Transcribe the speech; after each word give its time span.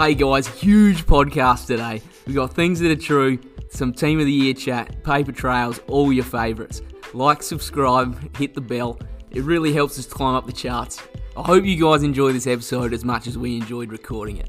Hey 0.00 0.14
guys, 0.14 0.46
huge 0.46 1.04
podcast 1.04 1.66
today. 1.66 2.00
We 2.26 2.32
got 2.32 2.54
things 2.54 2.80
that 2.80 2.90
are 2.90 2.96
true, 2.96 3.38
some 3.68 3.92
team 3.92 4.18
of 4.18 4.24
the 4.24 4.32
year 4.32 4.54
chat, 4.54 5.04
paper 5.04 5.30
trails, 5.30 5.78
all 5.88 6.10
your 6.10 6.24
favourites. 6.24 6.80
Like, 7.12 7.42
subscribe, 7.42 8.34
hit 8.34 8.54
the 8.54 8.62
bell. 8.62 8.98
It 9.30 9.42
really 9.42 9.74
helps 9.74 9.98
us 9.98 10.06
climb 10.06 10.36
up 10.36 10.46
the 10.46 10.52
charts. 10.52 11.02
I 11.36 11.42
hope 11.42 11.66
you 11.66 11.78
guys 11.78 12.02
enjoy 12.02 12.32
this 12.32 12.46
episode 12.46 12.94
as 12.94 13.04
much 13.04 13.26
as 13.26 13.36
we 13.36 13.58
enjoyed 13.58 13.92
recording 13.92 14.38
it. 14.38 14.48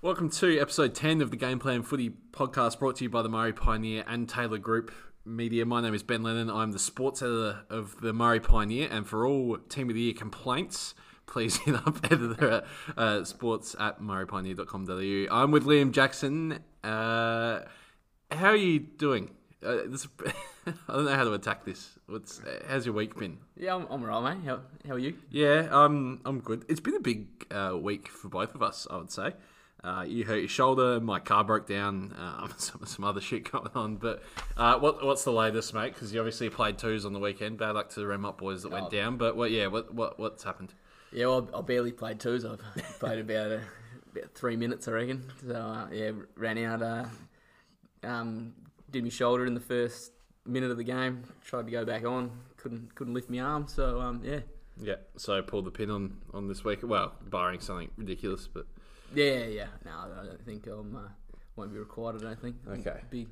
Welcome 0.09 0.31
to 0.31 0.57
episode 0.59 0.95
10 0.95 1.21
of 1.21 1.29
the 1.29 1.37
Game 1.37 1.59
Plan 1.59 1.83
Footy 1.83 2.09
podcast 2.31 2.79
brought 2.79 2.95
to 2.95 3.03
you 3.03 3.11
by 3.11 3.21
the 3.21 3.29
Murray 3.29 3.53
Pioneer 3.53 4.03
and 4.07 4.27
Taylor 4.27 4.57
Group 4.57 4.91
Media. 5.23 5.67
My 5.67 5.81
name 5.81 5.93
is 5.93 6.01
Ben 6.01 6.23
Lennon. 6.23 6.49
I'm 6.49 6.71
the 6.71 6.79
sports 6.79 7.21
editor 7.21 7.59
of 7.69 7.95
the 8.01 8.11
Murray 8.11 8.39
Pioneer, 8.39 8.87
and 8.89 9.07
for 9.07 9.27
all 9.27 9.59
Team 9.69 9.87
of 9.87 9.93
the 9.93 10.01
Year 10.01 10.15
complaints, 10.15 10.95
please 11.27 11.57
hit 11.63 11.75
up 11.75 12.11
editor 12.11 12.49
at 12.49 12.65
uh, 12.97 13.23
sports 13.23 13.75
at 13.79 14.01
murraypioneer.com.au. 14.01 15.27
I'm 15.31 15.51
with 15.51 15.65
Liam 15.65 15.91
Jackson. 15.91 16.57
Uh, 16.83 17.59
how 18.31 18.47
are 18.47 18.55
you 18.55 18.79
doing? 18.79 19.29
Uh, 19.63 19.81
this, 19.85 20.07
I 20.65 20.73
don't 20.91 21.05
know 21.05 21.13
how 21.13 21.25
to 21.25 21.33
attack 21.33 21.65
this. 21.65 21.99
What's 22.07 22.41
how's 22.67 22.83
your 22.83 22.95
week 22.95 23.15
been? 23.15 23.37
Yeah, 23.55 23.75
I'm, 23.75 23.85
I'm 23.91 24.03
alright, 24.03 24.39
mate. 24.39 24.47
How, 24.47 24.61
how 24.87 24.95
are 24.95 24.99
you? 24.99 25.17
Yeah, 25.29 25.67
um, 25.69 26.21
I'm 26.25 26.39
good. 26.39 26.65
It's 26.67 26.79
been 26.79 26.95
a 26.95 26.99
big 26.99 27.27
uh, 27.51 27.77
week 27.79 28.07
for 28.07 28.27
both 28.27 28.55
of 28.55 28.63
us, 28.63 28.87
I 28.89 28.97
would 28.97 29.11
say. 29.11 29.33
Uh, 29.83 30.03
you 30.07 30.25
hurt 30.25 30.39
your 30.39 30.49
shoulder. 30.49 30.99
My 30.99 31.19
car 31.19 31.43
broke 31.43 31.65
down. 31.67 32.13
Um, 32.19 32.53
some 32.57 32.85
some 32.85 33.05
other 33.05 33.21
shit 33.21 33.49
going 33.51 33.69
on. 33.75 33.95
But 33.97 34.21
uh, 34.57 34.77
what 34.79 35.03
what's 35.05 35.23
the 35.23 35.31
latest, 35.31 35.73
mate? 35.73 35.93
Because 35.93 36.13
you 36.13 36.19
obviously 36.19 36.49
played 36.49 36.77
twos 36.77 37.05
on 37.05 37.13
the 37.13 37.19
weekend. 37.19 37.57
Bad 37.57 37.71
luck 37.75 37.89
to 37.91 37.99
the 38.01 38.07
Rem 38.07 38.25
Up 38.25 38.37
boys 38.39 38.63
that 38.63 38.71
went 38.71 38.87
Oh. 38.87 38.89
down. 38.89 39.17
But 39.17 39.35
what? 39.37 39.51
Yeah, 39.51 39.67
what 39.67 39.93
what 39.93 40.19
what's 40.19 40.43
happened? 40.43 40.73
Yeah, 41.11 41.27
well, 41.27 41.49
I 41.55 41.61
barely 41.61 41.91
played 41.91 42.19
twos. 42.19 42.45
I've 42.45 42.59
played 42.99 43.19
about, 43.19 43.51
uh, 43.51 43.59
about 44.15 44.31
three 44.35 44.55
minutes, 44.55 44.87
I 44.87 44.91
reckon. 44.91 45.23
So, 45.47 45.55
uh, 45.55 45.87
yeah, 45.91 46.11
ran 46.35 46.59
out, 46.59 46.83
uh, 46.83 47.05
um, 48.03 48.53
did 48.91 49.03
my 49.03 49.09
shoulder 49.09 49.45
in 49.47 49.55
the 49.55 49.59
first 49.59 50.11
minute 50.45 50.69
of 50.69 50.77
the 50.77 50.83
game, 50.83 51.23
tried 51.43 51.65
to 51.65 51.71
go 51.71 51.83
back 51.85 52.05
on, 52.05 52.31
couldn't 52.57 52.93
couldn't 52.95 53.13
lift 53.13 53.29
my 53.29 53.39
arm. 53.39 53.67
So, 53.67 53.99
um, 54.01 54.21
yeah. 54.23 54.39
Yeah, 54.81 54.95
so 55.17 55.41
pulled 55.41 55.65
the 55.65 55.71
pin 55.71 55.89
on 55.89 56.17
on 56.33 56.47
this 56.47 56.63
week. 56.63 56.79
Well, 56.83 57.13
barring 57.25 57.59
something 57.59 57.89
ridiculous, 57.97 58.47
but 58.47 58.65
Yeah, 59.13 59.45
yeah. 59.45 59.67
No, 59.85 59.91
I 59.91 60.25
don't 60.25 60.45
think 60.45 60.67
um, 60.67 60.95
uh, 60.95 61.09
won't 61.55 61.71
be 61.71 61.79
required. 61.79 62.17
I 62.17 62.19
don't 62.19 62.41
think. 62.41 62.55
Okay. 62.67 62.99
Big, 63.09 63.27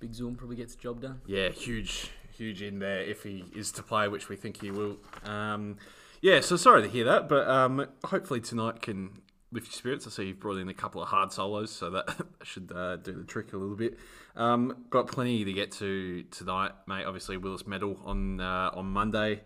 big 0.00 0.14
Zoom 0.14 0.36
probably 0.36 0.56
gets 0.56 0.74
the 0.74 0.82
job 0.82 1.02
done. 1.02 1.20
yeah, 1.26 1.48
huge 1.50 2.10
huge 2.36 2.62
in 2.62 2.78
there 2.78 3.00
if 3.00 3.24
he 3.24 3.44
is 3.54 3.72
to 3.72 3.82
play, 3.82 4.06
which 4.06 4.28
we 4.28 4.36
think 4.36 4.60
he 4.60 4.70
will. 4.70 4.96
Um, 5.24 5.76
yeah, 6.20 6.40
so 6.40 6.56
sorry 6.56 6.82
to 6.82 6.88
hear 6.88 7.04
that, 7.04 7.28
but 7.28 7.48
um, 7.48 7.86
hopefully 8.04 8.40
tonight 8.40 8.80
can 8.80 9.22
lift 9.50 9.66
your 9.66 9.72
spirits. 9.72 10.06
I 10.06 10.10
see 10.10 10.26
you've 10.26 10.40
brought 10.40 10.58
in 10.58 10.68
a 10.68 10.74
couple 10.74 11.02
of 11.02 11.08
hard 11.08 11.32
solos, 11.32 11.70
so 11.72 11.90
that 11.90 12.16
should 12.44 12.70
uh, 12.74 12.96
do 12.96 13.12
the 13.12 13.24
trick 13.24 13.52
a 13.52 13.56
little 13.56 13.76
bit. 13.76 13.98
Um, 14.36 14.84
got 14.90 15.08
plenty 15.08 15.44
to 15.44 15.52
get 15.52 15.72
to 15.72 16.22
tonight, 16.30 16.72
mate. 16.86 17.04
Obviously, 17.04 17.36
Whillas 17.36 17.66
medal 17.66 18.00
on 18.04 18.40
uh, 18.40 18.70
on 18.72 18.86
Monday. 18.86 19.40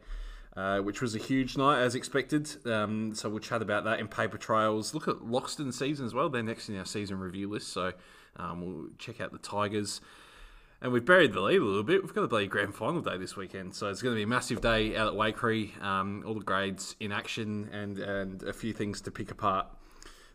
Uh, 0.55 0.81
which 0.81 1.01
was 1.01 1.15
a 1.15 1.19
huge 1.19 1.57
night 1.57 1.81
as 1.81 1.95
expected. 1.95 2.47
Um, 2.67 3.15
so 3.15 3.31
we'll 3.31 3.39
chat 3.39 3.63
about 3.63 3.85
that 3.85 4.01
in 4.01 4.07
paper 4.09 4.37
trails. 4.37 4.93
Look 4.93 5.09
at 5.09 5.17
Loxton 5.21 5.73
season 5.73 6.05
as 6.05 6.13
well. 6.13 6.29
They're 6.29 6.43
next 6.43 6.69
in 6.69 6.77
our 6.79 6.85
season 6.85 7.19
review 7.19 7.49
list. 7.49 7.69
So 7.69 7.95
um, 8.37 8.61
we'll 8.61 8.89
check 8.99 9.19
out 9.23 9.33
the 9.33 9.39
Tigers. 9.39 10.03
And 10.83 10.93
we've 10.93 11.05
buried 11.07 11.33
the 11.33 11.41
lead 11.41 11.61
a 11.61 11.65
little 11.65 11.83
bit. 11.83 12.03
We've 12.03 12.13
got 12.13 12.25
a 12.25 12.29
bloody 12.29 12.49
grand 12.49 12.75
final 12.75 13.01
day 13.01 13.17
this 13.17 13.35
weekend, 13.35 13.75
so 13.75 13.89
it's 13.89 14.03
going 14.03 14.15
to 14.15 14.17
be 14.19 14.25
a 14.25 14.27
massive 14.27 14.61
day 14.61 14.95
out 14.95 15.07
at 15.09 15.15
Waikerie. 15.15 15.81
Um, 15.83 16.23
all 16.27 16.35
the 16.35 16.41
grades 16.45 16.97
in 17.01 17.13
action 17.13 17.71
and 17.73 17.99
and 17.99 18.43
a 18.43 18.53
few 18.53 18.73
things 18.75 19.01
to 19.03 19.11
pick 19.11 19.31
apart. 19.31 19.69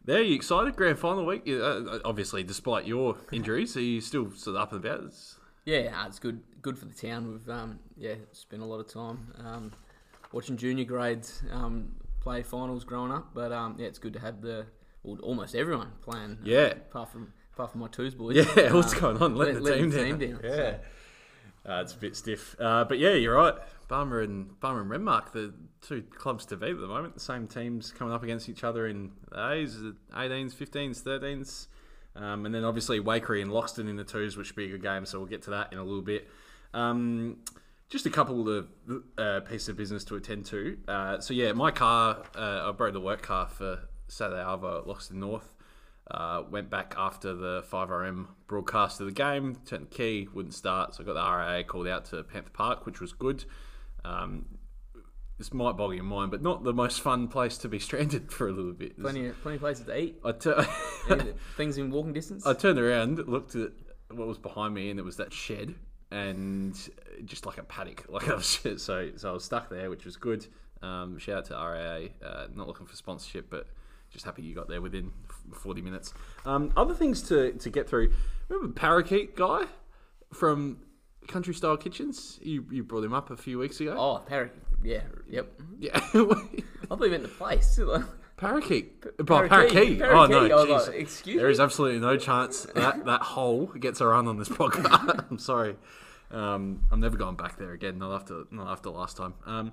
There, 0.05 0.21
you 0.23 0.33
excited? 0.35 0.75
Grand 0.77 0.97
final 0.97 1.25
week. 1.25 1.43
Uh, 1.47 1.99
obviously, 2.05 2.43
despite 2.43 2.87
your 2.87 3.17
injuries, 3.31 3.75
are 3.77 3.81
you 3.81 3.99
still 4.01 4.31
sort 4.31 4.55
of 4.55 4.61
up 4.63 4.71
and 4.71 4.83
about? 4.83 4.99
It's- 5.01 5.35
Yeah, 5.65 6.05
it's 6.07 6.17
good. 6.17 6.41
Good 6.63 6.79
for 6.79 6.85
the 6.85 6.93
town. 6.95 7.29
We've 7.29 7.49
um, 7.49 7.79
yeah 7.97 8.15
spent 8.31 8.63
a 8.63 8.65
lot 8.65 8.79
of 8.79 8.87
time 8.91 9.33
um, 9.45 9.73
watching 10.37 10.55
junior 10.57 10.85
grades 10.85 11.41
um, 11.51 11.95
play 12.21 12.43
finals 12.43 12.83
growing 12.83 13.11
up. 13.11 13.33
But 13.33 13.51
um, 13.51 13.75
yeah, 13.79 13.87
it's 13.87 13.99
good 13.99 14.13
to 14.13 14.19
have 14.19 14.41
the 14.41 14.67
well, 15.03 15.17
almost 15.23 15.55
everyone 15.55 15.89
playing. 16.01 16.31
uh, 16.41 16.45
Yeah. 16.45 16.65
apart 16.89 17.09
from 17.11 17.33
apart 17.53 17.71
from 17.71 17.81
my 17.81 17.87
twos 17.87 18.13
boys. 18.15 18.35
Yeah, 18.35 18.71
what's 18.73 18.93
Um, 18.93 18.99
going 18.99 19.17
on? 19.17 19.35
Let, 19.35 19.55
the 19.55 19.61
letting 19.61 19.91
team, 19.91 20.17
down. 20.19 20.39
Yeah, 20.43 20.77
uh, 21.67 21.81
it's 21.81 21.93
a 21.93 21.97
bit 21.97 22.15
stiff. 22.15 22.55
Uh, 22.59 22.83
but 22.85 22.99
yeah, 22.99 23.13
you're 23.13 23.35
right. 23.35 23.55
Barmer 23.89 24.21
and 24.23 24.49
Barmer 24.59 24.81
and 24.81 24.91
Renmark, 24.91 25.31
the 25.31 25.53
two 25.81 26.01
clubs 26.03 26.45
to 26.47 26.57
beat 26.57 26.71
at 26.71 26.79
the 26.79 26.87
moment. 26.87 27.13
The 27.15 27.19
same 27.21 27.47
teams 27.47 27.91
coming 27.91 28.13
up 28.13 28.21
against 28.21 28.47
each 28.49 28.63
other 28.63 28.85
in 28.87 29.11
the 29.31 29.49
A's, 29.51 29.79
the 29.79 29.95
18s, 30.13 30.53
15s, 30.53 31.01
13s. 31.03 31.67
Um, 32.21 32.45
and 32.45 32.53
then 32.53 32.63
obviously 32.65 32.99
Waikerie 32.99 33.41
and 33.41 33.49
Loxton 33.51 33.87
in 33.89 33.95
the 33.95 34.03
twos, 34.03 34.35
which 34.35 34.47
should 34.47 34.55
be 34.57 34.65
a 34.65 34.69
good 34.69 34.81
game. 34.83 35.05
So 35.05 35.19
we'll 35.19 35.27
get 35.29 35.43
to 35.43 35.51
that 35.51 35.71
in 35.71 35.77
a 35.79 35.83
little 35.83 36.01
bit. 36.01 36.27
Um, 36.73 37.37
just 37.89 38.05
a 38.05 38.09
couple 38.09 38.49
of 38.49 38.67
uh, 39.17 39.39
pieces 39.41 39.69
of 39.69 39.77
business 39.77 40.03
to 40.05 40.15
attend 40.15 40.45
to. 40.45 40.77
Uh, 40.87 41.19
so 41.19 41.33
yeah, 41.33 41.51
my 41.53 41.71
car, 41.71 42.23
uh, 42.35 42.69
I 42.69 42.71
borrowed 42.71 42.95
the 42.95 42.99
work 43.01 43.21
car 43.21 43.47
for 43.47 43.79
Saturday 44.07 44.41
Arvo 44.41 44.79
at 44.79 44.85
Loxton 44.87 45.13
North. 45.13 45.53
Uh, 46.09 46.43
went 46.49 46.69
back 46.69 46.93
after 46.97 47.33
the 47.33 47.63
5RM 47.69 48.27
broadcast 48.47 49.01
of 49.01 49.07
the 49.07 49.11
game, 49.11 49.57
turned 49.65 49.87
the 49.89 49.95
key, 49.95 50.27
wouldn't 50.33 50.53
start, 50.53 50.95
so 50.95 51.03
I 51.03 51.05
got 51.05 51.13
the 51.15 51.19
RAA 51.19 51.63
called 51.63 51.87
out 51.87 52.05
to 52.05 52.23
Panther 52.23 52.49
Park, 52.51 52.85
which 52.85 53.01
was 53.01 53.11
good. 53.11 53.43
Um, 54.05 54.45
this 55.37 55.53
might 55.53 55.75
bog 55.75 55.93
your 55.95 56.05
mind, 56.05 56.31
but 56.31 56.41
not 56.41 56.63
the 56.63 56.73
most 56.73 57.01
fun 57.01 57.27
place 57.27 57.57
to 57.59 57.67
be 57.67 57.77
stranded 57.87 58.31
for 58.31 58.47
a 58.47 58.51
little 58.53 58.71
bit. 58.71 58.97
Plenty 58.99 59.27
of, 59.27 59.41
plenty 59.41 59.55
of 59.55 59.61
places 59.61 59.85
to 59.85 59.97
eat. 59.99 60.19
I, 60.23 60.33
Any- 61.09 61.33
Things 61.57 61.77
in 61.77 61.91
walking 61.91 62.13
distance. 62.13 62.45
I 62.47 62.53
turned 62.53 62.79
around, 62.79 63.17
looked 63.27 63.55
at 63.55 63.71
what 64.09 64.27
was 64.27 64.37
behind 64.37 64.73
me, 64.73 64.89
and 64.89 64.99
it 64.99 65.03
was 65.03 65.17
that 65.17 65.33
shed, 65.33 65.75
and 66.11 66.75
just 67.25 67.45
like 67.45 67.57
a 67.57 67.63
paddock. 67.63 68.05
Like 68.09 68.29
I 68.29 68.35
was, 68.35 68.45
so, 68.77 69.11
so 69.15 69.29
I 69.29 69.31
was 69.31 69.43
stuck 69.43 69.69
there, 69.69 69.89
which 69.89 70.05
was 70.05 70.15
good. 70.15 70.45
Um, 70.81 71.17
shout 71.17 71.37
out 71.37 71.45
to 71.45 71.53
RAA, 71.53 72.27
uh, 72.27 72.47
not 72.53 72.67
looking 72.67 72.85
for 72.85 72.95
sponsorship, 72.95 73.49
but 73.49 73.67
just 74.09 74.25
happy 74.25 74.41
you 74.43 74.55
got 74.55 74.67
there 74.69 74.81
within 74.81 75.11
40 75.53 75.81
minutes. 75.81 76.13
Um, 76.45 76.71
other 76.77 76.93
things 76.93 77.21
to, 77.23 77.53
to 77.53 77.69
get 77.69 77.89
through. 77.89 78.13
Remember 78.47 78.73
Parakeet 78.73 79.35
guy 79.35 79.65
from 80.33 80.79
Country 81.27 81.53
Style 81.53 81.77
Kitchens? 81.77 82.39
You, 82.41 82.65
you 82.71 82.83
brought 82.83 83.03
him 83.03 83.13
up 83.13 83.31
a 83.31 83.37
few 83.37 83.59
weeks 83.59 83.79
ago. 83.81 83.95
oh, 83.97 84.23
Parakeet. 84.25 84.61
Yeah. 84.83 85.01
Yep. 85.29 85.61
Yeah. 85.79 85.91
I 85.95 85.99
thought 86.01 87.01
you 87.01 87.09
meant 87.09 87.23
the 87.23 87.29
place. 87.29 87.79
Parakeet. 88.37 89.03
Oh, 89.19 89.23
Parakeet. 89.23 89.99
parakeet. 89.99 90.01
Oh 90.03 90.25
no, 90.27 90.47
jeez. 90.47 90.87
like, 90.87 90.95
excuse 90.95 91.37
There 91.37 91.49
is 91.49 91.59
absolutely 91.59 91.99
no 91.99 92.17
chance 92.17 92.67
that 92.75 93.03
that 93.05 93.21
hole 93.21 93.65
gets 93.67 93.99
a 93.99 94.05
run 94.05 94.27
on 94.27 94.37
this 94.37 94.49
podcast. 94.49 95.25
I'm 95.31 95.39
sorry. 95.39 95.75
Um, 96.29 96.83
I'm 96.91 96.99
never 96.99 97.17
going 97.17 97.35
back 97.35 97.57
there 97.57 97.71
again. 97.71 97.97
Not 97.97 98.13
after 98.13 98.43
not 98.51 98.67
after 98.67 98.91
last 98.91 99.17
time. 99.17 99.33
Um, 99.47 99.71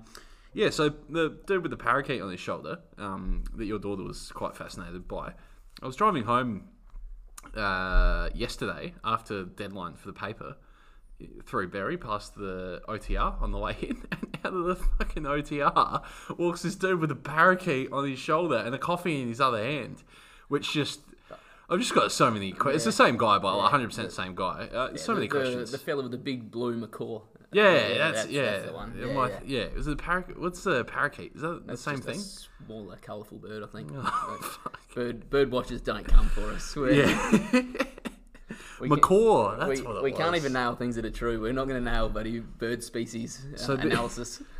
yeah. 0.55 0.71
So 0.71 0.95
the 1.11 1.39
dude 1.47 1.63
with 1.63 1.73
the 1.73 1.77
parakeet 1.77 2.23
on 2.23 2.31
his 2.31 2.41
shoulder 2.41 2.79
um, 2.97 3.45
that 3.55 3.67
your 3.67 3.79
daughter 3.79 4.03
was 4.03 4.33
quite 4.33 4.57
fascinated 4.57 5.07
by. 5.07 5.35
I 5.83 5.87
was 5.87 5.97
driving 5.97 6.25
home 6.25 6.69
uh, 7.55 8.31
yesterday 8.35 8.95
after 9.05 9.45
deadline 9.45 9.95
for 9.95 10.07
the 10.07 10.15
paper 10.15 10.57
through 11.47 11.69
Berri 11.69 11.97
past 11.97 12.35
the 12.35 12.81
OTR 12.89 13.41
on 13.43 13.53
the 13.53 13.59
way 13.59 13.77
in, 13.81 14.03
and 14.13 14.39
out 14.45 14.53
of 14.53 14.65
the 14.65 14.75
fucking 14.77 15.25
OTR 15.25 16.03
walks 16.39 16.63
this 16.63 16.75
dude 16.75 17.01
with 17.01 17.11
a 17.11 17.17
parakeet 17.17 17.93
on 17.93 18.09
his 18.09 18.19
shoulder 18.19 18.57
and 18.57 18.75
a 18.75 18.79
coffee 18.79 19.21
in 19.23 19.29
his 19.29 19.41
other 19.41 19.63
hand, 19.63 20.03
which 20.49 20.73
just. 20.73 21.01
I've 21.71 21.79
just 21.81 21.95
got 21.95 22.13
so 22.13 22.31
many 22.31 22.53
questions. 22.53 22.77
It's 22.87 22.97
the 22.97 23.05
same 23.05 23.17
guy, 23.17 23.39
by 23.39 23.51
like 23.55 23.73
100% 23.73 23.95
the 23.97 24.11
same 24.11 24.35
guy. 24.35 24.69
Uh, 24.71 24.97
so 24.99 25.15
many 25.15 25.29
questions. 25.29 25.73
The 25.73 25.79
fella 25.79 26.03
with 26.03 26.13
the 26.13 26.19
big 26.19 26.51
blue 26.51 26.77
macaw. 26.77 27.23
yeah, 27.53 27.97
that's, 27.97 28.27
yeah. 28.29 28.43
That's 28.51 28.67
the 28.67 28.73
one. 28.75 28.95
Yeah, 28.99 29.13
might- 29.15 29.33
yeah. 29.47 29.61
yeah. 29.73 29.79
Is 29.79 29.87
it 29.87 29.93
a 29.95 29.97
parakeet? 29.97 30.39
What's 30.39 30.63
the 30.63 30.85
parakeet? 30.85 31.33
Is 31.35 31.41
that 31.41 31.67
That's 31.67 31.83
the 31.83 31.91
same 31.93 32.01
thing? 32.03 32.21
smaller, 32.21 32.97
colourful 33.01 33.39
bird, 33.39 33.63
I 33.63 33.67
think. 33.69 33.91
Oh, 33.97 34.53
bird, 34.95 35.31
bird 35.31 35.51
watchers 35.51 35.81
don't 35.81 36.05
come 36.07 36.27
for 36.27 36.43
us. 36.51 36.77
We're- 36.77 36.99
Yeah. 36.99 37.63
we 38.81 38.89
Macaw. 38.89 39.57
That's 39.59 39.81
we, 39.81 39.87
what 39.87 39.97
it 39.97 40.03
we 40.03 40.13
can't 40.13 40.37
even 40.37 40.53
nail 40.53 40.75
things 40.77 40.97
that 40.97 41.05
are 41.05 41.11
true. 41.11 41.41
We're 41.41 41.53
not 41.53 41.69
going 41.69 41.83
to 41.85 41.91
nail 41.91 42.09
bird 42.09 42.83
species 42.83 43.45
uh, 43.55 43.57
So 43.57 43.77
the- 43.77 43.83
analysis. 43.83 44.43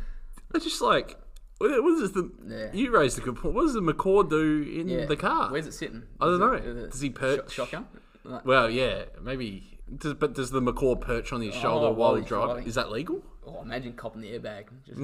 It's 0.53 0.63
just 0.63 0.81
like, 0.81 1.17
what 1.57 1.69
is 2.01 2.13
the? 2.13 2.31
Yeah. 2.47 2.69
You 2.71 2.91
raised 2.91 3.17
a 3.17 3.21
good 3.21 3.35
point. 3.35 3.55
What 3.55 3.63
does 3.63 3.73
the 3.73 3.81
macaw 3.81 4.23
do 4.23 4.61
in 4.61 4.87
Yeah. 4.87 5.05
the 5.05 5.17
car? 5.17 5.51
Where's 5.51 5.67
it 5.67 5.73
sitting? 5.73 6.03
I 6.21 6.25
don't 6.25 6.33
Is 6.35 6.39
know. 6.39 6.53
it 6.83 6.91
Does 6.91 7.01
he 7.01 7.09
perch? 7.09 7.51
shotgun? 7.51 7.87
Like, 8.23 8.45
Well, 8.45 8.69
yeah, 8.69 9.03
maybe. 9.21 9.79
Does, 9.97 10.13
but 10.13 10.33
does 10.33 10.51
the 10.51 10.61
macaw 10.61 10.95
perch 10.95 11.33
on 11.33 11.41
his 11.41 11.53
shoulder 11.53 11.87
Oh, 11.87 11.89
while 11.89 11.93
while 11.95 12.15
he 12.15 12.21
he's 12.21 12.29
drives? 12.29 12.45
driving. 12.53 12.67
Is 12.67 12.75
that 12.75 12.89
legal? 12.91 13.21
oh, 13.45 13.61
imagine 13.63 13.93
copping 13.93 14.21
the 14.21 14.29
airbag. 14.31 14.65
Just, 14.85 14.99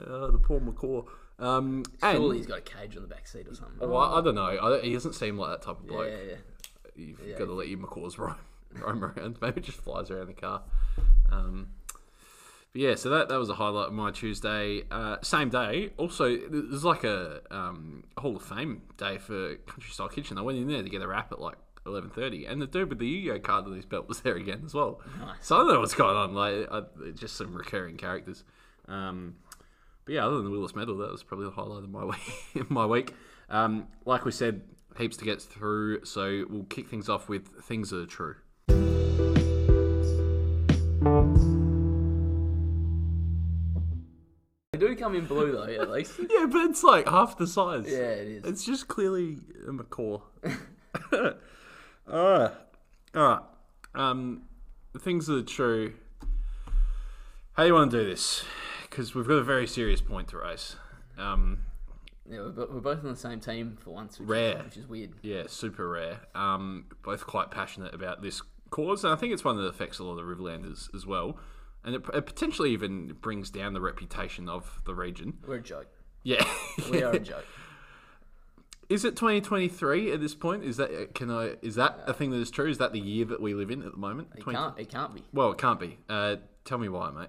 uh, 0.00 0.26
the 0.30 0.38
poor 0.42 0.60
macaw. 0.60 1.02
Um, 1.38 1.84
and, 2.02 2.16
Surely 2.18 2.38
he's 2.38 2.46
got 2.46 2.58
a 2.58 2.62
cage 2.62 2.96
on 2.96 3.02
the 3.02 3.08
back 3.08 3.26
seat 3.28 3.46
or 3.48 3.54
something. 3.54 3.88
well, 3.88 3.98
I, 3.98 4.18
I 4.18 4.22
don't 4.22 4.34
know. 4.34 4.42
I, 4.60 4.80
he 4.80 4.92
doesn't 4.92 5.14
seem 5.14 5.38
like 5.38 5.50
that 5.50 5.62
type 5.66 5.78
of 5.80 5.84
yeah, 5.86 5.90
bloke. 5.92 6.10
yeah. 6.28 6.34
You've 6.96 7.20
Yeah. 7.24 7.38
got 7.38 7.44
to 7.46 7.52
let 7.52 7.68
your 7.68 7.78
macaws 7.78 8.18
roam, 8.18 8.34
roam 8.72 9.04
around. 9.04 9.38
Maybe 9.40 9.60
just 9.60 9.78
flies 9.78 10.10
around 10.10 10.26
the 10.28 10.32
car. 10.34 10.62
Um, 11.30 11.68
but 12.72 12.80
yeah, 12.82 12.94
so 12.96 13.08
that, 13.10 13.28
that 13.28 13.38
was 13.38 13.48
a 13.50 13.54
highlight 13.54 13.86
of 13.88 13.92
my 13.94 14.10
Tuesday. 14.10 14.82
Uh, 14.90 15.16
same 15.22 15.48
day, 15.48 15.90
also, 15.96 16.36
there's 16.36 16.84
like 16.84 17.04
a 17.04 17.40
um, 17.50 18.04
Hall 18.18 18.36
of 18.36 18.42
Fame 18.42 18.82
day 18.96 19.18
for 19.18 19.54
Country 19.66 19.90
Style 19.92 20.08
Kitchen. 20.08 20.38
I 20.38 20.42
went 20.42 20.58
in 20.58 20.66
there 20.68 20.82
to 20.82 20.88
get 20.88 21.02
a 21.02 21.06
wrap 21.06 21.30
at 21.32 21.40
like 21.40 21.56
11.30, 21.86 22.50
and 22.50 22.60
the 22.60 22.66
dude 22.66 22.90
with 22.90 22.98
the 22.98 23.06
Yu-Gi-Oh 23.06 23.38
card 23.40 23.64
on 23.66 23.74
his 23.74 23.86
belt 23.86 24.08
was 24.08 24.20
there 24.20 24.36
again 24.36 24.62
as 24.66 24.74
well. 24.74 25.00
Nice. 25.20 25.36
So 25.46 25.54
I 25.56 25.58
don't 25.60 25.68
know 25.74 25.80
what's 25.80 25.94
going 25.94 26.16
on. 26.16 26.34
Like, 26.34 26.68
I, 26.70 26.82
just 27.14 27.36
some 27.36 27.54
recurring 27.54 27.96
characters. 27.96 28.44
Um, 28.86 29.36
but 30.08 30.14
yeah, 30.14 30.24
other 30.24 30.36
than 30.36 30.46
the 30.46 30.50
Whillas 30.50 30.74
Medal, 30.74 30.96
that 30.96 31.12
was 31.12 31.22
probably 31.22 31.44
the 31.44 31.50
highlight 31.50 31.84
of 31.84 31.90
my 31.90 32.02
week. 32.54 32.70
my 32.70 32.86
week. 32.86 33.14
Um, 33.50 33.88
like 34.06 34.24
we 34.24 34.32
said, 34.32 34.62
heaps 34.96 35.18
to 35.18 35.24
get 35.26 35.42
through, 35.42 36.02
so 36.06 36.46
we'll 36.48 36.64
kick 36.64 36.88
things 36.88 37.10
off 37.10 37.28
with 37.28 37.46
things 37.62 37.90
that 37.90 37.98
are 37.98 38.06
true. 38.06 38.36
They 44.72 44.78
do 44.78 44.96
come 44.96 45.14
in 45.14 45.26
blue 45.26 45.52
though, 45.52 45.64
at 45.64 45.90
least. 45.90 46.18
Yeah, 46.30 46.46
but 46.46 46.70
it's 46.70 46.82
like 46.82 47.06
half 47.06 47.36
the 47.36 47.46
size. 47.46 47.84
yeah, 47.86 47.98
it 47.98 48.28
is. 48.28 48.44
It's 48.44 48.64
just 48.64 48.88
clearly 48.88 49.36
a 49.68 49.72
macaw. 49.74 50.20
Alright. 52.10 52.52
Alright. 53.14 53.42
Um, 53.94 54.44
things 54.98 55.26
that 55.26 55.34
are 55.34 55.42
true. 55.42 55.92
How 57.52 57.64
do 57.64 57.66
you 57.66 57.74
want 57.74 57.90
to 57.90 58.04
do 58.04 58.08
this? 58.08 58.42
Because 58.90 59.14
we've 59.14 59.26
got 59.28 59.34
a 59.34 59.42
very 59.44 59.66
serious 59.66 60.00
point 60.00 60.28
to 60.28 60.38
raise. 60.38 60.76
Um, 61.16 61.60
Yeah, 62.28 62.40
we're, 62.40 62.66
we're 62.66 62.80
both 62.80 63.04
on 63.04 63.10
the 63.10 63.16
same 63.16 63.40
team 63.40 63.76
for 63.82 63.90
once, 63.90 64.18
which 64.18 64.28
Rare. 64.28 64.58
Is, 64.58 64.64
which 64.64 64.76
is 64.78 64.86
weird. 64.86 65.10
yeah, 65.22 65.42
super 65.46 65.88
rare. 65.88 66.20
Um, 66.34 66.86
both 67.02 67.26
quite 67.26 67.50
passionate 67.50 67.94
about 67.94 68.22
this 68.22 68.42
cause, 68.70 69.04
and 69.04 69.12
I 69.12 69.16
think 69.16 69.32
it's 69.32 69.44
one 69.44 69.56
that 69.56 69.64
affects 69.64 69.98
a 69.98 70.04
lot 70.04 70.12
of 70.12 70.16
the 70.18 70.22
Riverlanders 70.34 70.94
as 70.94 71.06
well. 71.06 71.38
And 71.84 71.94
it, 71.94 72.02
it 72.12 72.26
potentially 72.26 72.70
even 72.72 73.14
brings 73.20 73.50
down 73.50 73.72
the 73.72 73.80
reputation 73.80 74.48
of 74.48 74.80
the 74.84 74.94
region. 74.94 75.38
We're 75.46 75.56
a 75.56 75.62
joke. 75.62 75.88
Yeah. 76.24 76.44
We 76.90 77.02
are 77.02 77.12
a 77.12 77.18
joke. 77.20 77.46
Is 78.88 79.04
it 79.04 79.16
2023 79.16 80.12
at 80.12 80.20
this 80.20 80.34
point? 80.34 80.64
Is 80.64 80.78
that 80.78 81.14
can 81.14 81.30
I? 81.30 81.54
Is 81.62 81.76
that 81.76 82.00
a 82.06 82.12
thing 82.14 82.30
that 82.30 82.38
is 82.38 82.50
true? 82.50 82.68
Is 82.68 82.78
that 82.78 82.92
the 82.92 82.98
year 83.00 83.24
that 83.26 83.40
we 83.40 83.54
live 83.54 83.70
in 83.70 83.82
at 83.82 83.92
the 83.92 83.98
moment? 83.98 84.28
It 84.34 84.40
20 84.40 84.58
can't. 84.58 84.78
It 84.78 84.88
can't 84.88 85.14
be 85.14 85.22
Well, 85.32 85.52
it 85.52 85.58
can't 85.58 85.78
be. 85.78 85.98
Uh, 86.08 86.36
tell 86.64 86.78
me 86.78 86.88
why, 86.88 87.10
mate. 87.10 87.28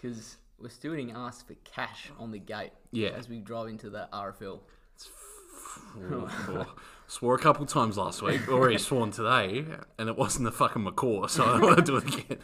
because 0.00 0.36
we're 0.60 0.68
still 0.68 0.92
getting 0.92 1.12
asked 1.12 1.46
for 1.46 1.54
cash 1.64 2.10
on 2.18 2.30
the 2.30 2.38
gate. 2.38 2.72
Yeah. 2.90 3.10
As 3.10 3.28
we 3.28 3.38
drive 3.38 3.68
into 3.68 3.90
the 3.90 4.08
RFL. 4.12 4.60
Swore 7.06 7.34
a 7.34 7.38
couple 7.38 7.64
times 7.64 7.96
last 7.96 8.20
week, 8.20 8.48
already 8.48 8.76
sworn 8.78 9.10
today, 9.10 9.64
and 9.98 10.08
it 10.08 10.16
wasn't 10.16 10.44
the 10.44 10.52
fucking 10.52 10.82
macaw, 10.82 11.26
so 11.26 11.44
I 11.44 11.52
don't 11.52 11.62
want 11.62 11.78
to 11.78 11.82
do 11.82 11.96
it 11.96 12.04
again. 12.04 12.38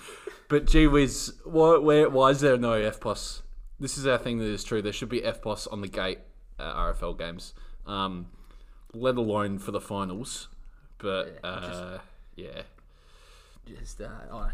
But 0.49 0.67
gee 0.67 0.87
whiz, 0.87 1.35
why, 1.45 1.77
where, 1.79 2.09
why 2.09 2.31
is 2.31 2.41
there 2.41 2.57
no 2.57 2.73
EFTPOS? 2.73 3.43
This 3.79 3.99
is 3.99 4.07
our 4.07 4.19
thing 4.19 4.39
that 4.39 4.47
is 4.47 4.65
true. 4.65 4.81
There 4.81 4.93
should 4.93 5.09
be 5.09 5.21
EFTPOS 5.21 5.71
on 5.71 5.81
the 5.81 5.89
gate 5.89 6.19
at 6.59 6.75
RFL 6.75 7.19
games, 7.19 7.53
um, 7.87 8.29
let 8.95 9.17
alone 9.17 9.59
for 9.59 9.71
the 9.71 9.81
finals. 9.81 10.49
But 10.99 11.41
Yeah, 11.43 11.51
uh, 11.51 11.99
yeah, 12.37 12.63
Just 13.67 14.01
uh, 14.01 14.09
oh, 14.31 14.51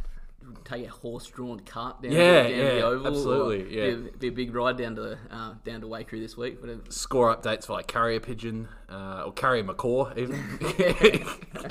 take 0.64 0.87
a 0.87 0.90
horse-drawn 0.90 1.60
cart 1.60 2.02
down, 2.02 2.12
Yeah, 2.12 2.42
down 2.42 2.50
to 2.50 2.56
yeah, 2.56 2.64
the 2.75 2.82
oval. 2.82 3.06
absolutely, 3.06 3.76
yeah. 3.76 3.87
Be 3.87 4.08
a, 4.08 4.12
be 4.19 4.28
a 4.28 4.32
big 4.32 4.54
ride 4.54 4.76
down 4.78 4.96
to 4.96 5.19
uh, 5.31 5.54
down 5.64 5.81
to 5.82 5.87
Waikerie 5.87 6.20
this 6.20 6.37
week. 6.37 6.60
Whatever. 6.60 6.81
score 6.88 7.34
updates 7.34 7.66
for 7.66 7.75
like 7.75 7.87
carrier 7.87 8.20
pigeon 8.20 8.69
uh, 8.88 9.22
or 9.26 9.32
carrier 9.32 9.64
macaw 9.64 10.12
even. 10.16 10.38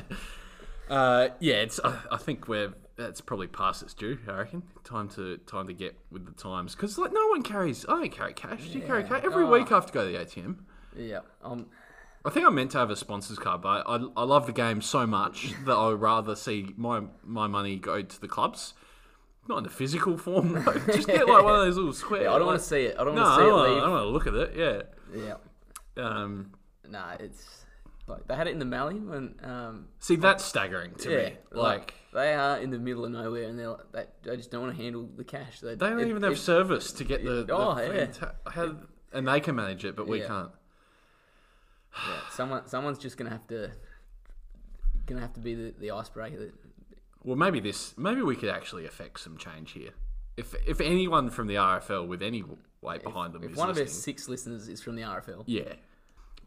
uh, 0.90 1.30
yeah, 1.40 1.56
it's. 1.56 1.80
I, 1.84 2.00
I 2.12 2.18
think 2.18 2.48
we're 2.48 2.74
that's 2.96 3.22
probably 3.22 3.48
past 3.48 3.82
its 3.82 3.94
due. 3.94 4.18
I 4.28 4.32
reckon 4.34 4.64
time 4.84 5.08
to 5.10 5.38
time 5.40 5.68
to 5.68 5.74
get 5.74 5.98
with 6.12 6.26
the 6.26 6.32
times 6.34 6.76
because 6.76 6.98
like 6.98 7.14
no 7.14 7.28
one 7.28 7.44
carries. 7.44 7.86
I 7.88 7.94
don't 7.94 8.12
carry 8.12 8.34
cash. 8.34 8.70
Do 8.70 8.80
you 8.80 8.86
carry 8.86 9.04
cash 9.04 9.22
every 9.24 9.44
Oh. 9.46 9.52
week? 9.52 9.72
I 9.72 9.76
have 9.76 9.86
to 9.86 9.94
go 9.94 10.06
to 10.06 10.12
the 10.12 10.18
ATM. 10.24 10.58
Yeah. 10.98 11.20
Um. 11.44 11.68
I 12.26 12.30
think 12.30 12.46
I'm 12.46 12.56
meant 12.56 12.72
to 12.72 12.78
have 12.80 12.90
a 12.90 12.96
sponsors 12.96 13.40
card, 13.40 13.62
but 13.62 13.84
I, 13.88 13.96
I 14.18 14.24
love 14.24 14.46
the 14.46 14.52
game 14.52 14.82
so 14.82 15.08
much 15.08 15.54
that 15.66 15.74
I 15.74 15.88
would 15.90 16.02
rather 16.02 16.36
see 16.36 16.74
my 16.78 17.04
my 17.24 17.48
money 17.48 17.78
go 17.78 18.02
to 18.02 18.22
the 18.22 18.28
clubs. 18.28 18.74
Not 19.48 19.60
in 19.60 19.66
a 19.66 19.70
physical 19.70 20.18
form, 20.18 20.54
though. 20.66 20.74
Just 20.94 21.08
get 21.08 21.28
like 21.28 21.44
one 21.44 21.56
of 21.56 21.62
those 21.66 21.76
little 21.78 21.94
square. 21.94 22.24
Yeah, 22.24 22.34
I 22.34 22.38
don't 22.38 22.48
want 22.48 22.60
to 22.60 22.66
see 22.66 22.84
it. 22.84 22.96
I 23.00 23.04
don't 23.04 23.16
No, 23.16 23.22
want 23.24 23.34
I 23.34 23.36
to 23.38 23.42
see 23.42 23.46
don't 23.46 23.50
it 23.50 23.54
wanna- 23.54 23.70
leave. 23.74 23.78
I 23.78 23.86
don't 23.86 23.92
want 23.92 24.04
to 24.04 24.10
look 24.10 24.28
at 24.28 24.34
it. 24.36 24.56
Yeah. 25.16 25.34
Yeah. 25.98 26.04
Um, 26.06 26.52
Nah, 26.88 27.14
it's 27.20 27.66
like 28.08 28.28
they 28.28 28.36
had 28.36 28.48
it 28.48 28.52
in 28.52 28.60
the 28.60 28.66
Mallee 28.66 29.00
when 29.00 29.36
um 29.44 29.88
see, 30.00 30.16
that's 30.16 30.44
staggering 30.44 30.94
to 30.96 31.12
yeah 31.12 31.30
me. 31.30 31.38
Like, 31.52 31.94
they 32.14 32.34
are 32.34 32.58
in 32.60 32.72
the 32.72 32.80
middle 32.80 33.06
of 33.06 33.12
nowhere 33.12 33.44
and 33.44 33.58
they're 33.60 33.70
like, 33.70 33.92
they, 33.92 34.06
they 34.24 34.38
just 34.38 34.50
don't 34.52 34.62
want 34.64 34.76
to 34.78 34.84
handle 34.84 35.08
the 35.16 35.24
cash. 35.24 35.60
They, 35.62 35.70
they 35.70 35.76
don't 35.90 36.00
it- 36.00 36.08
even 36.10 36.24
have 36.24 36.34
it- 36.34 36.38
service 36.38 36.92
to 36.94 37.04
get 37.04 37.24
the. 37.24 37.44
the 37.46 37.54
Oh, 37.56 37.76
fucking 37.76 37.96
yeah. 38.22 38.30
how, 38.52 38.76
and 39.14 39.28
they 39.28 39.40
can 39.40 39.56
manage 39.56 39.86
it, 39.86 39.96
but 39.96 40.08
we 40.08 40.22
Yeah. 40.22 40.28
can't. 40.28 40.52
Yeah, 42.08 42.30
someone 42.32 42.68
someone's 42.68 42.98
just 42.98 43.18
gonna 43.18 43.30
have 43.30 43.48
to 43.48 43.72
gonna 45.06 45.22
have 45.22 45.34
to 45.34 45.40
be 45.40 45.56
the, 45.56 45.74
the 45.80 45.92
icebreaker. 45.92 46.38
That, 46.38 46.54
Well, 47.24 47.36
maybe 47.36 47.60
this. 47.60 47.98
Maybe 47.98 48.22
we 48.22 48.36
could 48.36 48.50
actually 48.50 48.86
affect 48.86 49.20
some 49.20 49.38
change 49.38 49.72
here. 49.72 49.92
If 50.38 50.56
if 50.68 50.80
anyone 50.80 51.30
from 51.30 51.48
the 51.48 51.56
RFL 51.56 52.08
with 52.08 52.22
any 52.22 52.44
weight 52.82 53.04
behind 53.04 53.34
them 53.34 53.44
if 53.44 53.52
is 53.52 53.58
one 53.58 53.70
of 53.70 53.78
our 53.78 53.88
six 53.88 54.30
listeners 54.30 54.68
is 54.68 54.82
from 54.82 54.96
the 54.96 55.02
RFL, 55.02 55.44
yeah, 55.46 55.74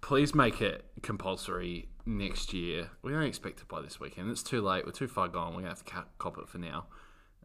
please 0.01 0.35
make 0.35 0.63
it 0.63 0.85
compulsory 1.03 1.89
next 2.07 2.53
year. 2.53 2.91
We 3.03 3.13
don't 3.13 3.23
expect 3.23 3.61
it 3.61 3.69
by 3.69 3.83
this 3.83 4.01
weekend. 4.01 4.31
It's 4.31 4.43
too 4.43 4.63
late. 4.63 4.87
We're 4.87 4.93
too 4.93 5.09
far 5.09 5.29
gone. 5.29 5.55
We're 5.55 5.61
gonna 5.61 5.69
have 5.69 5.85
to 5.85 6.05
cop 6.19 6.39
it 6.39 6.49
for 6.49 6.59
now. 6.59 6.87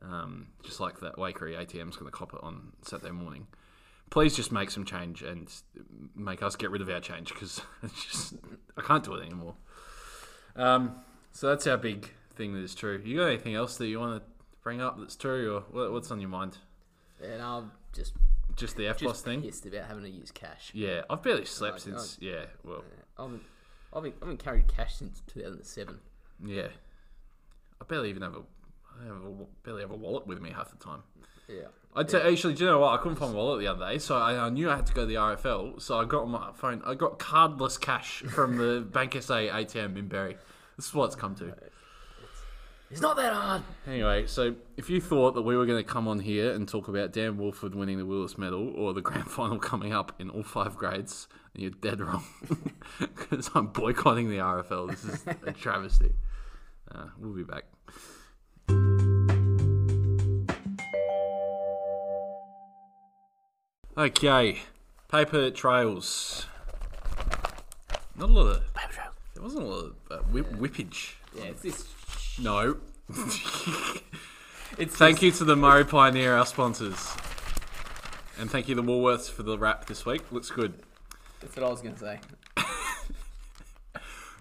Um, 0.01 0.47
just 0.63 0.79
like 0.79 0.99
that 0.99 1.15
Waikerie 1.15 1.57
ATM's 1.57 1.97
gonna 1.97 2.11
cop 2.11 2.33
it 2.33 2.39
on 2.43 2.73
Saturday 2.83 3.11
morning. 3.11 3.47
Please 4.09 4.35
just 4.35 4.51
make 4.51 4.71
some 4.71 4.85
change 4.85 5.21
and 5.21 5.51
make 6.15 6.41
us 6.41 6.55
get 6.55 6.71
rid 6.71 6.81
of 6.81 6.89
our 6.89 6.99
change 7.01 7.33
because 7.33 7.61
just 8.07 8.35
I 8.77 8.81
can't 8.81 9.03
do 9.03 9.13
it 9.15 9.25
anymore. 9.25 9.55
Um, 10.55 10.95
so 11.31 11.47
that's 11.49 11.67
our 11.67 11.77
big 11.77 12.09
thing 12.33 12.53
that 12.53 12.61
is 12.61 12.73
true. 12.73 13.01
You 13.03 13.17
got 13.17 13.25
anything 13.27 13.53
else 13.55 13.77
that 13.77 13.87
you 13.87 13.99
want 13.99 14.21
to 14.23 14.29
bring 14.63 14.81
up 14.81 14.97
that's 14.97 15.15
true, 15.15 15.63
or 15.73 15.91
what's 15.91 16.09
on 16.11 16.19
your 16.19 16.29
mind? 16.29 16.57
and 17.23 17.41
I'm 17.41 17.71
just 17.93 18.13
Just 18.55 18.75
the 18.77 18.87
F 18.87 18.97
just 18.99 19.25
thing. 19.25 19.41
pissed 19.41 19.65
about 19.65 19.85
having 19.87 20.03
to 20.03 20.09
use 20.09 20.31
cash. 20.31 20.71
Yeah, 20.73 21.01
I've 21.09 21.21
barely 21.23 21.45
slept 21.45 21.73
Like, 21.73 21.81
since. 21.81 22.17
Yeah, 22.21 22.45
well, 22.63 22.83
I've, 23.17 23.39
I've, 23.93 24.03
been, 24.03 24.13
I've 24.21 24.27
been 24.27 24.37
carried 24.37 24.67
cash 24.67 24.95
since 24.95 25.21
2007. 25.27 25.99
yeah. 26.45 26.67
I 27.79 27.85
barely 27.85 28.09
even 28.09 28.23
have 28.23 28.33
a, 28.35 28.41
I 29.01 29.05
have 29.05 29.15
a 29.17 29.45
barely 29.63 29.81
have 29.81 29.91
a 29.91 29.95
wallet 29.95 30.25
with 30.25 30.41
me 30.41 30.49
half 30.51 30.71
the 30.71 30.77
time. 30.83 31.03
Yeah. 31.47 31.67
I'd 31.95 32.11
say 32.11 32.31
actually, 32.31 32.53
do 32.53 32.65
you 32.65 32.69
know 32.69 32.79
what? 32.79 32.93
I 32.93 33.01
couldn't 33.01 33.17
find 33.17 33.33
my 33.33 33.39
wallet 33.39 33.59
the 33.59 33.67
other 33.67 33.89
day, 33.89 33.97
so 33.97 34.17
I, 34.17 34.45
I 34.45 34.49
knew 34.49 34.69
I 34.69 34.75
had 34.75 34.85
to 34.85 34.93
go 34.93 35.01
to 35.01 35.07
the 35.07 35.15
RFL. 35.15 35.81
So 35.81 35.97
I 35.97 36.05
got 36.05 36.23
on 36.23 36.29
my 36.29 36.51
phone. 36.53 36.81
I 36.85 36.93
got 36.93 37.17
cardless 37.17 37.79
cash 37.79 38.21
from 38.21 38.57
the 38.57 38.81
Bank 38.93 39.13
SA 39.19 39.33
ATM 39.33 39.97
in 39.97 40.07
Berri. 40.07 40.37
This 40.75 40.87
is 40.87 40.93
what 40.93 41.05
it's 41.05 41.15
come 41.15 41.33
to. 41.35 41.55
It's 42.89 43.01
not 43.01 43.17
that 43.17 43.33
hard. 43.33 43.63
Anyway, 43.85 44.27
so 44.27 44.55
if 44.77 44.89
you 44.89 45.01
thought 45.01 45.33
that 45.33 45.41
we 45.41 45.57
were 45.57 45.65
going 45.65 45.83
to 45.83 45.89
come 45.89 46.07
on 46.07 46.19
here 46.19 46.53
and 46.53 46.67
talk 46.67 46.87
about 46.87 47.11
Dan 47.11 47.37
Wolford 47.37 47.75
winning 47.75 47.97
the 47.97 48.05
Whillas 48.05 48.37
Medal 48.37 48.73
or 48.75 48.93
the 48.93 49.01
grand 49.01 49.29
final 49.31 49.57
coming 49.57 49.91
up 49.91 50.13
in 50.19 50.29
all 50.29 50.43
five 50.43 50.77
grades, 50.77 51.27
then 51.53 51.63
you're 51.63 51.71
dead 51.71 51.99
wrong. 51.99 52.23
Because 52.99 53.51
I'm 53.53 53.67
boycotting 53.67 54.29
the 54.29 54.37
RFL. 54.37 54.89
This 54.89 55.03
is 55.03 55.25
a 55.45 55.51
travesty. 55.51 56.13
Uh, 56.89 57.07
we'll 57.19 57.33
be 57.33 57.43
back. 57.43 57.65
Okay, 63.97 64.59
paper 65.07 65.49
trails. 65.49 66.45
Not 68.15 68.29
a 68.29 68.31
lot 68.31 68.47
of. 68.47 68.73
Paper 68.75 68.93
trails. 68.93 69.13
There 69.33 69.41
wasn't 69.41 69.63
a 69.63 69.65
lot 69.65 69.85
of 69.85 69.95
uh, 70.11 70.17
whip, 70.31 70.51
whippage. 70.51 71.13
Yeah, 71.35 71.45
it's 71.45 71.61
this. 71.61 71.85
No. 72.39 72.77
It's 74.77 74.95
Thank 74.95 75.23
you 75.23 75.31
to 75.31 75.43
the 75.43 75.55
Murray 75.55 75.85
Pioneer, 75.85 76.35
our 76.35 76.45
sponsors. 76.45 77.15
And 78.37 78.51
thank 78.51 78.67
you 78.67 78.75
to 78.75 78.83
Woolworths 78.83 79.31
for 79.31 79.41
the 79.41 79.57
wrap 79.57 79.87
this 79.87 80.05
week. 80.05 80.31
Looks 80.31 80.51
good. 80.51 80.73
That's 81.39 81.55
what 81.55 81.65
I 81.65 81.69
was 81.69 81.81
gonna 81.81 81.97
say. 81.97 82.19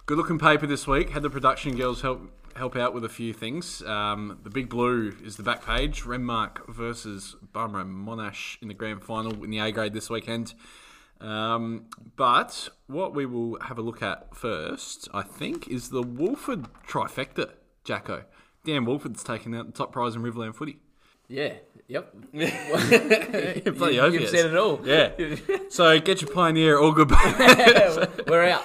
Good 0.06 0.18
looking 0.18 0.38
paper 0.38 0.66
this 0.66 0.86
week. 0.86 1.10
Had 1.10 1.22
the 1.22 1.30
production 1.30 1.74
girls 1.76 2.02
help 2.02 2.30
help 2.56 2.76
out 2.76 2.94
with 2.94 3.04
a 3.04 3.08
few 3.08 3.32
things. 3.32 3.82
Um, 3.82 4.38
the 4.42 4.50
big 4.50 4.68
blue 4.68 5.14
is 5.22 5.36
the 5.36 5.42
back 5.42 5.64
page. 5.64 6.02
Renmark 6.02 6.66
versus 6.68 7.36
and 7.54 8.06
Monash 8.06 8.60
in 8.60 8.68
the 8.68 8.74
grand 8.74 9.02
final 9.02 9.44
in 9.44 9.50
the 9.50 9.58
A 9.58 9.70
grade 9.72 9.92
this 9.92 10.10
weekend. 10.10 10.54
Um, 11.20 11.86
but 12.16 12.68
what 12.86 13.14
we 13.14 13.24
will 13.24 13.58
have 13.60 13.78
a 13.78 13.82
look 13.82 14.02
at 14.02 14.34
first, 14.34 15.08
I 15.14 15.22
think, 15.22 15.68
is 15.68 15.88
the 15.90 16.02
Wolford 16.02 16.66
trifecta, 16.86 17.52
Jacko. 17.84 18.24
Dan 18.64 18.84
Wolford's 18.84 19.22
taken 19.24 19.54
out 19.54 19.66
the 19.66 19.72
top 19.72 19.92
prize 19.92 20.14
in 20.14 20.22
Riverland 20.22 20.54
footy. 20.54 20.78
Yeah, 21.28 21.54
Yep. 21.88 22.14
Bloody 22.32 23.94
you, 23.94 24.00
have 24.00 24.28
said 24.28 24.46
it 24.46 24.56
all. 24.56 24.80
Yeah. 24.84 25.12
So 25.70 25.98
get 26.00 26.22
your 26.22 26.30
pioneer 26.30 26.78
all 26.78 26.92
good. 26.92 27.10
We're 27.10 28.48
out. 28.48 28.62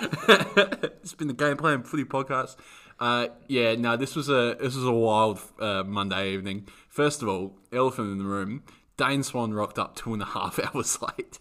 it's 1.01 1.13
been 1.13 1.27
the 1.27 1.33
Game 1.33 1.57
Plan 1.57 1.83
Footy 1.83 2.05
podcast. 2.05 2.55
Uh, 3.01 3.27
yeah, 3.47 3.73
no, 3.75 3.97
this 3.97 4.15
was 4.15 4.29
a 4.29 4.55
this 4.59 4.75
was 4.75 4.85
a 4.85 4.91
wild 4.91 5.41
uh, 5.59 5.83
Monday 5.83 6.33
evening. 6.33 6.67
First 6.87 7.21
of 7.23 7.27
all, 7.27 7.57
elephant 7.73 8.11
in 8.11 8.17
the 8.19 8.25
room. 8.25 8.63
Dane 8.95 9.23
Swan 9.23 9.53
rocked 9.53 9.79
up 9.79 9.95
two 9.95 10.13
and 10.13 10.21
a 10.21 10.25
half 10.25 10.59
hours 10.75 11.01
late. 11.01 11.39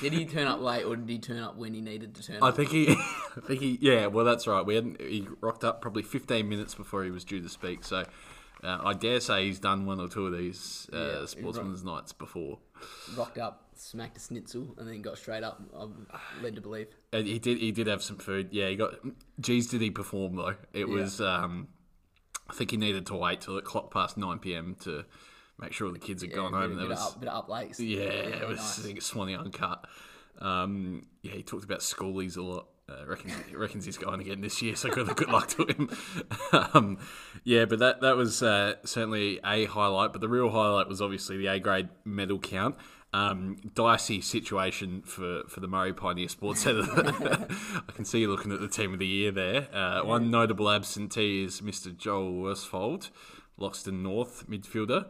Did 0.00 0.12
he 0.12 0.26
turn 0.26 0.48
up 0.48 0.60
late, 0.60 0.82
or 0.84 0.96
did 0.96 1.08
he 1.08 1.18
turn 1.18 1.38
up 1.38 1.56
when 1.56 1.72
he 1.72 1.80
needed 1.80 2.14
to 2.16 2.22
turn 2.22 2.42
I 2.42 2.48
up? 2.48 2.56
think 2.56 2.70
he, 2.70 2.90
I 2.90 3.40
think 3.46 3.60
he, 3.60 3.78
yeah, 3.80 4.06
well, 4.06 4.24
that's 4.24 4.46
right. 4.48 4.66
We 4.66 4.74
hadn't, 4.74 5.00
he 5.00 5.26
rocked 5.40 5.62
up 5.62 5.80
probably 5.80 6.02
15 6.02 6.48
minutes 6.48 6.74
before 6.74 7.04
he 7.04 7.12
was 7.12 7.24
due 7.24 7.40
to 7.40 7.48
speak. 7.48 7.84
So 7.84 8.04
uh, 8.64 8.78
I 8.84 8.92
dare 8.92 9.20
say 9.20 9.46
he's 9.46 9.60
done 9.60 9.86
one 9.86 10.00
or 10.00 10.08
two 10.08 10.26
of 10.26 10.36
these 10.36 10.90
uh, 10.92 11.20
Yeah, 11.20 11.26
sportsman's 11.26 11.84
nights 11.84 12.12
before. 12.12 12.58
Rocked 13.16 13.38
up, 13.38 13.68
smacked 13.76 14.16
a 14.16 14.20
schnitzel, 14.20 14.74
and 14.78 14.88
then 14.88 15.02
got 15.02 15.18
straight 15.18 15.42
up. 15.42 15.60
I'm 15.76 16.06
led 16.42 16.54
to 16.56 16.60
believe. 16.60 16.88
And 17.12 17.26
he 17.26 17.38
did, 17.38 17.58
he 17.58 17.72
did 17.72 17.86
have 17.86 18.02
some 18.02 18.16
food. 18.18 18.48
Yeah, 18.52 18.68
he 18.68 18.76
got. 18.76 18.94
Geez, 19.40 19.66
did 19.68 19.80
he 19.80 19.90
perform 19.90 20.36
though? 20.36 20.54
It 20.72 20.86
Yeah. 20.88 20.94
was. 20.94 21.20
Um, 21.20 21.68
I 22.48 22.54
think 22.54 22.70
he 22.70 22.76
needed 22.76 23.06
to 23.06 23.14
wait 23.14 23.40
till 23.40 23.56
it 23.56 23.64
clocked 23.64 23.92
past 23.94 24.16
9 24.18 24.38
p.m. 24.40 24.76
to 24.80 25.04
make 25.58 25.72
sure 25.72 25.90
the 25.90 25.98
kids 25.98 26.22
had 26.22 26.30
Yeah, 26.32 26.36
gone 26.36 26.52
home. 26.52 26.70
bit, 26.70 26.78
There 26.80 26.88
was, 26.88 27.00
up, 27.00 27.20
bit 27.20 27.28
of 27.28 27.36
up 27.44 27.48
lates. 27.48 27.78
Yeah, 27.78 28.02
it 28.02 28.46
was. 28.48 28.58
nice. 28.58 28.78
I 28.78 28.82
think 28.82 28.98
it's 28.98 29.06
Swanee 29.06 29.36
uncut. 29.36 29.86
Um, 30.38 31.06
yeah, 31.22 31.32
he 31.32 31.42
talked 31.42 31.64
about 31.64 31.80
schoolies 31.80 32.36
a 32.36 32.42
lot. 32.42 32.68
Uh, 32.88 33.06
reckons, 33.06 33.32
reckons 33.54 33.84
he's 33.86 33.96
going 33.96 34.20
again 34.20 34.40
this 34.40 34.60
year, 34.60 34.74
so 34.74 34.90
good, 34.90 35.06
good 35.16 35.28
luck 35.30 35.48
to 35.48 35.64
him. 35.64 35.88
um, 36.74 36.98
yeah, 37.44 37.64
but 37.64 37.78
that 37.78 38.00
that 38.02 38.16
was 38.16 38.42
uh, 38.42 38.74
certainly 38.84 39.38
a 39.44 39.64
highlight. 39.66 40.12
But 40.12 40.20
the 40.20 40.28
real 40.28 40.50
highlight 40.50 40.88
was 40.88 41.00
obviously 41.00 41.38
the 41.38 41.46
A 41.46 41.58
grade 41.60 41.88
medal 42.04 42.38
count. 42.38 42.74
Um, 43.14 43.56
dicey 43.74 44.22
situation 44.22 45.02
for, 45.02 45.42
for 45.46 45.60
the 45.60 45.68
Murray 45.68 45.92
Pioneer 45.92 46.28
Sports 46.28 46.62
Centre. 46.62 46.82
I 47.86 47.92
can 47.92 48.06
see 48.06 48.20
you 48.20 48.30
looking 48.30 48.52
at 48.52 48.60
the 48.60 48.68
team 48.68 48.94
of 48.94 48.98
the 48.98 49.06
year 49.06 49.30
there. 49.30 49.68
Uh, 49.74 50.00
One 50.02 50.30
notable 50.30 50.70
absentee 50.70 51.44
is 51.44 51.60
Mr. 51.60 51.94
Joel 51.94 52.32
Worsfold, 52.32 53.10
Loxton 53.60 54.00
North 54.02 54.48
midfielder. 54.48 55.06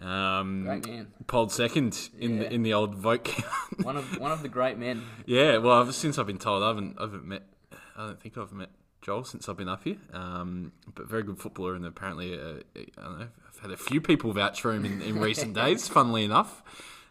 Um, 0.00 0.64
Great 0.64 0.86
man. 0.86 1.08
Polled 1.26 1.50
second 1.50 2.10
in 2.20 2.36
Yeah. 2.36 2.42
the 2.48 2.54
in 2.54 2.62
the 2.62 2.74
old 2.74 2.94
vote 2.94 3.24
count. 3.24 3.82
One 3.82 3.96
of 3.96 4.18
one 4.20 4.30
of 4.30 4.42
the 4.42 4.48
great 4.48 4.76
men. 4.78 5.02
yeah, 5.26 5.56
well, 5.56 5.80
I've, 5.80 5.94
since 5.94 6.18
I've 6.18 6.26
been 6.26 6.38
told, 6.38 6.62
I 6.62 6.68
haven't, 6.68 6.98
I 6.98 7.02
haven't 7.02 7.24
met, 7.24 7.42
I 7.96 8.06
don't 8.08 8.20
think 8.20 8.36
I've 8.38 8.52
met 8.52 8.68
Joel 9.02 9.24
since 9.24 9.48
I've 9.48 9.56
been 9.56 9.68
up 9.70 9.84
here. 9.84 9.96
Um, 10.12 10.72
but 10.94 11.08
very 11.08 11.22
good 11.22 11.38
footballer, 11.38 11.74
and 11.74 11.84
apparently, 11.86 12.34
uh, 12.38 12.60
I 12.76 13.02
don't 13.02 13.18
know, 13.20 13.28
I've 13.48 13.58
had 13.60 13.70
a 13.72 13.76
few 13.76 14.00
people 14.02 14.32
vouch 14.32 14.60
for 14.60 14.72
him 14.72 14.84
in, 14.84 15.00
in 15.02 15.18
recent 15.30 15.54
days. 15.54 15.88
Funnily 15.88 16.24
enough, 16.24 16.62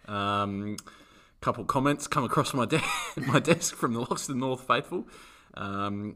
um, 0.08 0.78
couple 1.42 1.64
comments 1.66 2.08
come 2.08 2.24
across 2.24 2.54
my 2.54 2.66
de- 2.66 2.82
my 3.28 3.40
desk 3.40 3.76
from 3.76 3.94
the 3.94 4.02
Loxton 4.04 4.38
North 4.38 4.66
faithful. 4.66 5.08
Um, 5.54 6.14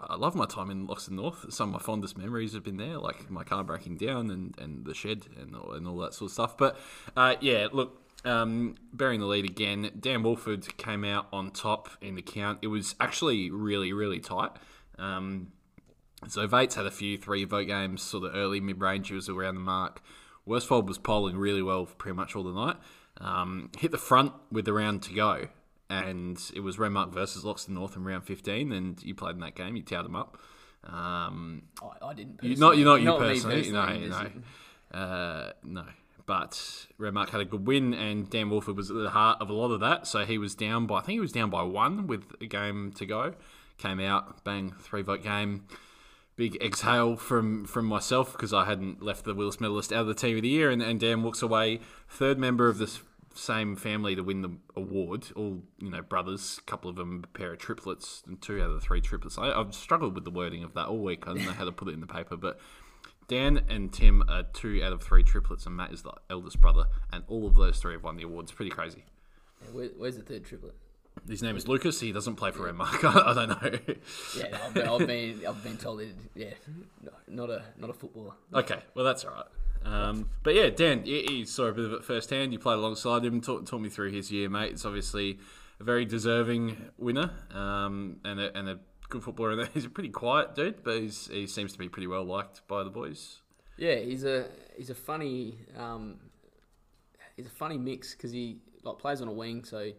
I 0.00 0.16
love 0.16 0.34
my 0.34 0.46
time 0.46 0.70
in 0.70 0.86
Loxton 0.86 1.12
North. 1.12 1.52
Some 1.52 1.68
of 1.68 1.74
my 1.74 1.78
fondest 1.78 2.16
memories 2.16 2.54
have 2.54 2.64
been 2.64 2.76
there, 2.76 2.98
like 2.98 3.30
my 3.30 3.44
car 3.44 3.62
breaking 3.64 3.96
down 3.96 4.30
and, 4.30 4.54
and 4.58 4.86
the 4.86 4.94
shed 4.94 5.26
and 5.38 5.54
all, 5.54 5.72
and 5.72 5.86
all 5.86 5.98
that 5.98 6.14
sort 6.14 6.30
of 6.30 6.32
stuff. 6.32 6.56
But 6.56 6.78
uh, 7.16 7.34
yeah, 7.40 7.68
look, 7.72 8.00
um, 8.24 8.76
bearing 8.92 9.20
the 9.20 9.26
lead 9.26 9.44
again, 9.44 9.90
Dan 9.98 10.22
Wolford 10.22 10.76
came 10.76 11.04
out 11.04 11.26
on 11.32 11.50
top 11.50 11.90
in 12.00 12.14
the 12.14 12.22
count. 12.22 12.60
It 12.62 12.68
was 12.68 12.94
actually 13.00 13.50
really, 13.50 13.92
really 13.92 14.20
tight. 14.20 14.52
Um, 14.98 15.52
so 16.28 16.46
Vates 16.46 16.76
had 16.76 16.86
a 16.86 16.90
few 16.90 17.18
three 17.18 17.44
vote 17.44 17.66
games, 17.66 18.02
sort 18.02 18.24
of 18.24 18.34
early 18.34 18.60
mid 18.60 18.80
range. 18.80 19.08
He 19.08 19.14
was 19.14 19.28
around 19.28 19.56
the 19.56 19.60
mark. 19.60 20.00
Worsfold 20.46 20.88
was 20.88 20.98
polling 20.98 21.36
really 21.36 21.62
well 21.62 21.86
for 21.86 21.94
pretty 21.94 22.16
much 22.16 22.34
all 22.34 22.44
the 22.44 22.52
night. 22.52 22.76
Um, 23.20 23.70
hit 23.78 23.90
the 23.90 23.98
front 23.98 24.32
with 24.50 24.64
the 24.64 24.72
round 24.72 25.02
to 25.04 25.14
go, 25.14 25.48
and 25.88 26.40
it 26.54 26.60
was 26.60 26.76
Renmark 26.76 27.12
versus 27.12 27.44
Loxton 27.44 27.70
North 27.70 27.96
in 27.96 28.04
round 28.04 28.24
15, 28.24 28.72
and 28.72 29.02
you 29.02 29.14
played 29.14 29.34
in 29.34 29.40
that 29.40 29.54
game. 29.54 29.76
You 29.76 29.82
towed 29.82 30.04
them 30.04 30.16
up. 30.16 30.38
Um, 30.84 31.62
I, 31.82 32.06
I 32.06 32.14
didn't. 32.14 32.42
you, 32.42 32.50
Personally. 32.50 32.56
not 32.56 32.76
you 32.78 32.84
not 32.84 33.00
you 33.02 33.12
me 33.12 33.28
personally, 33.34 33.70
no, 33.70 34.30
no, 34.92 34.98
uh, 34.98 35.52
no. 35.62 35.84
But 36.24 36.86
Renmark 36.98 37.30
had 37.30 37.40
a 37.40 37.44
good 37.44 37.66
win, 37.66 37.94
and 37.94 38.30
Dan 38.30 38.48
Wolford 38.50 38.76
was 38.76 38.90
at 38.90 38.96
the 38.96 39.10
heart 39.10 39.38
of 39.40 39.50
a 39.50 39.52
lot 39.52 39.70
of 39.72 39.80
that. 39.80 40.06
So 40.06 40.24
he 40.24 40.38
was 40.38 40.54
down 40.54 40.86
by, 40.86 40.98
I 40.98 41.00
think 41.00 41.16
he 41.16 41.20
was 41.20 41.32
down 41.32 41.50
by 41.50 41.62
one 41.62 42.06
with 42.06 42.32
a 42.40 42.46
game 42.46 42.92
to 42.92 43.06
go. 43.06 43.34
Came 43.78 44.00
out, 44.00 44.44
bang, 44.44 44.72
three 44.80 45.02
vote 45.02 45.22
game. 45.22 45.66
Big 46.34 46.56
exhale 46.62 47.16
from 47.16 47.66
from 47.66 47.84
myself 47.84 48.32
because 48.32 48.54
I 48.54 48.64
hadn't 48.64 49.02
left 49.02 49.24
the 49.24 49.34
Whillas 49.34 49.60
medalist 49.60 49.92
out 49.92 50.02
of 50.02 50.06
the 50.06 50.14
team 50.14 50.36
of 50.36 50.42
the 50.42 50.48
year, 50.48 50.70
and, 50.70 50.82
and 50.82 50.98
Dan 50.98 51.22
walks 51.22 51.42
away 51.42 51.80
third 52.08 52.38
member 52.38 52.68
of 52.68 52.78
this 52.78 53.00
same 53.34 53.76
family 53.76 54.14
to 54.14 54.22
win 54.22 54.42
the 54.42 54.50
award. 54.74 55.28
All 55.36 55.62
you 55.78 55.90
know, 55.90 56.02
brothers. 56.02 56.58
A 56.58 56.70
couple 56.70 56.90
of 56.90 56.96
them 56.96 57.22
a 57.24 57.38
pair 57.38 57.52
of 57.52 57.58
triplets, 57.58 58.22
and 58.26 58.40
two 58.40 58.60
out 58.62 58.68
of 58.68 58.74
the 58.74 58.80
three 58.80 59.00
triplets. 59.00 59.38
I, 59.38 59.52
I've 59.52 59.74
struggled 59.74 60.14
with 60.14 60.24
the 60.24 60.30
wording 60.30 60.64
of 60.64 60.74
that 60.74 60.86
all 60.86 60.98
week. 60.98 61.24
I 61.26 61.34
don't 61.34 61.44
know 61.44 61.52
how 61.52 61.64
to 61.64 61.72
put 61.72 61.88
it 61.88 61.92
in 61.94 62.00
the 62.00 62.06
paper, 62.06 62.36
but 62.36 62.58
Dan 63.28 63.62
and 63.68 63.92
Tim 63.92 64.22
are 64.28 64.42
two 64.42 64.82
out 64.82 64.92
of 64.92 65.02
three 65.02 65.22
triplets, 65.22 65.66
and 65.66 65.76
Matt 65.76 65.92
is 65.92 66.02
the 66.02 66.12
eldest 66.30 66.60
brother, 66.60 66.86
and 67.12 67.24
all 67.28 67.46
of 67.46 67.54
those 67.54 67.78
three 67.78 67.94
have 67.94 68.04
won 68.04 68.16
the 68.16 68.24
awards. 68.24 68.52
Pretty 68.52 68.70
crazy. 68.70 69.04
Yeah, 69.62 69.70
where, 69.70 69.88
where's 69.96 70.16
the 70.16 70.22
third 70.22 70.44
triplet? 70.44 70.74
His 71.28 71.42
name 71.42 71.56
is 71.56 71.68
Lucas. 71.68 72.00
He 72.00 72.12
doesn't 72.12 72.36
play 72.36 72.50
for 72.50 72.70
Renmark. 72.70 73.04
I, 73.04 73.30
I 73.30 73.34
don't 73.34 73.48
know. 73.48 73.96
Yeah, 74.36 74.48
no, 74.50 74.64
I've, 74.64 74.74
been, 74.74 74.88
I've 74.88 75.06
been 75.06 75.46
I've 75.46 75.64
been 75.64 75.76
told 75.76 76.00
that. 76.00 76.08
Yeah, 76.34 76.50
no, 77.02 77.12
not 77.28 77.50
a 77.50 77.62
not 77.78 77.90
a 77.90 77.92
footballer. 77.92 78.32
Okay, 78.52 78.80
well 78.94 79.04
that's 79.04 79.24
all 79.24 79.32
right. 79.32 79.46
Um, 79.84 80.30
but 80.42 80.54
yeah, 80.54 80.70
Dan, 80.70 81.04
you, 81.06 81.16
you 81.16 81.44
saw 81.44 81.64
a 81.66 81.72
bit 81.72 81.84
of 81.84 81.92
it 81.92 82.04
firsthand. 82.04 82.52
You 82.52 82.58
played 82.58 82.74
alongside 82.74 83.24
him. 83.24 83.40
Talk, 83.40 83.66
talk 83.66 83.80
me 83.80 83.88
through 83.88 84.10
his 84.10 84.30
year, 84.30 84.48
mate. 84.48 84.72
It's 84.72 84.84
obviously 84.84 85.38
a 85.80 85.84
very 85.84 86.04
deserving 86.04 86.76
winner 86.98 87.30
um, 87.52 88.16
and 88.24 88.40
a, 88.40 88.56
and 88.56 88.68
a 88.68 88.78
good 89.08 89.22
footballer. 89.22 89.66
He's 89.74 89.84
a 89.84 89.90
pretty 89.90 90.10
quiet 90.10 90.54
dude, 90.54 90.82
but 90.82 91.00
he's, 91.00 91.28
he 91.28 91.46
seems 91.46 91.72
to 91.72 91.78
be 91.78 91.88
pretty 91.88 92.06
well 92.06 92.24
liked 92.24 92.66
by 92.68 92.82
the 92.82 92.90
boys. 92.90 93.40
Yeah, 93.76 93.96
he's 93.96 94.24
a 94.24 94.46
he's 94.76 94.90
a 94.90 94.94
funny 94.94 95.58
um, 95.76 96.16
he's 97.36 97.46
a 97.46 97.50
funny 97.50 97.78
mix 97.78 98.14
because 98.14 98.30
he 98.30 98.58
like 98.84 98.98
plays 98.98 99.20
on 99.20 99.28
a 99.28 99.32
wing, 99.32 99.64
so 99.64 99.90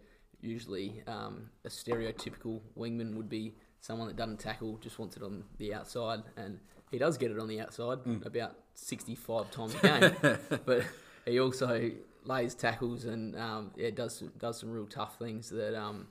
usually 0.43 1.01
um, 1.07 1.49
a 1.65 1.69
stereotypical 1.69 2.61
wingman 2.77 3.15
would 3.15 3.29
be 3.29 3.55
someone 3.79 4.07
that 4.07 4.15
doesn't 4.15 4.39
tackle, 4.39 4.77
just 4.77 4.99
wants 4.99 5.17
it 5.17 5.23
on 5.23 5.43
the 5.57 5.73
outside, 5.73 6.21
and 6.37 6.59
he 6.91 6.97
does 6.97 7.17
get 7.17 7.31
it 7.31 7.39
on 7.39 7.47
the 7.47 7.59
outside 7.59 7.99
about 8.25 8.55
sixty 8.75 9.15
five 9.15 9.49
times 9.51 9.75
a 9.75 9.79
game, 9.79 10.37
but 10.65 10.83
he 11.25 11.39
also 11.39 11.91
lays 12.25 12.55
tackles 12.55 13.05
and 13.05 13.35
um, 13.37 13.71
yeah 13.75 13.89
does 13.89 14.23
does 14.37 14.59
some 14.59 14.71
real 14.71 14.85
tough 14.85 15.19
things 15.19 15.49
that 15.49 15.77
um, 15.77 16.07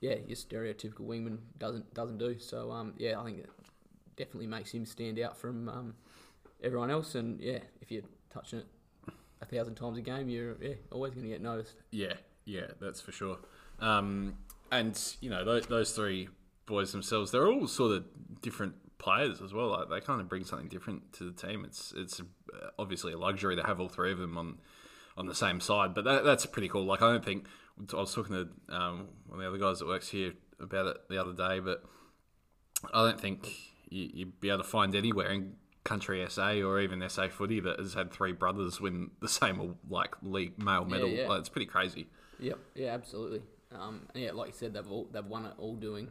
yeah 0.00 0.16
your 0.26 0.36
stereotypical 0.36 1.06
wingman 1.06 1.38
doesn't 1.58 1.92
doesn't 1.94 2.18
do. 2.18 2.38
So 2.38 2.70
um, 2.70 2.94
yeah, 2.98 3.20
I 3.20 3.24
think 3.24 3.38
it 3.38 3.50
definitely 4.16 4.48
makes 4.48 4.72
him 4.72 4.84
stand 4.84 5.18
out 5.18 5.36
from 5.36 5.68
um, 5.68 5.94
everyone 6.62 6.90
else. 6.90 7.14
And 7.14 7.40
yeah, 7.40 7.60
if 7.80 7.90
you're 7.90 8.02
touching 8.32 8.60
it 8.60 8.66
a 9.40 9.46
thousand 9.46 9.74
times 9.76 9.98
a 9.98 10.02
game, 10.02 10.28
you're 10.28 10.56
yeah, 10.60 10.74
always 10.90 11.14
going 11.14 11.24
to 11.24 11.30
get 11.30 11.40
noticed. 11.40 11.74
Yeah, 11.90 12.14
yeah, 12.44 12.66
that's 12.80 13.00
for 13.00 13.12
sure. 13.12 13.38
Um, 13.80 14.34
and 14.72 14.98
you 15.20 15.30
know 15.30 15.44
those, 15.44 15.66
those 15.66 15.92
three 15.92 16.28
boys 16.66 16.92
themselves, 16.92 17.30
they're 17.30 17.48
all 17.48 17.66
sort 17.66 17.92
of 17.92 18.04
different 18.40 18.74
players 18.98 19.40
as 19.40 19.52
well. 19.52 19.68
Like 19.68 19.88
they 19.88 20.00
kind 20.00 20.20
of 20.20 20.28
bring 20.28 20.44
something 20.44 20.68
different 20.68 21.12
to 21.14 21.24
the 21.24 21.32
team. 21.32 21.64
It's 21.64 21.92
it's 21.96 22.20
uh, 22.20 22.68
obviously 22.78 23.12
a 23.12 23.18
luxury 23.18 23.56
to 23.56 23.62
have 23.62 23.80
all 23.80 23.88
three 23.88 24.12
of 24.12 24.18
them 24.18 24.38
on 24.38 24.58
on 25.16 25.26
the 25.26 25.34
same 25.34 25.60
side, 25.60 25.94
but 25.94 26.04
that, 26.04 26.24
that's 26.24 26.46
pretty 26.46 26.68
cool. 26.68 26.84
Like 26.84 27.02
I 27.02 27.10
don't 27.10 27.24
think 27.24 27.46
I 27.92 27.96
was 27.96 28.14
talking 28.14 28.34
to 28.34 28.74
um, 28.74 29.08
one 29.26 29.38
of 29.38 29.40
the 29.40 29.48
other 29.48 29.58
guys 29.58 29.80
that 29.80 29.88
works 29.88 30.08
here 30.08 30.34
about 30.60 30.86
it 30.86 30.96
the 31.08 31.18
other 31.20 31.32
day, 31.32 31.60
but 31.60 31.82
I 32.92 33.04
don't 33.04 33.20
think 33.20 33.48
you, 33.88 34.08
you'd 34.12 34.40
be 34.40 34.48
able 34.48 34.58
to 34.58 34.64
find 34.64 34.94
anywhere 34.94 35.30
in 35.30 35.54
country 35.84 36.24
SA 36.28 36.60
or 36.60 36.80
even 36.80 37.06
SA 37.08 37.28
footy 37.28 37.58
that 37.60 37.78
has 37.78 37.94
had 37.94 38.12
three 38.12 38.32
brothers 38.32 38.80
win 38.80 39.10
the 39.20 39.28
same 39.28 39.76
like 39.88 40.14
league 40.22 40.62
male 40.62 40.84
medal. 40.84 41.08
yeah. 41.08 41.26
Like, 41.26 41.40
it's 41.40 41.48
pretty 41.48 41.66
crazy. 41.66 42.06
Yep, 42.38 42.58
yeah, 42.74 42.94
absolutely. 42.94 43.42
Um, 43.78 44.06
yeah, 44.14 44.32
like 44.32 44.48
you 44.48 44.54
said, 44.54 44.74
they've 44.74 44.90
all 44.90 45.08
they've 45.12 45.24
won 45.24 45.46
it 45.46 45.52
all 45.58 45.76
doing 45.76 46.08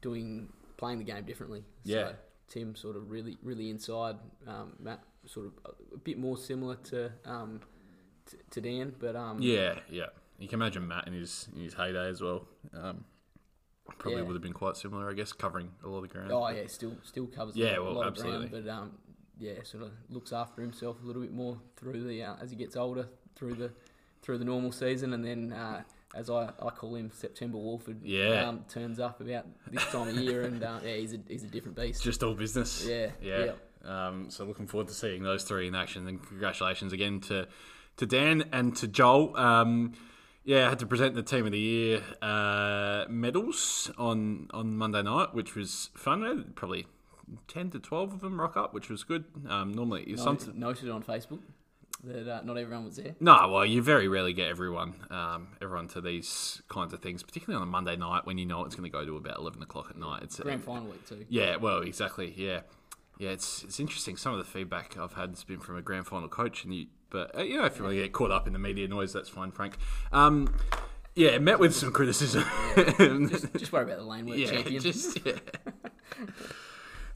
doing 0.00 0.48
playing 0.76 0.98
the 0.98 1.04
game 1.04 1.24
differently. 1.24 1.64
Yeah. 1.84 2.08
So 2.08 2.14
Tim 2.48 2.74
sort 2.76 2.96
of 2.96 3.10
really 3.10 3.38
really 3.42 3.70
inside. 3.70 4.16
Um, 4.46 4.74
Matt 4.78 5.00
sort 5.26 5.46
of 5.46 5.52
a, 5.94 5.96
bit 5.98 6.18
more 6.18 6.36
similar 6.36 6.74
to 6.76 7.12
um, 7.24 7.60
t- 8.30 8.36
to 8.50 8.60
Dan, 8.60 8.94
but 8.98 9.16
um, 9.16 9.38
Yeah, 9.40 9.78
yeah. 9.90 10.06
You 10.38 10.48
can 10.48 10.58
imagine 10.60 10.86
Matt 10.88 11.06
in 11.06 11.12
his 11.14 11.48
in 11.54 11.62
his 11.62 11.74
heyday 11.74 12.08
as 12.08 12.20
well. 12.20 12.46
Um, 12.74 13.04
probably 13.98 14.18
Yeah. 14.20 14.26
would 14.26 14.34
have 14.34 14.42
been 14.42 14.52
quite 14.52 14.76
similar, 14.76 15.08
I 15.08 15.12
guess, 15.14 15.32
covering 15.32 15.70
a 15.84 15.88
lot 15.88 16.02
of 16.04 16.10
ground. 16.10 16.30
Oh 16.32 16.48
yeah, 16.48 16.66
still 16.66 16.96
still 17.04 17.26
covers 17.26 17.56
Yeah, 17.56 17.78
a, 17.78 17.80
lot- 17.80 17.94
well, 17.94 18.04
absolutely. 18.04 18.44
of 18.46 18.50
ground, 18.50 18.64
but 18.66 18.72
um, 18.72 18.92
yeah, 19.38 19.62
sort 19.62 19.84
of 19.84 19.90
looks 20.10 20.32
after 20.32 20.60
himself 20.62 20.96
a 21.02 21.06
little 21.06 21.22
bit 21.22 21.32
more 21.32 21.58
through 21.76 22.04
the 22.04 22.22
uh, 22.22 22.34
as 22.40 22.50
he 22.50 22.56
gets 22.56 22.76
older 22.76 23.08
through 23.34 23.54
the 23.54 23.70
through 24.20 24.38
the 24.38 24.44
normal 24.44 24.72
season, 24.72 25.12
and 25.14 25.24
then 25.24 25.52
uh, 25.52 25.82
as 26.14 26.28
I, 26.30 26.50
I 26.60 26.70
call 26.70 26.94
him 26.94 27.10
September 27.12 27.58
Wolford, 27.58 28.00
Yeah. 28.02 28.48
um, 28.48 28.64
turns 28.68 29.00
up 29.00 29.20
about 29.20 29.46
this 29.70 29.84
time 29.86 30.08
of 30.08 30.16
year, 30.16 30.42
and 30.42 30.62
uh, 30.62 30.78
yeah, 30.84 30.94
he's 30.96 31.14
a 31.14 31.18
he's 31.28 31.44
a 31.44 31.48
different 31.48 31.76
beast. 31.76 32.02
Just 32.02 32.22
all 32.22 32.34
business. 32.34 32.86
Yeah, 32.86 33.10
yeah. 33.22 33.52
Um, 33.84 34.30
so 34.30 34.44
looking 34.44 34.66
forward 34.66 34.88
to 34.88 34.94
seeing 34.94 35.22
those 35.22 35.42
three 35.44 35.66
in 35.68 35.74
action, 35.74 36.06
and 36.06 36.24
congratulations 36.26 36.92
again 36.92 37.20
to 37.22 37.48
to 37.96 38.06
Dan 38.06 38.44
and 38.52 38.76
to 38.76 38.88
Joel. 38.88 39.36
Um, 39.36 39.92
yeah, 40.44 40.66
I 40.66 40.70
had 40.70 40.78
to 40.80 40.86
present 40.86 41.14
the 41.14 41.22
Team 41.22 41.46
of 41.46 41.52
the 41.52 41.58
Year 41.58 42.02
uh, 42.20 43.04
medals 43.08 43.90
on 43.98 44.48
on 44.52 44.76
Monday 44.76 45.02
night, 45.02 45.34
which 45.34 45.54
was 45.54 45.90
fun. 45.94 46.52
Probably 46.54 46.86
ten 47.48 47.70
to 47.70 47.78
twelve 47.78 48.12
of 48.12 48.20
them 48.20 48.40
rock 48.40 48.56
up, 48.56 48.74
which 48.74 48.88
was 48.90 49.02
good. 49.04 49.24
Um, 49.48 49.72
normally, 49.72 50.04
Noted, 50.06 50.18
some, 50.18 50.38
noted 50.58 50.90
on 50.90 51.02
Facebook 51.02 51.40
that 52.04 52.28
uh, 52.28 52.42
not 52.42 52.58
everyone 52.58 52.84
was 52.84 52.96
there. 52.96 53.14
no, 53.20 53.48
well, 53.48 53.64
you 53.64 53.82
very 53.82 54.08
rarely 54.08 54.32
get 54.32 54.48
everyone, 54.48 54.94
um, 55.10 55.48
everyone 55.60 55.88
to 55.88 56.00
these 56.00 56.60
kinds 56.68 56.92
of 56.92 57.00
things, 57.00 57.22
particularly 57.22 57.60
on 57.60 57.68
a 57.68 57.70
Monday 57.70 57.96
night 57.96 58.26
when 58.26 58.38
you 58.38 58.46
know 58.46 58.64
it's 58.64 58.74
going 58.74 58.90
to 58.90 58.92
go 58.92 59.04
to 59.04 59.16
about 59.16 59.38
eleven 59.38 59.62
o'clock 59.62 59.86
at 59.90 59.96
night. 59.96 60.22
It's 60.22 60.40
Grand 60.40 60.64
final 60.64 60.86
week 60.86 61.06
too. 61.08 61.24
yeah, 61.28 61.56
well, 61.56 61.78
exactly. 61.78 62.34
Yeah, 62.36 62.60
yeah. 63.18 63.30
It's 63.30 63.62
it's 63.64 63.78
interesting. 63.78 64.16
Some 64.16 64.32
of 64.32 64.38
the 64.38 64.44
feedback 64.44 64.96
I've 64.98 65.14
had 65.14 65.30
has 65.30 65.44
been 65.44 65.60
from 65.60 65.76
a 65.76 65.82
grand 65.82 66.06
final 66.06 66.28
coach, 66.28 66.64
and 66.64 66.74
you, 66.74 66.86
but 67.10 67.36
uh, 67.36 67.42
you 67.42 67.58
know, 67.58 67.64
if 67.66 67.76
you 67.78 67.84
want 67.84 67.96
to 67.96 68.02
get 68.02 68.12
caught 68.12 68.30
up 68.30 68.46
in 68.46 68.52
the 68.52 68.58
media 68.58 68.88
noise, 68.88 69.12
that's 69.12 69.28
fine, 69.28 69.52
Frank. 69.52 69.76
Um, 70.12 70.52
yeah, 71.14 71.38
met 71.38 71.58
with 71.58 71.74
some 71.74 71.92
criticism. 71.92 72.44
Just 73.56 73.72
worry 73.72 73.84
about 73.84 73.98
the 73.98 74.04
lane 74.04 74.26
work 74.26 74.38
yeah, 74.38 74.50
champion. 74.50 74.82
just 74.82 75.18
yeah. 75.26 75.34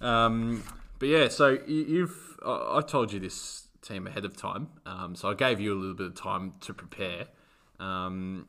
um, 0.00 0.62
but 0.98 1.08
yeah, 1.08 1.28
so 1.28 1.58
you, 1.66 1.84
you've 1.84 2.38
I, 2.44 2.78
I 2.78 2.80
told 2.82 3.12
you 3.12 3.20
this 3.20 3.65
team 3.86 4.06
ahead 4.06 4.24
of 4.24 4.36
time, 4.36 4.68
um, 4.84 5.14
so 5.14 5.28
I 5.30 5.34
gave 5.34 5.60
you 5.60 5.72
a 5.72 5.78
little 5.78 5.94
bit 5.94 6.06
of 6.08 6.14
time 6.14 6.54
to 6.62 6.74
prepare. 6.74 7.26
Um, 7.78 8.46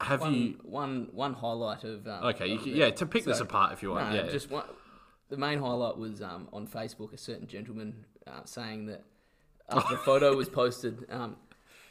have 0.00 0.20
one, 0.20 0.34
you? 0.34 0.58
one 0.62 1.08
one 1.12 1.34
highlight 1.34 1.84
of 1.84 2.06
um, 2.06 2.24
Okay, 2.24 2.46
you 2.48 2.54
of 2.56 2.62
can, 2.62 2.72
the- 2.72 2.78
yeah, 2.78 2.90
to 2.90 3.06
pick 3.06 3.24
this 3.24 3.40
apart 3.40 3.72
if 3.72 3.82
you 3.82 3.90
want. 3.90 4.10
No, 4.10 4.16
yeah, 4.24 4.30
just 4.30 4.50
one. 4.50 4.64
The 5.28 5.36
main 5.36 5.60
highlight 5.60 5.96
was 5.96 6.20
um, 6.22 6.48
on 6.52 6.66
Facebook. 6.66 7.12
A 7.12 7.18
certain 7.18 7.46
gentleman 7.46 8.04
uh, 8.26 8.40
saying 8.44 8.86
that 8.86 9.04
after 9.68 9.94
a 9.94 9.98
photo 10.04 10.34
was 10.34 10.48
posted, 10.48 11.06
um, 11.10 11.36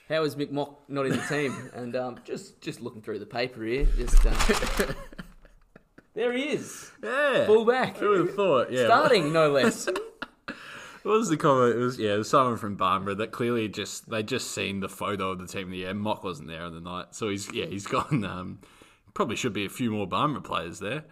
how 0.09 0.23
is 0.23 0.35
Mick 0.35 0.51
Mock 0.51 0.89
not 0.89 1.05
in 1.05 1.13
the 1.13 1.23
team? 1.29 1.69
And 1.73 1.95
um, 1.95 2.19
just 2.25 2.59
just 2.61 2.81
looking 2.81 3.01
through 3.01 3.19
the 3.19 3.25
paper 3.25 3.63
here, 3.63 3.85
just 3.97 4.25
um, 4.25 4.35
there 6.13 6.33
he 6.33 6.49
is, 6.49 6.91
yeah. 7.03 7.45
fullback, 7.45 7.97
Who 7.97 8.09
would 8.09 8.19
have 8.19 8.35
thought? 8.35 8.71
Yeah, 8.71 8.85
starting 8.85 9.31
no 9.31 9.51
less. 9.51 9.87
What 11.03 11.17
was 11.17 11.29
the 11.29 11.37
comment? 11.37 11.75
It 11.75 11.79
was 11.79 11.97
yeah, 11.97 12.15
it 12.15 12.17
was 12.17 12.29
someone 12.29 12.57
from 12.57 12.77
Barmera 12.77 13.17
that 13.17 13.31
clearly 13.31 13.67
just 13.67 14.09
they 14.09 14.23
just 14.23 14.51
seen 14.51 14.79
the 14.79 14.89
photo 14.89 15.31
of 15.31 15.39
the 15.39 15.47
team. 15.47 15.67
Of 15.67 15.71
the 15.71 15.77
yeah, 15.77 15.93
Mock 15.93 16.23
wasn't 16.23 16.49
there 16.49 16.63
on 16.63 16.73
the 16.73 16.81
night, 16.81 17.07
so 17.11 17.29
he's 17.29 17.51
yeah 17.53 17.65
he's 17.65 17.87
gone. 17.87 18.23
Um, 18.25 18.59
probably 19.13 19.35
should 19.35 19.53
be 19.53 19.65
a 19.65 19.69
few 19.69 19.91
more 19.91 20.07
Barmera 20.07 20.43
players 20.43 20.79
there. 20.79 21.05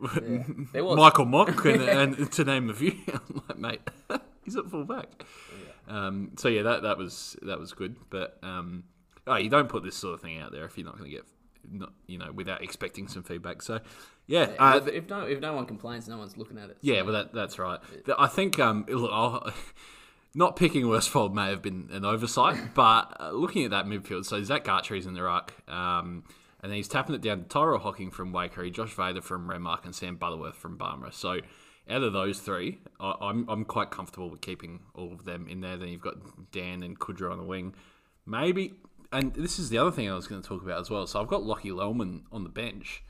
There 0.00 0.84
was 0.84 0.96
Michael 0.96 1.24
Mock 1.24 1.64
and, 1.64 1.82
and 2.18 2.32
to 2.32 2.44
name 2.44 2.70
a 2.70 2.74
few. 2.74 2.94
I'm 3.08 3.42
like, 3.48 3.58
mate, 3.58 4.20
he's 4.44 4.56
at 4.56 4.66
full 4.70 4.84
back. 4.84 5.24
Um, 5.88 6.32
so 6.36 6.48
yeah, 6.48 6.62
that 6.62 6.82
that 6.82 6.98
was 6.98 7.36
that 7.42 7.58
was 7.58 7.72
good. 7.72 7.96
But 8.10 8.38
um, 8.42 8.84
oh, 9.26 9.36
you 9.36 9.48
don't 9.48 9.68
put 9.68 9.82
this 9.82 9.96
sort 9.96 10.14
of 10.14 10.20
thing 10.20 10.38
out 10.38 10.52
there 10.52 10.64
if 10.64 10.76
you're 10.76 10.86
not 10.86 10.98
going 10.98 11.10
to 11.10 11.16
get, 11.16 11.24
not, 11.70 11.92
you 12.06 12.18
know, 12.18 12.32
without 12.32 12.62
expecting 12.62 13.08
some 13.08 13.22
feedback. 13.22 13.62
So 13.62 13.80
yeah, 14.26 14.50
uh, 14.58 14.80
if, 14.82 14.88
if 14.88 15.08
no 15.08 15.26
if 15.26 15.40
no 15.40 15.52
one 15.52 15.66
complains, 15.66 16.08
no 16.08 16.18
one's 16.18 16.36
looking 16.36 16.58
at 16.58 16.70
it. 16.70 16.78
yeah, 16.80 17.02
well, 17.02 17.12
that 17.12 17.32
that's 17.32 17.58
right. 17.58 17.80
I 18.18 18.26
think 18.26 18.58
um, 18.58 18.86
look, 18.88 19.10
I'll, 19.12 19.52
not 20.34 20.56
picking 20.56 20.84
Worsfold 20.84 21.34
may 21.34 21.50
have 21.50 21.62
been 21.62 21.88
an 21.92 22.04
oversight, 22.04 22.56
but 22.74 23.16
uh, 23.20 23.30
looking 23.30 23.64
at 23.64 23.70
that 23.70 23.86
midfield, 23.86 24.24
so 24.24 24.42
Zach 24.42 24.64
Gartry's 24.64 25.06
in 25.06 25.14
the 25.14 25.22
ruck, 25.22 25.52
um, 25.68 26.24
and 26.62 26.70
then 26.70 26.76
he's 26.76 26.88
tapping 26.88 27.14
it 27.14 27.20
down 27.20 27.42
to 27.42 27.48
Tyro 27.48 27.78
Hocking 27.78 28.10
from 28.10 28.32
Waikerie, 28.32 28.72
Josh 28.72 28.94
Vader 28.94 29.20
from 29.20 29.48
Renmark, 29.48 29.84
and 29.84 29.94
Sam 29.94 30.16
Butterworth 30.16 30.56
from 30.56 30.78
Barmera. 30.78 31.12
So 31.12 31.40
out 31.88 32.02
of 32.02 32.12
those 32.14 32.40
three, 32.40 32.78
I, 32.98 33.14
I'm 33.20 33.48
I'm 33.48 33.64
quite 33.64 33.90
comfortable 33.90 34.30
with 34.30 34.40
keeping 34.40 34.80
all 34.94 35.12
of 35.12 35.24
them 35.24 35.46
in 35.48 35.60
there. 35.60 35.76
Then 35.76 35.88
you've 35.88 36.00
got 36.00 36.50
Dan 36.50 36.82
and 36.82 36.98
Kudra 36.98 37.30
on 37.30 37.38
the 37.38 37.44
wing, 37.44 37.74
maybe. 38.26 38.74
And 39.12 39.32
this 39.34 39.60
is 39.60 39.68
the 39.68 39.78
other 39.78 39.92
thing 39.92 40.10
I 40.10 40.14
was 40.14 40.26
going 40.26 40.42
to 40.42 40.48
talk 40.48 40.62
about 40.62 40.80
as 40.80 40.90
well. 40.90 41.06
So 41.06 41.20
I've 41.20 41.28
got 41.28 41.44
Lockie 41.44 41.70
Lellman 41.70 42.22
on 42.32 42.42
the 42.42 42.48
bench. 42.48 43.04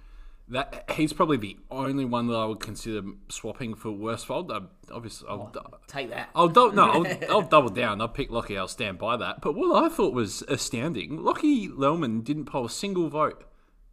That 0.49 0.91
he's 0.91 1.15
probably 1.15 1.39
the 1.39 1.57
only 1.71 2.05
one 2.05 2.27
that 2.27 2.35
I 2.37 2.45
would 2.45 2.61
consider 2.61 3.01
swapping 3.31 3.75
for 3.75 3.91
Worsfold. 3.91 4.53
I, 4.53 4.61
obviously, 4.93 5.27
I'll, 5.29 5.51
Take 5.87 6.11
that. 6.11 6.29
I'll 6.35 6.49
dou- 6.49 6.73
no, 6.73 6.91
I'll, 6.91 7.07
I'll 7.31 7.43
double 7.43 7.71
down. 7.71 8.01
I'll 8.03 8.09
pick 8.09 8.31
Lockie. 8.31 8.59
I'll 8.59 8.69
stand 8.69 8.99
by 8.99 9.17
that. 9.17 9.41
But 9.41 9.55
what 9.55 9.83
I 9.83 9.89
thought 9.89 10.13
was 10.13 10.43
astounding, 10.43 11.23
Lockie 11.25 11.69
Lellman 11.69 12.23
didn't 12.25 12.45
poll 12.45 12.67
a 12.67 12.71
single 12.71 13.09
vote 13.09 13.43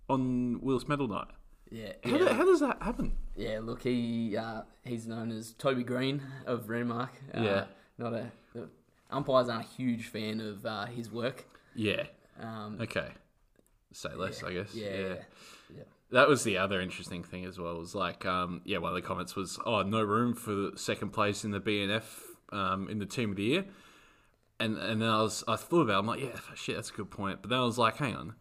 on 0.09 0.59
Will's 0.61 0.89
Medal 0.89 1.07
Night. 1.07 1.27
Yeah, 1.69 1.93
How, 2.03 2.11
yeah. 2.11 2.17
do- 2.17 2.25
how 2.27 2.43
does 2.45 2.59
that 2.59 2.81
happen? 2.83 3.13
Yeah, 3.37 3.59
look, 3.63 3.83
he 3.83 4.35
uh, 4.35 4.63
he's 4.83 5.07
known 5.07 5.31
as 5.31 5.53
Toby 5.53 5.83
Greene 5.83 6.21
of 6.45 6.65
Renmark. 6.65 7.11
Uh, 7.33 7.41
Yeah. 7.41 7.63
not 7.97 8.13
a 8.13 8.29
the 8.53 8.67
umpires 9.09 9.47
aren't 9.47 9.63
a 9.63 9.67
huge 9.69 10.07
fan 10.07 10.41
of 10.41 10.65
uh, 10.65 10.85
his 10.87 11.09
work. 11.09 11.45
Yeah. 11.75 12.03
Um, 12.41 12.77
Okay. 12.81 13.07
Say 13.93 14.13
less, 14.15 14.43
I 14.43 14.51
guess. 14.53 14.75
yeah, 14.75 14.89
yeah. 15.73 15.83
That 16.11 16.27
was 16.27 16.43
the 16.43 16.57
other 16.57 16.81
interesting 16.81 17.23
thing 17.23 17.45
as 17.45 17.57
well. 17.57 17.77
Was 17.77 17.95
like, 17.95 18.25
um, 18.25 18.61
yeah, 18.65 18.79
one 18.79 18.89
of 18.89 18.95
the 18.95 19.01
comments 19.01 19.35
was, 19.35 19.59
"Oh, 19.65 19.81
no 19.81 20.03
room 20.03 20.35
for 20.35 20.51
the 20.51 20.71
second 20.75 21.09
place 21.11 21.43
in 21.43 21.51
the 21.51 21.59
BNF 21.59 22.03
um, 22.51 22.89
in 22.89 22.99
the 22.99 23.05
team 23.05 23.31
of 23.31 23.37
the 23.37 23.43
year." 23.43 23.65
And 24.59 24.77
and 24.77 25.01
then 25.01 25.09
I 25.09 25.21
was, 25.21 25.43
I 25.47 25.55
thought 25.55 25.81
about, 25.81 25.95
it, 25.95 25.99
I'm 25.99 26.07
like, 26.07 26.21
yeah, 26.21 26.39
shit, 26.55 26.75
that's 26.75 26.89
a 26.89 26.93
good 26.93 27.09
point. 27.09 27.41
But 27.41 27.49
then 27.49 27.59
I 27.59 27.63
was 27.63 27.77
like, 27.77 27.97
hang 27.97 28.15
on, 28.15 28.35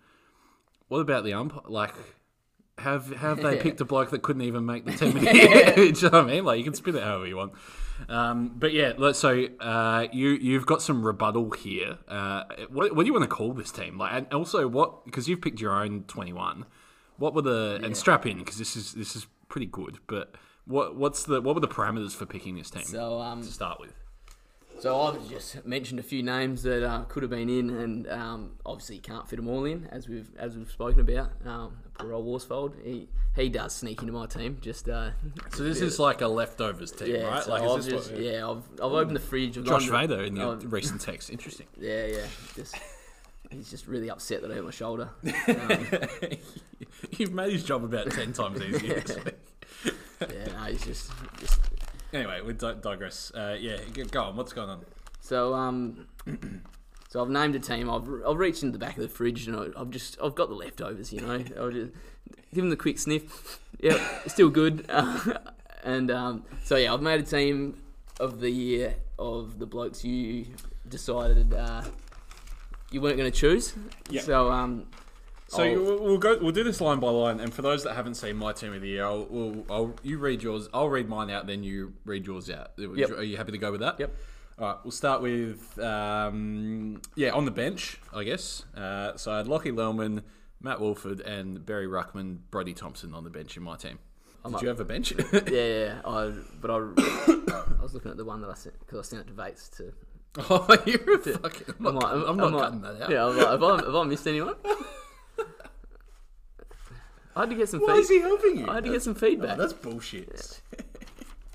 what 0.89 0.99
about 0.99 1.25
the 1.25 1.33
ump? 1.33 1.69
Like, 1.69 1.95
have 2.79 3.15
have 3.17 3.41
they 3.41 3.57
picked 3.63 3.81
a 3.81 3.85
bloke 3.85 4.11
that 4.11 4.23
couldn't 4.23 4.43
even 4.43 4.67
make 4.67 4.85
the 4.85 4.93
team 4.93 5.17
of 5.17 5.23
the 5.23 5.35
year? 5.35 5.75
Do 5.77 5.83
you 5.83 5.93
know 5.93 6.09
what 6.09 6.15
I 6.15 6.23
mean? 6.25 6.45
Like, 6.45 6.59
you 6.59 6.65
can 6.65 6.75
spin 6.75 6.97
it 6.97 7.03
however 7.03 7.27
you 7.27 7.37
want. 7.37 7.53
Um, 8.09 8.53
but 8.57 8.73
yeah, 8.73 9.13
so 9.13 9.47
uh, 9.61 10.09
you 10.13 10.31
you've 10.31 10.67
got 10.67 10.83
some 10.83 11.05
rebuttal 11.05 11.51
here. 11.53 11.99
Uh, 12.09 12.45
what, 12.71 12.95
what 12.97 13.03
do 13.03 13.07
you 13.07 13.13
want 13.13 13.25
to 13.25 13.35
call 13.35 13.53
this 13.53 13.71
team? 13.71 13.99
Like, 13.99 14.13
and 14.13 14.33
also 14.33 14.67
what 14.67 15.05
because 15.05 15.29
you've 15.29 15.41
picked 15.41 15.61
your 15.61 15.73
own 15.73 16.05
twenty 16.09 16.33
one. 16.33 16.67
What 17.21 17.35
were 17.35 17.43
the 17.43 17.81
and 17.85 17.97
strap 17.97 18.27
in 18.27 18.39
because 18.39 18.59
this 18.59 18.75
is 18.77 18.93
this 18.95 19.15
is 19.15 19.27
pretty 19.49 19.67
good. 19.67 19.99
But 20.09 20.35
what 20.65 20.97
what's 20.97 21.23
the 21.23 21.41
what 21.41 21.55
were 21.55 21.61
the 21.61 21.69
parameters 21.69 22.13
for 22.17 22.27
picking 22.27 22.57
this 22.57 22.71
team 22.71 22.83
So 22.85 23.21
um, 23.21 23.43
to 23.43 23.49
start 23.49 23.79
with? 23.81 23.95
so 24.81 24.99
I've 24.99 25.29
just 25.29 25.67
mentioned 25.67 26.01
a 26.01 26.03
few 26.03 26.23
names 26.23 26.63
that 26.63 26.83
uh, 26.83 27.03
could 27.05 27.23
have 27.23 27.29
been 27.31 27.51
in, 27.51 27.69
and 27.69 28.09
um, 28.09 28.53
obviously 28.65 28.97
you 28.97 29.03
can't 29.03 29.29
fit 29.29 29.37
them 29.37 29.47
all 29.49 29.67
in, 29.67 29.87
as 29.93 30.09
we've 30.09 30.31
as 30.39 30.57
we've 30.57 30.71
spoken 30.71 31.01
about. 31.01 31.31
Um, 31.45 31.77
poor 31.99 32.15
old 32.15 32.25
Worsfold, 32.25 32.73
he 32.83 33.07
he 33.37 33.51
does 33.51 33.75
sneak 33.75 34.01
into 34.01 34.15
my 34.15 34.25
team. 34.27 34.57
Just 34.63 34.89
uh, 34.89 35.11
So 35.51 35.65
this 35.65 35.83
is 35.83 35.99
like 35.99 36.23
a 36.23 36.29
leftovers 36.29 36.93
team, 36.93 37.15
yeah, 37.15 37.25
right? 37.29 37.43
so 37.45 37.51
Like, 37.51 37.63
I've 37.63 37.79
is 37.81 37.85
this 37.87 37.95
just, 37.95 38.13
what, 38.13 38.23
yeah, 38.23 38.49
I've, 38.49 38.63
I've 38.83 38.93
opened 38.93 39.17
the 39.17 39.21
fridge. 39.21 39.59
I've 39.59 39.65
Josh 39.67 39.87
Vader 39.89 40.23
in 40.23 40.37
your 40.37 40.53
I've- 40.55 40.67
recent 40.67 41.03
text. 41.03 41.29
Interesting. 41.29 41.67
Yeah, 41.79 42.07
yeah. 42.07 42.27
Just 42.57 42.75
he's 43.51 43.71
just 43.71 43.87
really 43.87 44.11
upset 44.11 44.43
that 44.43 44.51
I 44.51 44.55
hurt 44.55 44.65
my 44.65 44.71
shoulder. 44.71 45.11
Um, 45.49 45.87
You've 47.19 47.33
made 47.33 47.53
his 47.53 47.65
job 47.65 47.85
about 47.85 48.11
ten 48.11 48.33
times 48.33 48.61
easier. 48.63 49.01
this 49.01 49.17
week. 49.25 49.95
yeah, 50.21 50.53
no, 50.53 50.65
he's 50.65 50.85
just 50.85 51.11
just. 51.39 51.61
Anyway, 52.13 52.41
we 52.45 52.53
di- 52.53 52.75
digress. 52.81 53.31
Uh, 53.35 53.57
yeah, 53.59 53.79
g- 53.93 54.05
go 54.05 54.23
on. 54.23 54.37
What's 54.37 54.53
going 54.53 54.69
on? 54.71 54.85
So 55.21 55.55
um, 55.55 56.07
so 57.09 57.23
I've 57.23 57.29
named 57.31 57.55
a 57.55 57.59
team. 57.59 57.91
I've 57.91 58.09
I've 58.27 58.39
reached 58.39 58.63
into 58.63 58.73
the 58.79 58.85
back 58.85 58.97
of 58.97 59.03
the 59.03 59.09
fridge 59.09 59.47
and 59.49 59.57
I- 59.57 59.81
I've 59.81 59.91
just 59.91 60.19
I've 60.23 60.35
got 60.35 60.49
the 60.49 60.55
leftovers. 60.55 61.13
You 61.13 61.21
know, 61.23 61.45
I'll 61.59 61.71
just 61.71 61.93
give 62.55 62.63
them 62.65 62.71
the 62.71 62.77
quick 62.77 62.99
sniff. 62.99 63.61
Yeah, 63.81 63.99
still 64.27 64.49
good. 64.51 64.89
and 65.85 66.11
um, 66.11 66.45
so 66.65 66.77
yeah, 66.77 66.93
I've 66.93 67.03
made 67.03 67.21
a 67.21 67.25
team 67.25 67.83
of 68.19 68.41
the 68.41 68.51
year 68.51 68.97
of 69.19 69.59
the 69.59 69.67
blokes 69.67 70.05
you 70.05 70.47
decided 70.89 71.53
uh, 71.55 71.83
you 72.91 73.01
weren't 73.01 73.17
going 73.17 73.31
to 73.31 73.37
choose. 73.37 73.75
Yep. 74.11 74.25
So 74.25 74.51
um, 74.51 74.87
So 75.49 75.63
you, 75.65 75.83
we'll 75.83 76.19
go. 76.19 76.39
We'll 76.41 76.53
do 76.53 76.65
this 76.65 76.81
line 76.81 77.01
by 77.01 77.11
line. 77.11 77.41
And 77.41 77.53
for 77.53 77.63
those 77.63 77.83
that 77.85 77.95
haven't 77.95 78.15
seen 78.15 78.37
my 78.37 78.53
team 78.53 78.73
of 78.73 78.83
the 78.83 78.89
year, 78.89 79.05
I'll, 79.05 79.27
we'll, 79.29 79.65
I'll 79.69 79.95
you 80.03 80.19
read 80.19 80.43
yours. 80.43 80.69
I'll 80.73 80.89
read 80.89 81.09
mine 81.09 81.31
out. 81.31 81.47
Then 81.47 81.63
you 81.65 81.95
read 82.05 82.27
yours 82.27 82.51
out. 82.51 82.73
Yep. 82.77 83.11
Are 83.11 83.23
you 83.23 83.37
happy 83.37 83.53
to 83.53 83.59
go 83.59 83.73
with 83.73 83.81
that? 83.81 83.99
Yep. 83.99 84.17
All 84.59 84.67
right. 84.67 84.77
We'll 84.85 84.93
start 84.93 85.23
with 85.23 85.79
um, 85.79 87.01
yeah 87.17 87.31
on 87.31 87.45
the 87.47 87.51
bench, 87.51 88.01
I 88.15 88.25
guess. 88.25 88.65
Uh, 88.77 89.17
so 89.17 89.33
I 89.33 89.39
had 89.39 89.49
Lockie 89.49 89.73
Lellman, 89.73 90.23
Matt 90.61 90.81
Wolford, 90.81 91.21
and 91.21 91.65
Barry 91.65 91.87
Ruckman, 91.87 92.39
Brody 92.51 92.75
Thompson 92.75 93.15
on 93.15 93.25
the 93.25 93.31
bench 93.31 93.57
in 93.57 93.63
my 93.63 93.77
team. 93.77 93.99
Did 94.45 94.55
up. 94.55 94.63
you 94.63 94.69
have 94.69 94.81
a 94.81 94.85
bench? 94.85 95.13
yeah, 95.33 95.41
yeah. 95.51 96.01
I, 96.05 96.33
but 96.61 96.71
I, 96.71 96.75
I 97.79 97.83
was 97.83 97.93
looking 97.93 98.11
at 98.11 98.17
the 98.17 98.25
one 98.25 98.41
that 98.41 98.51
I 98.51 98.55
sent 98.55 98.79
because 98.79 98.99
I 98.99 99.03
sent 99.03 99.23
it 99.23 99.27
to 99.29 99.35
Vates 99.35 99.69
to. 99.71 99.93
oh, 100.51 100.77
you're 100.87 101.15
a 101.15 101.19
fucking. 101.19 101.75
I'm 101.81 101.87
I'm 101.87 101.95
not, 101.95 102.03
like- 102.03 102.03
cutting, 102.13 102.29
I'm 102.29 102.37
not 102.37 102.47
I'm 102.47 102.53
like- 102.53 102.63
cutting 102.63 102.81
that 102.83 103.03
out. 103.03 103.11
Yeah, 103.11 103.27
I'm 103.27 103.37
like, 103.37 103.47
have, 103.49 103.63
I, 103.63 103.77
have 103.85 103.95
I 103.95 104.05
missed 104.05 104.27
anyone? 104.27 104.55
I 107.37 107.41
had 107.41 107.51
to 107.51 107.57
get 107.57 107.69
some 107.69 107.81
Why 107.81 107.95
is 107.95 108.09
feedback. 108.09 108.25
he 108.25 108.29
helping 108.29 108.59
you? 108.59 108.69
I 108.69 108.75
had 108.75 108.85
to 108.85 108.91
get 108.91 109.03
some 109.03 109.13
Oh, 109.17 109.19
feedback. 109.19 109.57
that's 109.57 109.73
bullshit. 109.73 110.61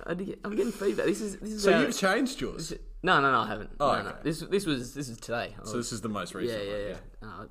I 0.05 0.09
had 0.09 0.17
to 0.19 0.23
get, 0.25 0.39
I'm 0.45 0.55
getting 0.55 0.71
feedback. 0.71 1.05
This 1.05 1.19
is 1.21 1.37
this 1.37 1.51
is 1.51 1.63
So 1.63 1.77
you've 1.79 1.95
changed 1.97 2.39
yours. 2.39 2.73
no 3.03 3.19
no 3.21 3.31
no 3.31 3.39
I 3.39 3.47
haven't. 3.47 3.71
Oh, 3.79 3.91
no, 3.95 4.03
no. 4.03 4.15
This 4.23 4.39
this 4.39 4.65
was 4.65 4.93
this 4.93 5.09
is 5.09 5.17
today. 5.19 5.53
I 5.59 5.65
So 5.65 5.77
was- 5.77 5.85
this 5.87 5.91
is 5.93 6.01
the 6.01 6.09
most 6.09 6.33
recent. 6.33 6.63
yeah 6.63 6.71
one, 6.71 6.81
yeah. 6.87 6.95
No, 7.21 7.49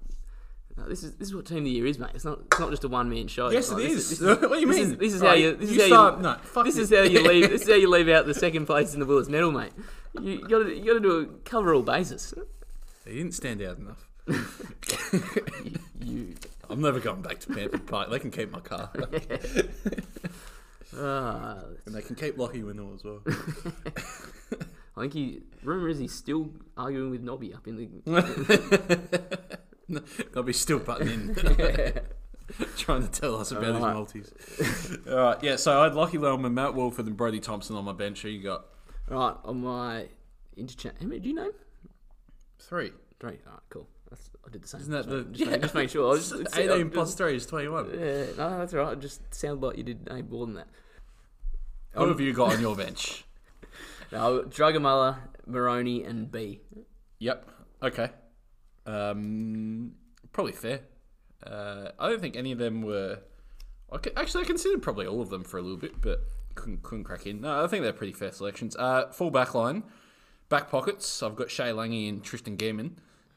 no, 0.77 0.89
this 0.89 1.03
is 1.05 1.15
this 1.17 1.29
is 1.29 1.35
what 1.35 1.47
team 1.47 1.59
of 1.59 1.65
the 1.65 1.71
year 1.71 1.87
is, 1.87 1.99
mate. 1.99 2.11
It's 2.15 2.25
not 2.25 2.41
it's 2.47 2.59
not 2.59 2.71
just 2.71 2.85
a 2.85 2.89
one 2.89 3.09
man 3.09 3.29
show. 3.29 3.49
Yes, 3.51 3.71
Like, 3.71 3.85
it 3.85 3.91
is. 3.93 4.19
this 4.19 4.21
what 4.41 4.41
do 4.51 4.59
you 4.61 4.67
this 4.67 4.77
mean? 4.77 4.87
Is, 4.93 4.97
this 4.99 5.13
is 5.15 5.21
Right, 5.21 5.29
how 5.29 5.35
you. 5.35 5.55
This 5.57 5.71
you 5.71 5.77
is 5.77 5.83
how 5.83 5.87
start. 5.89 6.17
you. 6.17 6.23
no, 6.23 6.35
fuck 6.43 6.65
this 6.65 6.77
is 6.79 6.91
how 6.91 7.03
you 7.03 7.23
leave. 7.23 7.51
This 7.51 7.63
is 7.63 7.69
how 7.69 7.75
you 7.77 7.89
leave 7.91 8.09
out 8.09 8.27
the 8.27 8.35
second 8.35 8.67
place 8.67 8.93
in 8.95 9.01
the 9.01 9.07
Whillas 9.07 9.29
Medal, 9.29 9.53
mate. 9.53 9.73
You 10.21 10.41
got 10.49 10.65
to 10.65 10.75
you 10.77 10.85
got 10.85 10.95
to 10.95 11.01
do 11.01 11.19
a 11.21 11.27
cover 11.49 11.75
all 11.75 11.83
bases. 11.83 12.35
He 13.07 13.15
didn't 13.15 13.33
stand 13.35 13.61
out 13.63 13.79
enough. 13.79 14.09
You. 16.05 16.35
I'm 16.69 16.81
never 16.83 17.01
going 17.01 17.23
back 17.23 17.39
to 17.41 17.55
Panther 17.55 17.79
Park. 17.79 18.11
They 18.11 18.19
can 18.19 18.31
keep 18.31 18.51
my 18.53 18.61
car. 18.61 18.91
Uh, 20.97 21.61
and 21.87 21.95
they 21.95 22.03
can 22.03 22.15
keep 22.15 22.37
Lockie 22.39 22.63
Windle 22.63 22.93
as 22.95 23.03
well. 23.03 23.21
I 24.97 25.01
think 25.01 25.13
he. 25.15 25.41
Rumor 25.63 25.89
is 25.89 25.99
he's 25.99 26.13
still 26.13 26.51
arguing 26.77 27.11
with 27.11 27.23
Nobby 27.23 27.53
up 27.55 27.67
in 27.67 27.77
the. 27.77 29.49
They'll 30.33 30.43
be 30.43 30.53
still 30.53 30.79
butting 30.79 31.09
in. 31.09 31.35
Trying 32.77 33.03
to 33.03 33.09
tell 33.09 33.37
us 33.37 33.53
about 33.53 33.75
his 33.75 33.81
multis. 33.81 34.99
All 35.09 35.17
right, 35.17 35.43
yeah. 35.43 35.57
So 35.57 35.81
I 35.81 35.85
had 35.85 35.95
Lockie 35.95 36.19
Lellman, 36.19 36.53
Matt 36.53 36.75
Wolford, 36.75 37.07
and 37.07 37.17
Brody 37.17 37.41
Thompson 37.41 37.75
on 37.77 37.85
my 37.85 37.93
bench. 37.93 38.23
Who 38.23 38.29
you 38.29 38.43
got? 38.43 38.67
right 39.09 39.37
on 39.45 39.63
my 39.63 40.07
interchange. 40.57 40.95
How 41.01 41.07
many 41.07 41.21
do 41.21 41.29
you 41.29 41.35
know? 41.35 41.51
Three. 42.59 42.93
Three. 43.19 43.39
All 43.47 43.53
right, 43.53 43.63
cool. 43.71 43.87
That's, 44.11 44.31
I 44.47 44.51
did 44.51 44.63
the 44.63 44.69
same. 44.69 44.81
Isn't 44.83 44.93
that 44.93 45.07
just, 45.07 45.11
the- 45.11 45.17
make, 45.17 45.33
just, 45.33 45.51
make, 45.51 45.61
just 45.63 45.75
make 45.75 45.91
sure. 45.91 46.07
I 46.07 46.11
was 46.11 46.31
just, 46.31 46.59
Eighteen 46.59 46.91
plus 46.91 47.15
three 47.15 47.37
is 47.37 47.47
twenty-one. 47.47 47.91
Yeah, 47.93 48.25
no, 48.37 48.59
that's 48.59 48.75
all 48.75 48.81
right. 48.81 48.93
It 48.93 49.01
just 49.01 49.35
sounded 49.35 49.67
like 49.67 49.79
you 49.79 49.85
did 49.85 50.07
no 50.07 50.23
more 50.23 50.47
than 50.47 50.57
that. 50.57 50.69
Who 51.93 52.09
have 52.09 52.21
you 52.21 52.33
got 52.33 52.55
on 52.55 52.61
your 52.61 52.77
bench? 52.77 53.25
No, 54.13 54.43
Drugamala, 54.43 55.17
Maroney, 55.47 56.05
and 56.05 56.31
B. 56.31 56.61
Yep. 57.21 57.49
Okay. 57.83 58.11
Um, 58.87 59.93
probably 60.33 60.53
fair. 60.53 60.81
Uh, 61.45 61.91
I 61.99 62.09
don't 62.09 62.21
think 62.21 62.37
any 62.37 62.53
of 62.53 62.59
them 62.59 62.83
were. 62.83 63.19
I 63.93 63.99
c- 64.03 64.11
actually, 64.17 64.45
I 64.45 64.47
considered 64.47 64.83
probably 64.83 65.07
all 65.07 65.21
of 65.21 65.31
them 65.31 65.45
for 65.45 65.59
a 65.59 65.63
little 65.63 65.77
bit, 65.77 66.01
but 66.01 66.25
couldn't, 66.55 66.83
couldn't 66.83 67.05
crack 67.05 67.27
in. 67.27 67.43
No, 67.43 67.65
I 67.65 67.67
think 67.67 67.83
they're 67.83 67.93
pretty 67.93 68.13
fair 68.13 68.33
selections. 68.33 68.77
Uh, 68.77 69.11
full 69.13 69.31
back 69.31 69.55
line, 69.55 69.83
back 70.49 70.71
pockets. 70.71 71.23
I've 71.23 71.37
got 71.37 71.51
Shay 71.51 71.73
Lange 71.73 72.09
and 72.09 72.23
Tristan 72.25 72.57
Gehrman, 72.57 72.93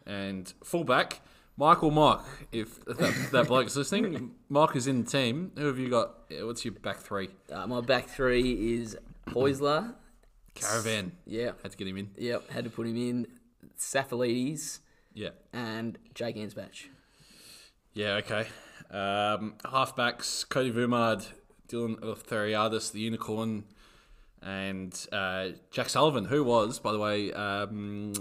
and 0.06 0.52
full 0.64 0.84
back 0.84 1.22
Michael 1.58 1.92
Mike. 1.92 2.22
If 2.52 2.84
that, 2.86 3.30
that 3.32 3.48
bloke's 3.50 3.76
listening, 3.76 4.32
Mike 4.50 4.76
is 4.76 4.88
in 4.88 5.04
the 5.04 5.10
team. 5.10 5.52
Who 5.58 5.66
have 5.68 5.78
you 5.80 5.90
got? 5.90 6.16
What's 6.42 6.64
your 6.64 6.74
back 6.76 6.98
three? 7.00 7.30
Uh, 7.52 7.68
my 7.68 7.82
back 7.82 8.08
three 8.08 8.76
is 8.80 8.98
Poisler. 9.28 9.94
Caravan. 10.56 11.12
Yeah. 11.26 11.52
Had 11.62 11.72
to 11.74 11.78
get 11.78 11.88
him 11.88 11.98
in. 11.98 12.10
Yep, 12.18 12.50
had 12.50 12.64
to 12.64 12.70
put 12.70 12.88
him 12.88 12.98
in. 12.98 13.28
Safalides 13.78 14.80
Yeah. 15.18 15.30
and 15.52 15.98
Jake 16.14 16.36
Ansbach. 16.36 16.86
Yeah, 17.94 18.20
okay. 18.24 18.48
Um, 18.92 19.56
halfbacks, 19.66 20.48
Cody 20.48 20.72
Vumard, 20.72 21.26
Dylan 21.68 22.00
Theriadis, 22.00 22.92
the 22.92 23.00
Unicorn, 23.00 23.64
and 24.44 25.08
uh, 25.12 25.50
Jack 25.72 25.90
Sullivan, 25.90 26.26
who 26.26 26.44
was, 26.44 26.78
by 26.80 26.92
the 26.92 27.00
way, 27.00 27.34
um, 27.34 28.14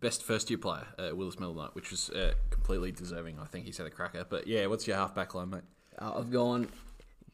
best 0.00 0.24
first 0.24 0.50
year 0.50 0.58
player 0.58 0.86
at 0.98 1.12
Whillas 1.12 1.38
Middle 1.38 1.54
Night, 1.54 1.70
which 1.74 1.90
was 1.92 2.10
uh, 2.10 2.32
completely 2.50 2.90
deserving. 2.90 3.38
I 3.38 3.46
think 3.46 3.66
he's 3.66 3.78
had 3.78 3.86
a 3.86 3.90
cracker. 3.90 4.26
But 4.28 4.46
yeah, 4.48 4.66
what's 4.66 4.86
your 4.88 4.96
halfback 4.96 5.34
line, 5.36 5.50
mate? 5.50 5.62
Uh, 5.98 6.14
I've 6.18 6.32
gone 6.32 6.68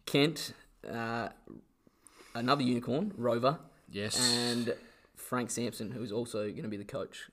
Kent, 0.04 0.52
uh, 0.88 1.30
another 2.34 2.62
unicorn, 2.62 3.12
Rover, 3.16 3.58
Yes. 3.90 4.20
and 4.20 4.74
Frank 5.16 5.50
Sampson, 5.50 5.90
who's 5.92 6.12
also 6.12 6.42
going 6.50 6.62
to 6.64 6.68
be 6.68 6.76
the 6.76 6.84
coach. 6.84 7.28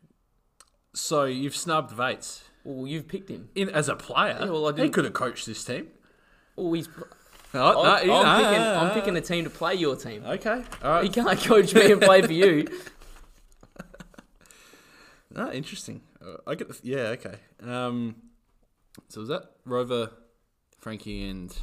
So 0.93 1.25
you've 1.25 1.55
snubbed 1.55 1.91
Vates 1.91 2.43
Well, 2.63 2.87
you've 2.87 3.07
picked 3.07 3.29
him. 3.29 3.49
in 3.55 3.69
as 3.69 3.89
a 3.89 3.95
player. 3.95 4.37
Yeah, 4.39 4.45
well, 4.49 4.67
I 4.67 4.71
he 4.71 4.77
didn't- 4.77 4.93
could 4.93 5.05
have 5.05 5.13
coached 5.13 5.45
this 5.45 5.63
team. 5.63 5.87
Oh, 6.57 6.71
he's. 6.73 6.87
I'm, 7.55 7.59
no, 7.59 7.65
I'm 7.81 7.83
no, 7.83 7.95
picking, 7.97 8.09
no, 8.09 8.75
I'm 8.75 8.87
no. 8.87 8.93
picking 8.95 9.17
a 9.17 9.21
team 9.21 9.43
to 9.43 9.49
play 9.49 9.75
your 9.75 9.95
team. 9.95 10.23
Okay, 10.25 10.63
all 10.83 11.01
He 11.01 11.07
right. 11.07 11.13
can't 11.13 11.39
coach 11.39 11.73
me 11.75 11.91
and 11.91 12.01
play 12.01 12.21
for 12.21 12.33
you. 12.33 12.67
Ah, 15.35 15.49
interesting. 15.51 16.01
Uh, 16.23 16.37
I 16.45 16.53
get 16.55 16.67
the 16.69 16.79
yeah. 16.83 17.07
Okay. 17.17 17.35
Um, 17.63 18.15
so 19.09 19.21
was 19.21 19.29
that 19.29 19.43
Rover, 19.65 20.11
Frankie, 20.79 21.27
and 21.27 21.55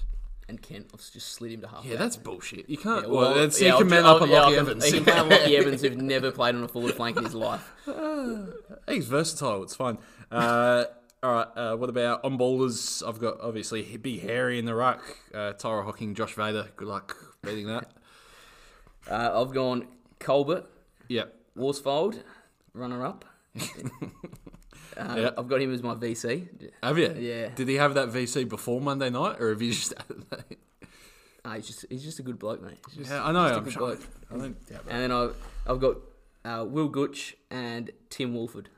And 0.50 0.60
Kent, 0.60 0.90
just 1.12 1.32
slid 1.32 1.52
him 1.52 1.60
to 1.62 1.68
half. 1.68 1.84
yeah, 1.84 1.96
that's 1.96 2.16
bullshit. 2.16 2.68
You 2.68 2.76
can't. 2.76 3.06
Yeah, 3.06 3.12
well, 3.12 3.34
that's, 3.34 3.60
yeah, 3.62 3.68
you 3.72 3.78
can 3.78 3.88
man 3.88 4.04
I'll- 4.04 4.22
up 4.22 4.28
yeah, 4.28 4.40
Lockie 4.40 4.56
Evans. 4.56 4.84
He 4.84 4.90
can 4.92 5.04
man 5.04 5.18
up 5.18 5.30
Lockie 5.30 5.56
Evans, 5.56 5.80
who've 5.82 5.96
never 5.96 6.32
played 6.32 6.54
on 6.56 6.64
a 6.64 6.68
forward 6.68 6.94
flank 6.94 7.16
in 7.16 7.24
his 7.24 7.34
life. 7.34 7.72
He's 8.88 9.06
versatile. 9.06 9.62
It's 9.62 9.76
fine. 9.76 9.96
Uh, 10.30 10.84
all 11.22 11.32
right. 11.32 11.46
Uh, 11.56 11.76
what 11.76 11.88
about 11.88 12.24
on 12.24 12.36
bowlers? 12.36 13.02
I've 13.06 13.20
got 13.20 13.40
obviously 13.40 13.96
Big 13.96 14.22
Harry 14.22 14.58
in 14.58 14.64
the 14.64 14.74
ruck. 14.74 15.02
Uh, 15.32 15.52
Tyra 15.52 15.84
Hocking, 15.84 16.14
Josh 16.16 16.34
Vader. 16.34 16.68
Good 16.76 16.88
luck 16.88 17.16
beating 17.42 17.66
that. 17.68 17.90
Uh, 19.10 19.40
I've 19.42 19.52
gone 19.54 19.88
Colbert, 20.18 20.66
Yep. 21.08 21.34
Worsfold, 21.56 22.22
runner 22.74 23.04
up. 23.04 23.24
Uh, 24.96 25.14
Yeah. 25.18 25.30
I've 25.38 25.48
got 25.48 25.60
him 25.62 25.72
as 25.72 25.82
my 25.82 25.94
VC. 25.94 26.48
Have 26.82 26.98
you? 26.98 27.14
Yeah. 27.18 27.48
Did 27.54 27.68
he 27.68 27.74
have 27.76 27.94
that 27.94 28.08
VC 28.08 28.48
before 28.48 28.80
Monday 28.80 29.10
night, 29.10 29.40
or 29.40 29.50
have 29.50 29.62
you 29.62 29.72
just? 29.72 29.94
Uh, 31.44 31.54
he's 31.54 31.66
just 31.68 31.86
he's 31.88 32.02
just 32.04 32.18
a 32.18 32.22
good 32.22 32.38
bloke, 32.38 32.60
mate. 32.62 32.78
He's 32.88 32.98
just, 32.98 33.10
yeah, 33.10 33.24
I 33.24 33.32
know. 33.32 33.40
I'm 33.46 33.64
good 33.64 33.72
sure. 33.72 33.96
I 34.30 34.36
don't 34.36 34.66
doubt 34.68 34.84
that. 34.86 34.92
And 34.92 35.02
then 35.02 35.12
I've 35.12 35.34
I've 35.66 35.80
got 35.80 35.96
uh, 36.44 36.64
Will 36.68 36.88
Gooch 36.88 37.34
and 37.50 37.90
Tim 38.10 38.34
Wolford. 38.34 38.68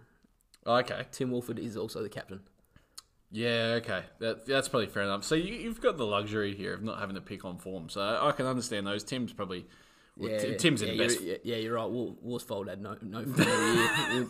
Oh, 0.64 0.77
okay. 0.77 1.05
Tim 1.11 1.31
Wolford 1.33 1.59
is 1.59 1.77
also 1.77 2.03
the 2.03 2.09
captain. 2.09 2.40
Yeah, 3.33 3.79
okay. 3.81 4.03
That, 4.20 4.46
that's 4.46 4.68
probably 4.68 4.87
fair 4.88 5.03
enough. 5.03 5.25
So 5.25 5.35
you, 5.35 5.55
you've 5.55 5.81
got 5.81 5.96
the 5.96 6.05
luxury 6.07 6.55
here 6.55 6.75
of 6.75 6.83
not 6.85 7.01
having 7.01 7.14
to 7.16 7.20
pick 7.20 7.44
on 7.44 7.57
form. 7.59 7.88
So 7.88 8.01
I 8.20 8.31
can 8.33 8.46
understand 8.46 8.87
those. 8.87 9.03
Tim's 9.03 9.33
probably. 9.33 9.66
Well, 10.16 10.31
Yeah, 10.31 10.38
Ti- 10.38 10.57
Tim's 10.57 10.83
in 10.83 10.88
yeah, 10.88 10.92
the 10.94 10.98
best. 11.09 11.20
You're, 11.22 11.37
yeah, 11.42 11.57
you're 11.57 11.75
right. 11.75 11.88
Wol- 11.90 12.16
Worsfold 12.22 12.68
had 12.68 12.81
no 12.83 12.96
no 13.03 13.22
form 13.25 13.31
of 13.33 13.37
the 13.38 13.44
year. 13.44 14.29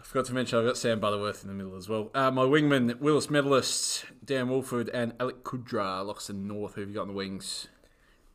I 0.00 0.02
forgot 0.16 0.28
to 0.28 0.34
mention 0.34 0.58
I've 0.58 0.64
got 0.64 0.78
Sam 0.78 0.98
Butterworth 0.98 1.42
in 1.42 1.48
the 1.48 1.54
middle 1.54 1.76
as 1.76 1.90
well. 1.90 2.10
Uh, 2.14 2.30
my 2.30 2.44
wingman, 2.44 2.94
Whillas 2.94 3.26
medalists, 3.26 4.02
Dan 4.24 4.48
Wolford 4.48 4.88
and 4.88 5.12
Alec 5.20 5.44
Kudra, 5.44 6.02
Loxton 6.02 6.44
North. 6.46 6.76
Who 6.76 6.80
have 6.80 6.88
you 6.88 6.94
got 6.94 7.02
in 7.02 7.08
the 7.08 7.12
wings? 7.14 7.68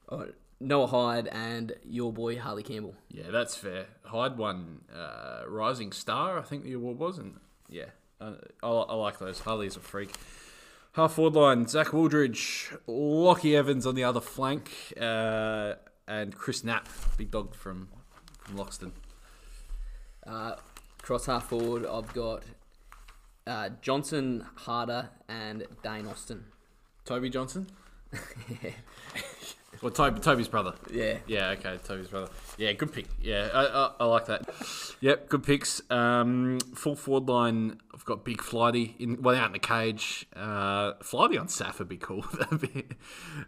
Uh, 0.07 0.25
Noah 0.59 0.85
Hyde 0.85 1.27
and 1.29 1.73
your 1.83 2.13
boy 2.13 2.37
Harley 2.37 2.61
Campbell. 2.61 2.93
Yeah, 3.09 3.31
that's 3.31 3.55
fair. 3.55 3.87
Hyde 4.03 4.37
won 4.37 4.81
uh, 4.95 5.41
Rising 5.47 5.91
Star, 5.91 6.37
I 6.37 6.43
think 6.43 6.65
the 6.65 6.73
award 6.73 6.99
was, 6.99 7.17
and 7.17 7.39
yeah, 7.67 7.85
uh, 8.19 8.33
I, 8.61 8.67
I 8.67 8.93
like 8.93 9.17
those. 9.17 9.39
Harley's 9.39 9.75
a 9.75 9.79
freak. 9.79 10.13
Half 10.91 11.13
forward 11.13 11.33
line: 11.33 11.65
Zach 11.65 11.87
Wooldridge, 11.87 12.77
Lockie 12.85 13.55
Evans 13.55 13.87
on 13.87 13.95
the 13.95 14.03
other 14.03 14.21
flank, 14.21 14.69
uh, 15.01 15.73
and 16.07 16.35
Chris 16.35 16.63
Knapp, 16.63 16.87
big 17.17 17.31
dog 17.31 17.55
from 17.55 17.87
from 18.37 18.57
Loxton. 18.57 18.91
Uh, 20.27 20.57
cross 21.01 21.25
half 21.25 21.49
forward, 21.49 21.85
I've 21.85 22.13
got 22.13 22.43
uh, 23.47 23.69
Johnson, 23.81 24.45
Harder, 24.55 25.09
and 25.27 25.65
Dane 25.83 26.07
Austin. 26.07 26.45
Toby 27.05 27.29
Johnson. 27.29 27.67
well, 29.81 29.91
Toby, 29.91 30.19
Toby's 30.19 30.47
brother. 30.47 30.73
Yeah. 30.91 31.17
Yeah, 31.25 31.49
okay, 31.51 31.77
Toby's 31.83 32.07
brother. 32.07 32.29
Yeah, 32.57 32.73
good 32.73 32.93
pick. 32.93 33.07
Yeah, 33.21 33.49
I, 33.53 33.65
I, 33.65 33.91
I 34.01 34.05
like 34.05 34.27
that. 34.27 34.47
Yep, 34.99 35.29
good 35.29 35.43
picks. 35.43 35.81
Um, 35.89 36.59
full 36.75 36.95
forward 36.95 37.27
line, 37.27 37.79
I've 37.93 38.05
got 38.05 38.23
Big 38.23 38.41
Flighty 38.41 38.95
in, 38.99 39.21
well, 39.21 39.35
out 39.35 39.47
in 39.47 39.53
the 39.53 39.59
cage. 39.59 40.27
Uh, 40.35 40.93
Flighty 41.01 41.37
on 41.37 41.47
Saf 41.47 41.79
would 41.79 41.89
be 41.89 41.97
cool. 41.97 42.23
that'd, 42.39 42.61
be, 42.61 42.85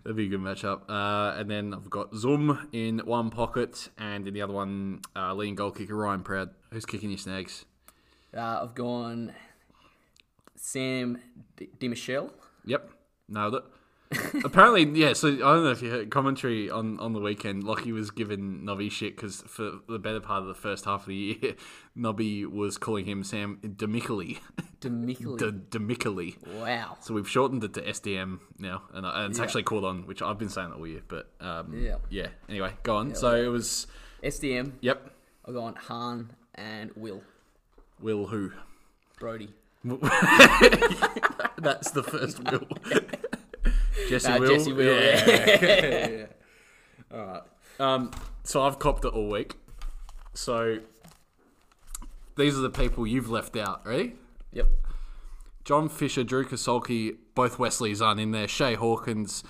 that'd 0.04 0.16
be 0.16 0.26
a 0.26 0.30
good 0.30 0.39
matchup. 0.42 0.89
Uh, 0.89 1.38
and 1.38 1.50
then 1.50 1.74
I've 1.74 1.89
got 1.89 2.16
Zoom 2.16 2.68
in 2.72 3.00
one 3.00 3.30
pocket, 3.30 3.89
and 3.98 4.28
in 4.28 4.34
the 4.34 4.42
other 4.42 4.54
one, 4.54 5.02
uh, 5.16 5.34
leading 5.34 5.56
goal 5.56 5.72
kicker 5.72 5.96
Ryan 5.96 6.24
Proud. 6.24 6.50
Who's 6.74 6.86
kicking 6.86 7.10
your 7.12 7.20
snags? 7.20 7.66
Uh, 8.36 8.60
I've 8.64 8.74
gone 8.76 9.34
Sam 10.56 11.20
D- 11.56 11.70
DiMichelle. 11.80 12.32
Yep, 12.66 12.90
nailed 13.30 13.56
it. 13.56 13.64
Apparently, 14.46 14.84
yeah. 15.00 15.14
So 15.14 15.28
I 15.30 15.32
don't 15.38 15.64
know 15.64 15.72
if 15.72 15.82
you 15.82 15.90
heard 15.90 16.10
commentary 16.12 16.70
on, 16.70 17.00
on 17.00 17.14
the 17.14 17.20
weekend. 17.20 17.64
Lockie 17.64 17.92
was 17.92 18.12
giving 18.12 18.64
Nobby 18.64 18.90
shit 18.90 19.16
because 19.16 19.42
for 19.48 19.72
the 19.90 19.98
better 19.98 20.20
part 20.20 20.42
of 20.44 20.48
the 20.48 20.54
first 20.54 20.86
half 20.86 21.02
of 21.02 21.08
the 21.08 21.16
year, 21.16 21.56
Nobby 21.96 22.46
was 22.46 22.78
calling 22.78 23.06
him 23.06 23.24
Sam 23.24 23.60
Demicoli. 23.64 24.40
Demicoli. 24.82 25.38
De- 25.40 25.52
Demicoli. 25.80 26.36
wow. 26.60 26.98
So 27.02 27.14
we've 27.16 27.28
shortened 27.30 27.64
it 27.64 27.74
to 27.74 27.82
SDM 27.82 28.40
now, 28.60 28.84
and, 28.94 29.06
uh, 29.06 29.12
and 29.16 29.30
it's 29.32 29.40
Yeah. 29.40 29.46
actually 29.46 29.64
caught 29.64 29.84
on, 29.84 30.06
which 30.06 30.22
I've 30.22 30.38
been 30.38 30.50
saying 30.50 30.72
all 30.74 30.86
year. 30.88 31.02
But 31.08 31.32
um, 31.40 31.74
Yeah. 31.74 31.96
yeah. 32.10 32.28
Anyway, 32.50 32.74
go 32.84 32.98
on. 32.98 33.16
so 33.16 33.36
it 33.36 33.48
was. 33.48 33.88
SDM. 34.24 34.74
Yep. 34.82 35.12
I've 35.46 35.54
gone 35.56 35.76
Han 35.76 36.30
and 36.56 36.92
Will 36.96 37.22
Will 38.00 38.28
who? 38.28 38.52
Brody. 39.20 39.50
That's 41.58 41.92
the 41.92 42.04
first 42.04 42.39
Will. 42.44 42.68
Jesse 44.10 44.39
Will. 44.39 44.48
Jesse 44.58 44.74
Will, 44.74 45.02
Yeah. 45.02 45.60
yeah. 45.62 46.26
All 47.18 47.26
right. 47.26 47.42
Um, 47.80 48.12
so 48.44 48.62
I've 48.62 48.80
copped 48.80 49.06
it 49.06 49.13
all 49.13 49.30
week. 49.30 49.56
So 50.34 50.80
these 52.38 52.58
are 52.58 52.62
the 52.62 52.70
people 52.70 53.06
you've 53.08 53.30
left 53.30 53.56
out. 53.56 53.86
Ready? 53.86 54.16
Yep. 54.52 54.68
John 55.63 55.89
Fisher, 55.89 56.24
Drew 56.24 56.46
Kasolki, 56.46 57.16
both 57.36 57.58
Wesleys 57.60 58.02
aren't 58.02 58.20
in 58.20 58.32
there. 58.32 58.48
Shay 58.48 58.74
Hawkins, 58.76 59.44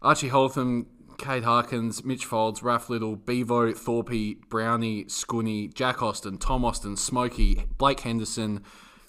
Archie 0.00 0.28
Holtham, 0.30 0.86
Kate 1.18 1.44
Harkins, 1.44 2.04
Mitch 2.04 2.24
Folds, 2.24 2.62
Raf 2.62 2.88
Little, 2.90 3.16
Bevo, 3.16 3.72
Thorpe, 3.72 4.36
Brownie, 4.48 5.04
Scooney, 5.04 5.72
Jack 5.72 6.02
Austin, 6.02 6.38
Tom 6.38 6.64
Austin, 6.64 6.96
Smokey, 6.96 7.66
Blake 7.78 8.00
Henderson, 8.00 8.62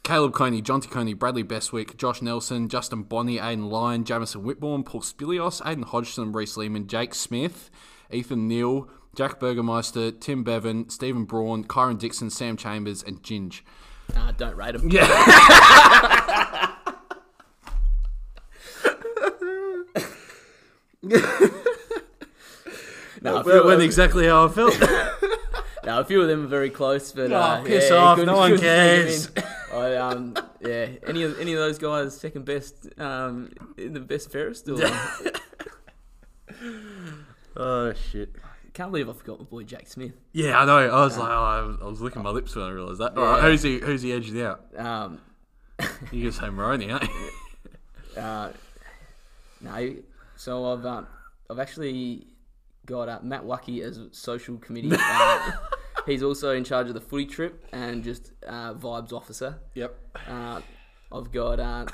Caleb 0.04 0.34
Coney, 0.34 0.62
Jonty 0.62 0.90
Coney, 0.90 1.14
Bradley 1.14 1.44
Bestwick, 1.44 1.98
Josh 1.98 2.22
Nelson, 2.22 2.68
Justin 2.68 3.04
Bonney, 3.04 3.38
Aiden 3.38 3.70
Lyon, 3.70 4.04
Jamison 4.04 4.44
Whitbourne, 4.44 4.84
Paul 4.84 5.02
Spilios, 5.02 5.62
Aiden 5.62 5.86
Hodgson, 5.86 6.32
Reese 6.32 6.58
Lehman, 6.58 6.88
Jake 6.88 7.16
Smith, 7.16 7.70
Ethan 8.12 8.48
Neal, 8.48 8.90
Jack 9.16 9.40
Burgermeister, 9.40 10.12
Tim 10.12 10.44
Bevan, 10.44 10.90
Stephen 10.90 11.26
Braun, 11.26 11.64
Kyron 11.64 11.98
Dixon, 11.98 12.30
Sam 12.30 12.58
Chambers, 12.58 13.02
and 13.04 13.24
Ginge. 13.24 13.62
Nah, 14.14 14.32
don't 14.32 14.56
rate 14.56 14.76
him. 14.76 14.90
Yeah. 14.90 16.70
No, 23.24 23.38
a 23.38 23.44
That 23.44 23.46
few, 23.52 23.64
went 23.66 23.76
of, 23.76 23.82
exactly 23.82 24.26
how 24.28 24.46
I 24.46 24.50
felt. 24.50 24.80
no, 25.86 26.00
a 26.00 26.04
few 26.06 26.22
of 26.22 26.28
them 26.28 26.44
are 26.44 26.48
very 26.48 26.70
close, 26.70 27.12
but 27.14 27.32
Oh, 27.32 27.36
uh, 27.36 27.64
piss 27.64 27.90
yeah, 27.90 27.96
off, 27.96 28.18
couldn't- 28.18 28.34
no 28.34 28.38
one 28.40 28.58
cares. 28.60 29.32
I, 29.74 29.96
um, 29.96 30.36
yeah, 30.62 30.88
any 31.08 31.24
of 31.24 31.40
any 31.40 31.54
of 31.54 31.60
those 31.60 31.78
guys 31.80 32.16
second 32.20 32.46
best 32.46 32.88
um, 33.00 33.50
in 33.78 33.94
the 33.94 34.00
best 34.00 34.32
fairest? 34.32 34.68
Or, 34.70 34.78
oh 37.58 37.94
shit. 38.12 38.36
can't 38.74 38.92
believe 38.92 39.10
I 39.10 39.14
forgot 39.14 39.40
my 39.40 39.46
boy 39.46 39.64
Jack 39.64 39.88
Smith. 39.88 40.14
Yeah, 40.32 40.60
I 40.60 40.66
know. 40.66 40.78
I 40.78 41.04
was 41.04 41.18
like, 41.18 41.30
oh, 41.30 41.78
I 41.82 41.86
was- 41.86 42.02
licking 42.02 42.24
my 42.24 42.30
lips 42.30 42.56
when 42.56 42.66
I 42.66 42.70
realised 42.70 43.00
that. 43.00 43.18
All 43.18 43.24
right, 43.24 43.38
Yeah. 43.44 43.50
who's 43.50 43.62
he? 43.64 43.80
Who's 43.80 44.02
he 44.02 44.14
edged 44.14 44.36
out? 44.38 44.62
Um, 44.78 45.20
You 46.12 46.24
can 46.24 46.32
say 46.32 46.50
Moroni, 46.50 46.92
aren't 46.92 47.04
you? 47.10 48.22
uh, 48.22 48.52
no, 49.62 49.96
so 50.36 50.72
I've 50.74 50.86
um, 50.86 51.08
I've 51.50 51.60
actually 51.60 52.28
got 52.86 53.10
uh, 53.10 53.20
Matt 53.24 53.44
Wacky 53.44 53.82
as 53.82 54.00
social 54.12 54.58
committee. 54.58 54.92
Uh, 54.94 55.52
he's 56.06 56.24
also 56.24 56.52
in 56.52 56.64
charge 56.64 56.88
of 56.88 56.94
the 56.94 57.02
footy 57.02 57.26
trip 57.26 57.66
and 57.72 58.04
just 58.04 58.32
uh, 58.48 58.74
vibes 58.74 59.14
officer. 59.14 59.60
Yep. 59.76 59.98
Uh, 60.28 60.62
I've 61.12 61.32
got 61.32 61.60
uh, 61.60 61.86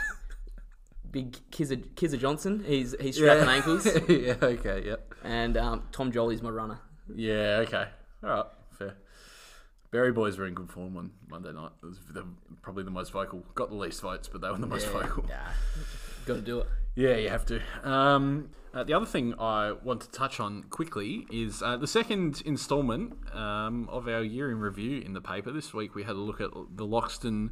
big 1.11 1.37
Kizza, 1.51 1.77
Kizza 1.95 2.19
Johnson. 2.19 2.63
He's 2.65 2.95
he's 2.99 3.15
strapping 3.15 3.49
ankles, 3.49 3.85
yeah. 4.09 4.35
Okay. 4.41 4.83
Yep. 4.85 5.13
and 5.23 5.57
um, 5.57 5.83
Tom 5.91 6.11
Jolly's 6.11 6.41
my 6.41 6.49
runner. 6.49 6.79
Yeah. 7.13 7.63
Okay. 7.67 7.85
All 8.23 8.29
right. 8.29 8.45
Fair. 8.71 8.95
Barry 9.91 10.11
boys 10.11 10.37
were 10.37 10.45
in 10.45 10.53
good 10.53 10.69
form 10.69 10.95
on 10.97 11.11
Monday 11.27 11.51
night. 11.51 11.71
It 11.81 11.85
was 11.87 11.97
the, 12.11 12.23
probably 12.61 12.83
the 12.83 12.91
most 12.91 13.11
vocal. 13.11 13.43
Got 13.55 13.69
the 13.69 13.75
least 13.75 14.01
votes, 14.01 14.27
but 14.27 14.41
they 14.41 14.49
were 14.49 14.57
the 14.57 14.67
most 14.67 14.87
vocal. 14.87 15.25
Yeah, 15.27 15.51
got 16.25 16.35
to 16.35 16.41
do 16.41 16.59
it. 16.59 16.67
Yeah, 16.99 17.15
you 17.15 17.29
have 17.29 17.45
to. 17.45 17.61
Um, 17.89 18.49
uh, 18.73 18.83
the 18.83 18.93
other 18.93 19.05
thing 19.05 19.33
I 19.39 19.71
want 19.71 20.01
to 20.01 20.11
touch 20.11 20.41
on 20.41 20.63
quickly 20.63 21.25
is 21.31 21.63
uh, 21.63 21.77
the 21.77 21.87
second 21.87 22.43
instalment 22.45 23.13
um, 23.33 23.87
of 23.89 24.09
our 24.09 24.21
year 24.21 24.51
in 24.51 24.59
review 24.59 24.99
in 24.99 25.13
the 25.13 25.21
paper. 25.21 25.49
This 25.53 25.73
week 25.73 25.95
we 25.95 26.03
had 26.03 26.17
a 26.17 26.19
look 26.19 26.41
at 26.41 26.51
the 26.51 26.85
Loxton 26.85 27.51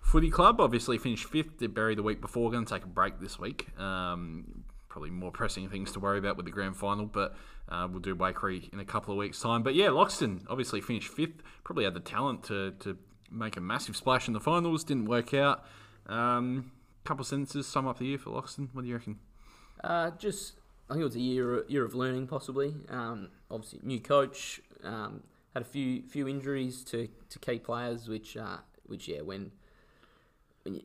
Footy 0.00 0.30
Club. 0.30 0.58
Obviously 0.58 0.96
finished 0.96 1.26
fifth. 1.26 1.58
Did 1.58 1.74
Berri 1.74 1.94
the 1.94 2.02
week 2.02 2.22
before. 2.22 2.50
Going 2.50 2.64
to 2.64 2.74
take 2.74 2.84
a 2.84 2.86
break 2.86 3.20
this 3.20 3.38
week. 3.38 3.78
Um, 3.78 4.64
probably 4.88 5.10
more 5.10 5.30
pressing 5.30 5.68
things 5.68 5.92
to 5.92 6.00
worry 6.00 6.18
about 6.18 6.38
with 6.38 6.46
the 6.46 6.52
grand 6.52 6.78
final, 6.78 7.04
but 7.04 7.36
uh, 7.68 7.86
we'll 7.90 8.00
do 8.00 8.16
Waikerie 8.16 8.72
in 8.72 8.80
a 8.80 8.86
couple 8.86 9.12
of 9.12 9.18
weeks' 9.18 9.38
time. 9.38 9.62
But 9.62 9.74
yeah, 9.74 9.88
Loxton 9.88 10.46
obviously 10.48 10.80
finished 10.80 11.08
fifth. 11.08 11.42
Probably 11.62 11.84
had 11.84 11.92
the 11.92 12.00
talent 12.00 12.44
to, 12.44 12.70
to 12.80 12.96
make 13.30 13.58
a 13.58 13.60
massive 13.60 13.96
splash 13.96 14.28
in 14.28 14.32
the 14.32 14.40
finals. 14.40 14.82
Didn't 14.82 15.04
work 15.04 15.34
out. 15.34 15.62
Um, 16.06 16.72
couple 17.04 17.22
of 17.22 17.26
sentences 17.26 17.66
sum 17.66 17.86
up 17.86 17.98
the 17.98 18.06
year 18.06 18.18
for 18.18 18.30
Loxton. 18.30 18.68
What 18.72 18.82
do 18.82 18.88
you 18.88 18.96
reckon? 18.96 19.18
Uh, 19.82 20.10
just 20.18 20.54
I 20.88 20.94
think 20.94 21.02
it 21.02 21.04
was 21.04 21.16
a 21.16 21.20
year 21.20 21.64
year 21.68 21.84
of 21.84 21.94
learning, 21.94 22.26
possibly. 22.26 22.74
Um, 22.88 23.28
obviously, 23.50 23.80
new 23.82 24.00
coach. 24.00 24.60
Um, 24.84 25.22
had 25.54 25.62
a 25.62 25.66
few 25.66 26.02
few 26.02 26.26
injuries 26.28 26.82
to, 26.84 27.08
to 27.28 27.38
key 27.38 27.58
players, 27.58 28.08
which 28.08 28.36
uh, 28.36 28.58
which 28.86 29.08
yeah, 29.08 29.20
when 29.20 29.52
when 30.62 30.74
you 30.76 30.82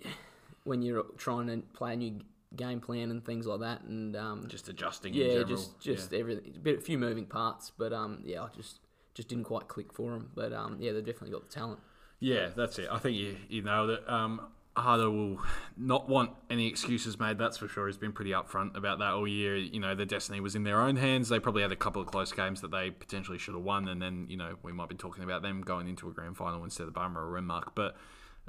when 0.63 0.81
you're 0.81 1.05
trying 1.17 1.47
to 1.47 1.57
play 1.73 1.93
a 1.93 1.95
new 1.95 2.19
game 2.55 2.79
plan 2.79 3.11
and 3.11 3.23
things 3.25 3.45
like 3.45 3.59
that, 3.61 3.81
and 3.83 4.15
um, 4.15 4.45
Just 4.47 4.67
adjusting. 4.69 5.13
in 5.13 5.19
yeah, 5.21 5.27
general. 5.27 5.47
just 5.47 5.79
just 5.79 6.13
everything, 6.13 6.53
a 6.55 6.59
bit 6.59 6.79
a 6.79 6.81
few 6.81 6.97
moving 6.97 7.25
parts, 7.25 7.71
but 7.77 7.93
um, 7.93 8.21
yeah, 8.25 8.43
I 8.43 8.49
just 8.55 8.79
just 9.13 9.29
didn't 9.29 9.45
quite 9.45 9.67
click 9.67 9.93
for 9.93 10.11
them. 10.11 10.31
But 10.35 10.53
um, 10.53 10.77
yeah, 10.79 10.91
they've 10.91 11.05
definitely 11.05 11.31
got 11.31 11.47
the 11.49 11.53
talent. 11.53 11.79
Yeah, 12.19 12.49
that's 12.55 12.79
it. 12.79 12.87
I 12.91 12.97
think 12.97 13.15
you, 13.15 13.37
you 13.47 13.61
nailed 13.61 13.91
it. 13.91 14.09
Um, 14.09 14.41
Harder 14.77 15.09
will 15.09 15.39
not 15.75 16.07
want 16.07 16.31
any 16.49 16.67
excuses 16.67 17.19
made, 17.19 17.37
that's 17.37 17.57
for 17.57 17.67
sure. 17.67 17.87
He's 17.87 17.97
been 17.97 18.13
pretty 18.13 18.31
upfront 18.31 18.77
about 18.77 18.99
that 18.99 19.13
all 19.13 19.27
year. 19.27 19.55
You 19.55 19.79
know, 19.79 19.95
the 19.95 20.05
destiny 20.05 20.39
was 20.39 20.55
in 20.55 20.63
their 20.63 20.81
own 20.81 20.95
hands. 20.95 21.29
They 21.29 21.39
probably 21.39 21.61
had 21.61 21.71
a 21.71 21.75
couple 21.75 22.01
of 22.01 22.07
close 22.07 22.31
games 22.31 22.61
that 22.61 22.71
they 22.71 22.91
potentially 22.91 23.37
should 23.37 23.55
have 23.55 23.63
won, 23.63 23.87
and 23.87 24.01
then, 24.01 24.27
you 24.29 24.37
know, 24.37 24.55
we 24.63 24.71
might 24.71 24.89
be 24.89 24.95
talking 24.95 25.23
about 25.23 25.41
them 25.41 25.61
going 25.61 25.87
into 25.87 26.07
a 26.09 26.11
grand 26.13 26.37
final 26.37 26.63
instead 26.63 26.87
of 26.87 26.93
Burma 26.93 27.19
or 27.19 27.41
Renmark. 27.41 27.69
But 27.75 27.95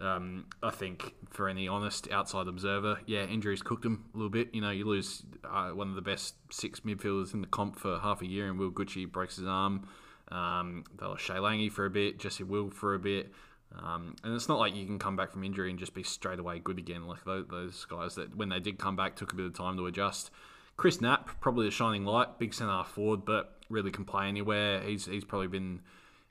um, 0.01 0.47
I 0.62 0.71
think 0.71 1.14
for 1.31 1.49
any 1.49 1.67
honest 1.67 2.11
outside 2.11 2.47
observer, 2.47 3.01
yeah, 3.07 3.25
injuries 3.25 3.62
cooked 3.62 3.83
them 3.83 4.05
a 4.14 4.17
little 4.17 4.31
bit. 4.31 4.55
You 4.55 4.61
know, 4.61 4.71
you 4.71 4.85
lose 4.87 5.23
uh, 5.45 5.71
one 5.71 5.88
of 5.88 5.95
the 5.95 6.03
best 6.03 6.35
six 6.51 6.81
midfielders 6.81 7.35
in 7.35 7.41
the 7.41 7.47
comp 7.49 7.79
for 7.79 7.99
half 7.99 8.23
a 8.23 8.27
year, 8.27 8.49
and 8.49 8.59
Will 8.59 8.71
Gucci 8.71 9.11
breaks 9.11 9.37
his 9.37 9.47
arm. 9.47 9.88
Um, 10.31 10.85
they 10.99 11.07
lost 11.07 11.25
Shay 11.25 11.38
Lange 11.38 11.71
for 11.71 11.87
a 11.87 11.91
bit, 11.91 12.19
Jesse 12.19 12.45
Will 12.45 12.71
for 12.71 12.95
a 12.95 12.99
bit. 12.99 13.33
Um, 13.76 14.16
and 14.24 14.35
it's 14.35 14.48
not 14.48 14.59
like 14.59 14.74
you 14.74 14.87
can 14.87 14.98
come 14.98 15.16
back 15.16 15.31
from 15.31 15.44
injury 15.44 15.70
and 15.70 15.78
just 15.78 15.94
be 15.94 16.02
straight 16.02 16.38
away 16.38 16.59
good 16.59 16.78
again. 16.78 17.07
Like 17.07 17.24
those, 17.24 17.46
those 17.48 17.85
guys 17.85 18.14
that 18.14 18.37
when 18.37 18.48
they 18.48 18.61
did 18.61 18.78
come 18.78 18.96
back 18.96 19.16
took 19.16 19.33
a 19.33 19.37
bit 19.37 19.46
of 19.46 19.54
time 19.54 19.76
to 19.76 19.87
adjust. 19.87 20.31
Chris 20.76 21.00
Knapp, 21.00 21.40
probably 21.40 21.66
a 21.66 21.70
shining 21.70 22.04
light, 22.04 22.38
big 22.38 22.54
centre 22.54 22.85
forward, 22.85 23.24
but 23.24 23.57
really 23.68 23.90
can 23.90 24.04
play 24.04 24.28
anywhere. 24.28 24.81
He's 24.81 25.07
he's 25.07 25.24
probably 25.24 25.48
been 25.48 25.81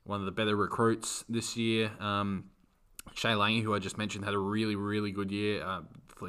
one 0.04 0.20
of 0.20 0.26
the 0.26 0.32
better 0.32 0.56
recruits 0.56 1.24
this 1.28 1.56
year. 1.56 1.90
Um, 2.00 2.44
Shay 3.14 3.34
Lange, 3.34 3.62
who 3.62 3.74
I 3.74 3.78
just 3.78 3.98
mentioned, 3.98 4.24
had 4.24 4.34
a 4.34 4.38
really 4.38 4.74
really 4.74 5.12
good 5.12 5.30
year. 5.30 5.62
Uh, 5.62 5.82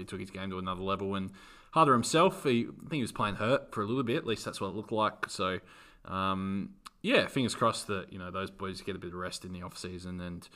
took 0.05 0.19
his 0.19 0.29
game 0.29 0.49
to 0.51 0.59
another 0.59 0.81
level. 0.81 1.15
And 1.15 1.31
Harder 1.71 1.93
himself, 1.93 2.43
he, 2.43 2.67
I 2.67 2.89
think 2.89 2.93
he 2.93 3.01
was 3.01 3.11
playing 3.11 3.35
hurt 3.35 3.73
for 3.73 3.81
a 3.81 3.85
little 3.85 4.03
bit. 4.03 4.17
At 4.17 4.25
least 4.27 4.45
that's 4.45 4.61
what 4.61 4.67
it 4.67 4.75
looked 4.75 4.91
like. 4.91 5.29
So 5.29 5.59
um, 6.05 6.75
yeah, 7.01 7.27
fingers 7.27 7.55
crossed 7.55 7.87
that 7.87 8.11
you 8.11 8.19
know 8.19 8.31
those 8.31 8.51
boys 8.51 8.81
get 8.81 8.95
a 8.95 8.99
bit 8.99 9.13
of 9.13 9.15
rest 9.15 9.45
in 9.45 9.53
the 9.53 9.61
off 9.61 9.77
season 9.77 10.19
and 10.19 10.47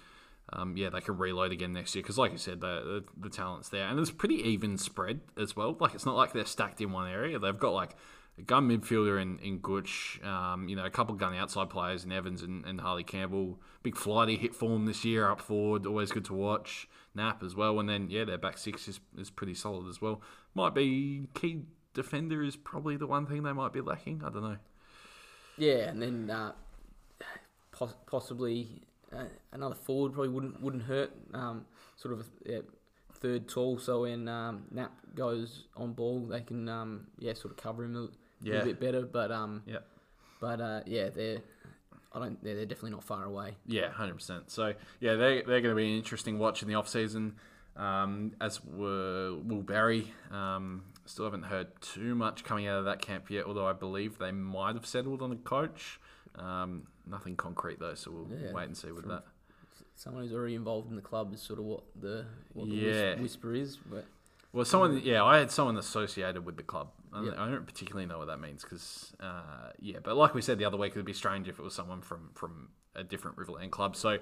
um, 0.55 0.77
yeah, 0.77 0.89
they 0.89 1.01
can 1.01 1.17
reload 1.17 1.51
again 1.51 1.73
next 1.73 1.95
year 1.95 2.01
because, 2.01 2.17
like 2.17 2.31
you 2.31 2.37
said, 2.37 2.61
the, 2.61 3.03
the 3.17 3.27
the 3.27 3.29
talent's 3.29 3.69
there 3.69 3.87
and 3.87 3.99
it's 3.99 4.11
pretty 4.11 4.35
even 4.35 4.77
spread 4.77 5.21
as 5.37 5.55
well. 5.55 5.75
Like 5.79 5.93
it's 5.93 6.05
not 6.05 6.15
like 6.15 6.33
they're 6.33 6.45
stacked 6.45 6.81
in 6.81 6.91
one 6.91 7.09
area. 7.09 7.39
They've 7.39 7.57
got 7.57 7.73
like 7.73 7.95
a 8.37 8.41
gun 8.41 8.69
midfielder 8.69 9.21
in 9.21 9.39
in 9.39 9.59
Gooch, 9.59 10.19
um, 10.23 10.67
you 10.67 10.75
know, 10.75 10.85
a 10.85 10.89
couple 10.89 11.15
gun 11.15 11.35
outside 11.35 11.69
players 11.69 12.03
in 12.03 12.11
Evans 12.11 12.41
and, 12.41 12.65
and 12.65 12.81
Harley 12.81 13.03
Campbell. 13.03 13.59
Big 13.81 13.95
flighty 13.95 14.37
hit 14.37 14.55
form 14.55 14.85
this 14.85 15.03
year 15.03 15.29
up 15.29 15.41
forward, 15.41 15.85
always 15.85 16.11
good 16.11 16.25
to 16.25 16.33
watch. 16.33 16.87
Knapp 17.15 17.43
as 17.43 17.55
well, 17.55 17.79
and 17.79 17.87
then 17.87 18.09
yeah, 18.09 18.25
their 18.25 18.39
back 18.39 18.57
six 18.57 18.87
is, 18.87 18.99
is 19.17 19.29
pretty 19.29 19.53
solid 19.53 19.87
as 19.87 20.01
well. 20.01 20.21
Might 20.55 20.73
be 20.73 21.27
key 21.35 21.61
defender 21.93 22.43
is 22.43 22.55
probably 22.55 22.97
the 22.97 23.07
one 23.07 23.25
thing 23.25 23.43
they 23.43 23.53
might 23.53 23.71
be 23.71 23.81
lacking. 23.81 24.23
I 24.25 24.29
don't 24.29 24.43
know. 24.43 24.57
Yeah, 25.57 25.89
and 25.89 26.01
then 26.01 26.29
uh, 26.31 26.53
poss- 27.71 27.95
possibly 28.07 28.81
uh, 29.15 29.26
another 29.52 29.76
forward 29.76 30.13
probably 30.13 30.30
wouldn't 30.30 30.62
wouldn't 30.62 30.84
hurt. 30.84 31.12
Um, 31.34 31.65
sort 31.95 32.13
of 32.13 32.21
a 32.21 32.23
yeah, 32.52 32.60
third 33.15 33.47
tall, 33.47 33.78
so 33.78 34.02
when 34.02 34.28
um, 34.28 34.63
Knapp 34.71 34.91
goes 35.15 35.65
on 35.78 35.93
ball, 35.93 36.21
they 36.21 36.41
can 36.41 36.67
um, 36.69 37.08
yeah 37.17 37.34
sort 37.34 37.52
of 37.52 37.58
cover 37.58 37.84
him 37.84 37.95
a 37.95 38.08
Yeah. 38.41 38.54
little 38.56 38.65
bit 38.73 38.80
better. 38.80 39.06
But 39.06 39.32
um, 39.32 39.63
Yeah. 39.65 39.80
but 40.39 40.60
uh, 40.62 40.82
yeah, 40.86 41.10
they're 41.10 41.39
I 42.13 42.19
don't 42.19 42.43
they're, 42.43 42.56
they're 42.56 42.65
definitely 42.65 42.91
not 42.91 43.04
far 43.04 43.23
away. 43.26 43.58
Yeah, 43.65 43.89
hundred 43.89 44.15
percent. 44.15 44.52
So 44.52 44.73
yeah, 44.99 45.15
they 45.15 45.41
they're 45.41 45.62
going 45.62 45.76
to 45.76 45.76
be 45.76 45.89
an 45.91 45.97
interesting 45.97 46.39
watch 46.39 46.62
in 46.62 46.67
the 46.67 46.76
off 46.76 46.88
season. 46.88 47.36
Um, 47.76 48.34
as 48.39 48.63
were 48.63 49.36
Will 49.43 49.63
Barry. 49.63 50.13
Um, 50.30 50.84
still 51.06 51.26
haven't 51.26 51.43
heard 51.43 51.67
too 51.82 52.13
much 52.15 52.43
coming 52.43 52.67
out 52.67 52.78
of 52.80 52.86
that 52.86 53.02
camp 53.02 53.32
yet. 53.32 53.45
Although 53.45 53.65
I 53.65 53.73
believe 53.73 54.19
they 54.19 54.32
might 54.32 54.76
have 54.76 54.86
settled 54.86 55.21
on 55.23 55.32
a 55.32 55.36
coach. 55.38 55.99
Um, 56.36 56.88
nothing 57.08 57.36
concrete 57.36 57.80
though, 57.80 57.93
so 57.96 58.12
we'll 58.12 58.28
Yeah, 58.39 58.52
wait 58.52 58.65
and 58.65 58.76
see 58.78 58.91
with 58.91 59.08
that. 59.08 59.24
Someone 59.96 60.24
who's 60.24 60.34
already 60.34 60.56
involved 60.56 60.89
in 60.89 60.96
the 60.96 61.02
club 61.02 61.34
is 61.34 61.41
sort 61.41 61.60
of 61.60 61.65
what 61.65 61.84
the 62.00 62.26
what 62.54 62.67
the 62.69 62.76
Yeah. 62.76 63.15
whisper 63.22 63.54
is. 63.54 63.78
But 63.78 64.06
Well, 64.52 64.65
someone, 64.65 65.00
yeah, 65.04 65.24
I 65.24 65.38
had 65.38 65.52
someone 65.52 65.78
associated 65.78 66.46
with 66.46 66.58
the 66.58 66.63
club. 66.63 66.89
I, 67.12 67.24
don't- 67.24 67.38
I 67.38 67.50
don't 67.50 67.65
particularly 67.65 68.08
know 68.08 68.17
what 68.17 68.26
that 68.28 68.39
means 68.39 68.63
because, 68.63 69.13
uh, 69.19 69.69
yeah, 69.80 70.00
but 70.04 70.15
like 70.17 70.34
we 70.34 70.41
said 70.41 70.58
the 70.58 70.65
other 70.65 70.78
week, 70.78 70.93
it'd 70.93 71.06
be 71.06 71.13
strange 71.13 71.48
if 71.48 71.60
it 71.60 71.62
was 71.62 71.76
someone 71.76 72.02
from 72.02 72.32
from 72.34 72.69
a 72.96 73.04
different 73.04 73.38
Riverland 73.38 73.69
club. 73.72 73.96
So, 73.96 74.17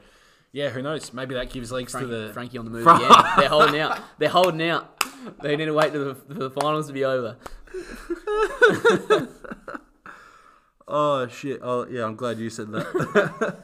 yeah, 0.52 0.70
who 0.70 0.82
knows? 0.82 1.14
Maybe 1.14 1.34
that 1.36 1.50
gives 1.52 1.72
legs 1.72 1.92
Frank, 1.94 2.08
to 2.08 2.28
the 2.28 2.34
Frankie 2.34 2.58
on 2.58 2.66
the 2.66 2.72
move 2.72 2.86
again. 2.88 3.10
They're 3.38 3.48
holding 3.50 3.80
out. 3.80 4.00
They're 4.18 4.30
holding 4.30 4.62
out. 4.70 5.02
They 5.42 5.56
need 5.56 5.66
to 5.66 5.74
wait 5.74 5.94
to 5.94 6.00
the, 6.00 6.16
for 6.16 6.34
the 6.34 6.50
finals 6.50 6.88
to 6.88 6.94
be 6.94 7.06
over. 7.06 7.38
Oh 10.94 11.28
shit! 11.28 11.62
Oh 11.64 11.88
yeah, 11.88 12.04
I'm 12.04 12.16
glad 12.16 12.38
you 12.38 12.50
said 12.50 12.72
that. 12.74 13.58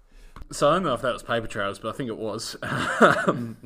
so 0.50 0.68
I 0.68 0.74
don't 0.74 0.82
know 0.82 0.94
if 0.94 1.02
that 1.02 1.12
was 1.12 1.22
paper 1.22 1.46
trails, 1.46 1.78
but 1.78 1.94
I 1.94 1.96
think 1.96 2.08
it 2.08 2.18
was. 2.18 2.56
Um, 3.00 3.56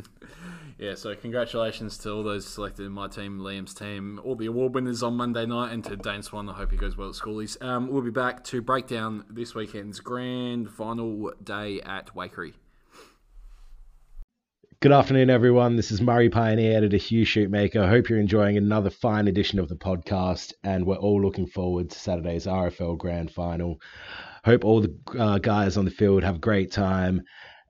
Yeah, 0.78 0.94
so 0.94 1.12
congratulations 1.16 1.98
to 1.98 2.12
all 2.12 2.22
those 2.22 2.46
selected 2.46 2.86
in 2.86 2.92
my 2.92 3.08
team, 3.08 3.40
Liam's 3.40 3.74
team, 3.74 4.20
all 4.22 4.36
the 4.36 4.46
award 4.46 4.76
winners 4.76 5.02
on 5.02 5.16
Monday 5.16 5.44
night, 5.44 5.72
and 5.72 5.82
to 5.84 5.96
Dane 5.96 6.22
Swan. 6.22 6.48
I 6.48 6.52
hope 6.52 6.70
he 6.70 6.76
goes 6.76 6.96
well 6.96 7.08
at 7.08 7.16
schoolies. 7.16 7.60
Um, 7.60 7.88
we'll 7.88 8.02
be 8.02 8.10
back 8.10 8.44
to 8.44 8.62
break 8.62 8.86
down 8.86 9.24
this 9.28 9.56
weekend's 9.56 9.98
grand 9.98 10.70
final 10.70 11.32
day 11.42 11.80
at 11.80 12.14
Waikerie. 12.14 12.54
Good 14.80 14.92
afternoon, 14.92 15.28
everyone. 15.28 15.74
This 15.74 15.90
is 15.90 16.00
Murray 16.00 16.30
Pioneer, 16.30 16.76
editor 16.76 16.98
Hugh 16.98 17.26
Shootmaker. 17.26 17.88
Hope 17.88 18.08
you're 18.08 18.20
enjoying 18.20 18.56
another 18.56 18.90
fine 18.90 19.26
edition 19.26 19.58
of 19.58 19.68
the 19.68 19.74
podcast, 19.74 20.52
and 20.62 20.86
we're 20.86 20.94
all 20.94 21.20
looking 21.20 21.48
forward 21.48 21.90
to 21.90 21.98
Saturday's 21.98 22.46
RFL 22.46 22.96
Grand 22.96 23.32
Final. 23.32 23.80
Hope 24.44 24.64
all 24.64 24.80
the 24.80 24.94
uh, 25.18 25.38
guys 25.38 25.76
on 25.76 25.84
the 25.84 25.90
field 25.90 26.22
have 26.22 26.36
a 26.36 26.38
great 26.38 26.70
time, 26.70 27.22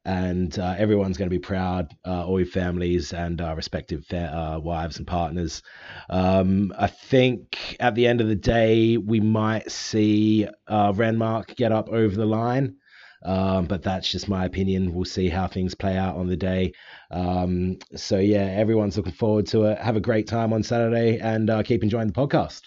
and 0.05 0.59
uh, 0.59 0.75
everyone's 0.77 1.17
going 1.17 1.31
to 1.31 1.35
be 1.35 1.39
proud, 1.39 1.95
uh, 2.07 2.27
all 2.27 2.39
your 2.39 2.47
families 2.47 3.15
and 3.15 3.41
uh, 3.41 3.55
respective 3.57 4.05
fa- 4.05 4.31
uh, 4.37 4.61
wives 4.61 4.99
and 4.99 5.07
partners. 5.07 5.63
Um, 6.11 6.75
I 6.79 6.89
think 6.89 7.79
at 7.81 7.95
the 7.95 8.07
end 8.07 8.21
of 8.21 8.29
the 8.29 8.37
day, 8.37 8.99
we 8.99 9.21
might 9.21 9.71
see 9.71 10.47
uh, 10.67 10.93
Renmark 10.93 11.57
get 11.57 11.73
up 11.73 11.89
over 11.89 12.15
the 12.15 12.27
line. 12.27 12.77
Um, 13.25 13.67
but 13.67 13.83
that's 13.83 14.11
just 14.11 14.29
my 14.29 14.45
opinion. 14.45 14.95
We'll 14.95 15.05
see 15.05 15.29
how 15.29 15.47
things 15.49 15.75
play 15.75 15.97
out 15.97 16.17
on 16.17 16.29
the 16.29 16.37
day. 16.37 16.73
Um, 17.11 17.79
so 17.97 18.19
yeah, 18.19 18.45
everyone's 18.57 18.97
looking 18.97 19.13
forward 19.13 19.47
to 19.49 19.65
it. 19.65 19.79
Have 19.79 19.97
a 19.97 20.01
great 20.01 20.27
time 20.27 20.53
on 20.53 20.63
Saturday 20.63 21.19
and 21.19 21.51
uh, 21.51 21.63
keep 21.63 21.83
enjoying 21.83 22.07
the 22.09 22.13
podcast. 22.13 22.63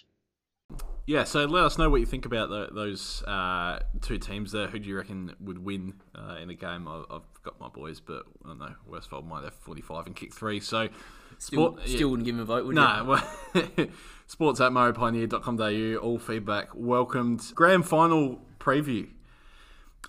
Yeah, 1.07 1.23
so 1.23 1.45
let 1.45 1.63
us 1.65 1.77
know 1.77 1.89
what 1.89 1.99
you 1.99 2.05
think 2.05 2.25
about 2.25 2.49
the, 2.49 2.69
those 2.73 3.23
uh, 3.23 3.79
two 4.01 4.17
teams 4.17 4.51
there. 4.51 4.67
Who 4.67 4.79
do 4.79 4.87
you 4.87 4.95
reckon 4.95 5.35
would 5.39 5.57
win 5.57 5.95
uh, 6.15 6.37
in 6.41 6.47
the 6.47 6.53
game? 6.53 6.87
I, 6.87 7.03
I've 7.09 7.23
got 7.43 7.59
my 7.59 7.69
boys, 7.69 7.99
but 7.99 8.23
I 8.45 8.49
don't 8.49 8.59
know. 8.59 8.75
Worsfold 8.89 9.27
might 9.27 9.43
have 9.43 9.55
45 9.55 10.05
and 10.07 10.15
kick 10.15 10.33
three. 10.33 10.59
So, 10.59 10.89
Still, 11.39 11.73
sport- 11.73 11.87
still 11.87 12.09
wouldn't 12.09 12.25
give 12.25 12.35
him 12.35 12.41
a 12.41 12.45
vote, 12.45 12.65
would 12.65 12.75
you? 12.75 12.81
No, 12.81 13.03
well, 13.55 13.87
sports 14.27 14.61
at 14.61 14.71
murraypioneer.com.au, 14.71 15.95
all 15.97 16.19
feedback 16.19 16.69
welcomed. 16.75 17.51
Grand 17.55 17.85
final 17.87 18.39
preview. 18.59 19.09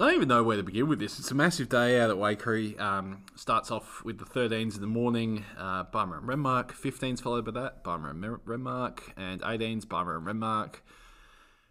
I 0.00 0.06
don't 0.06 0.14
even 0.14 0.28
know 0.28 0.42
where 0.42 0.56
to 0.56 0.62
begin 0.62 0.88
with 0.88 1.00
this. 1.00 1.18
It's 1.18 1.30
a 1.30 1.34
massive 1.34 1.68
day 1.68 2.00
out 2.00 2.08
at 2.08 2.16
Waikerie. 2.16 2.80
Um, 2.80 3.24
starts 3.36 3.70
off 3.70 4.02
with 4.02 4.18
the 4.18 4.24
13s 4.24 4.74
in 4.74 4.80
the 4.80 4.86
morning, 4.86 5.44
uh, 5.58 5.84
Barmer 5.84 6.16
and 6.16 6.26
Renmark. 6.26 6.72
15s 6.72 7.20
followed 7.20 7.44
by 7.44 7.50
that, 7.52 7.84
Barmer 7.84 8.10
and 8.10 8.24
Renmark. 8.46 9.00
And 9.18 9.42
18s, 9.42 9.84
Barmer 9.84 10.16
and 10.16 10.26
Renmark. 10.26 10.76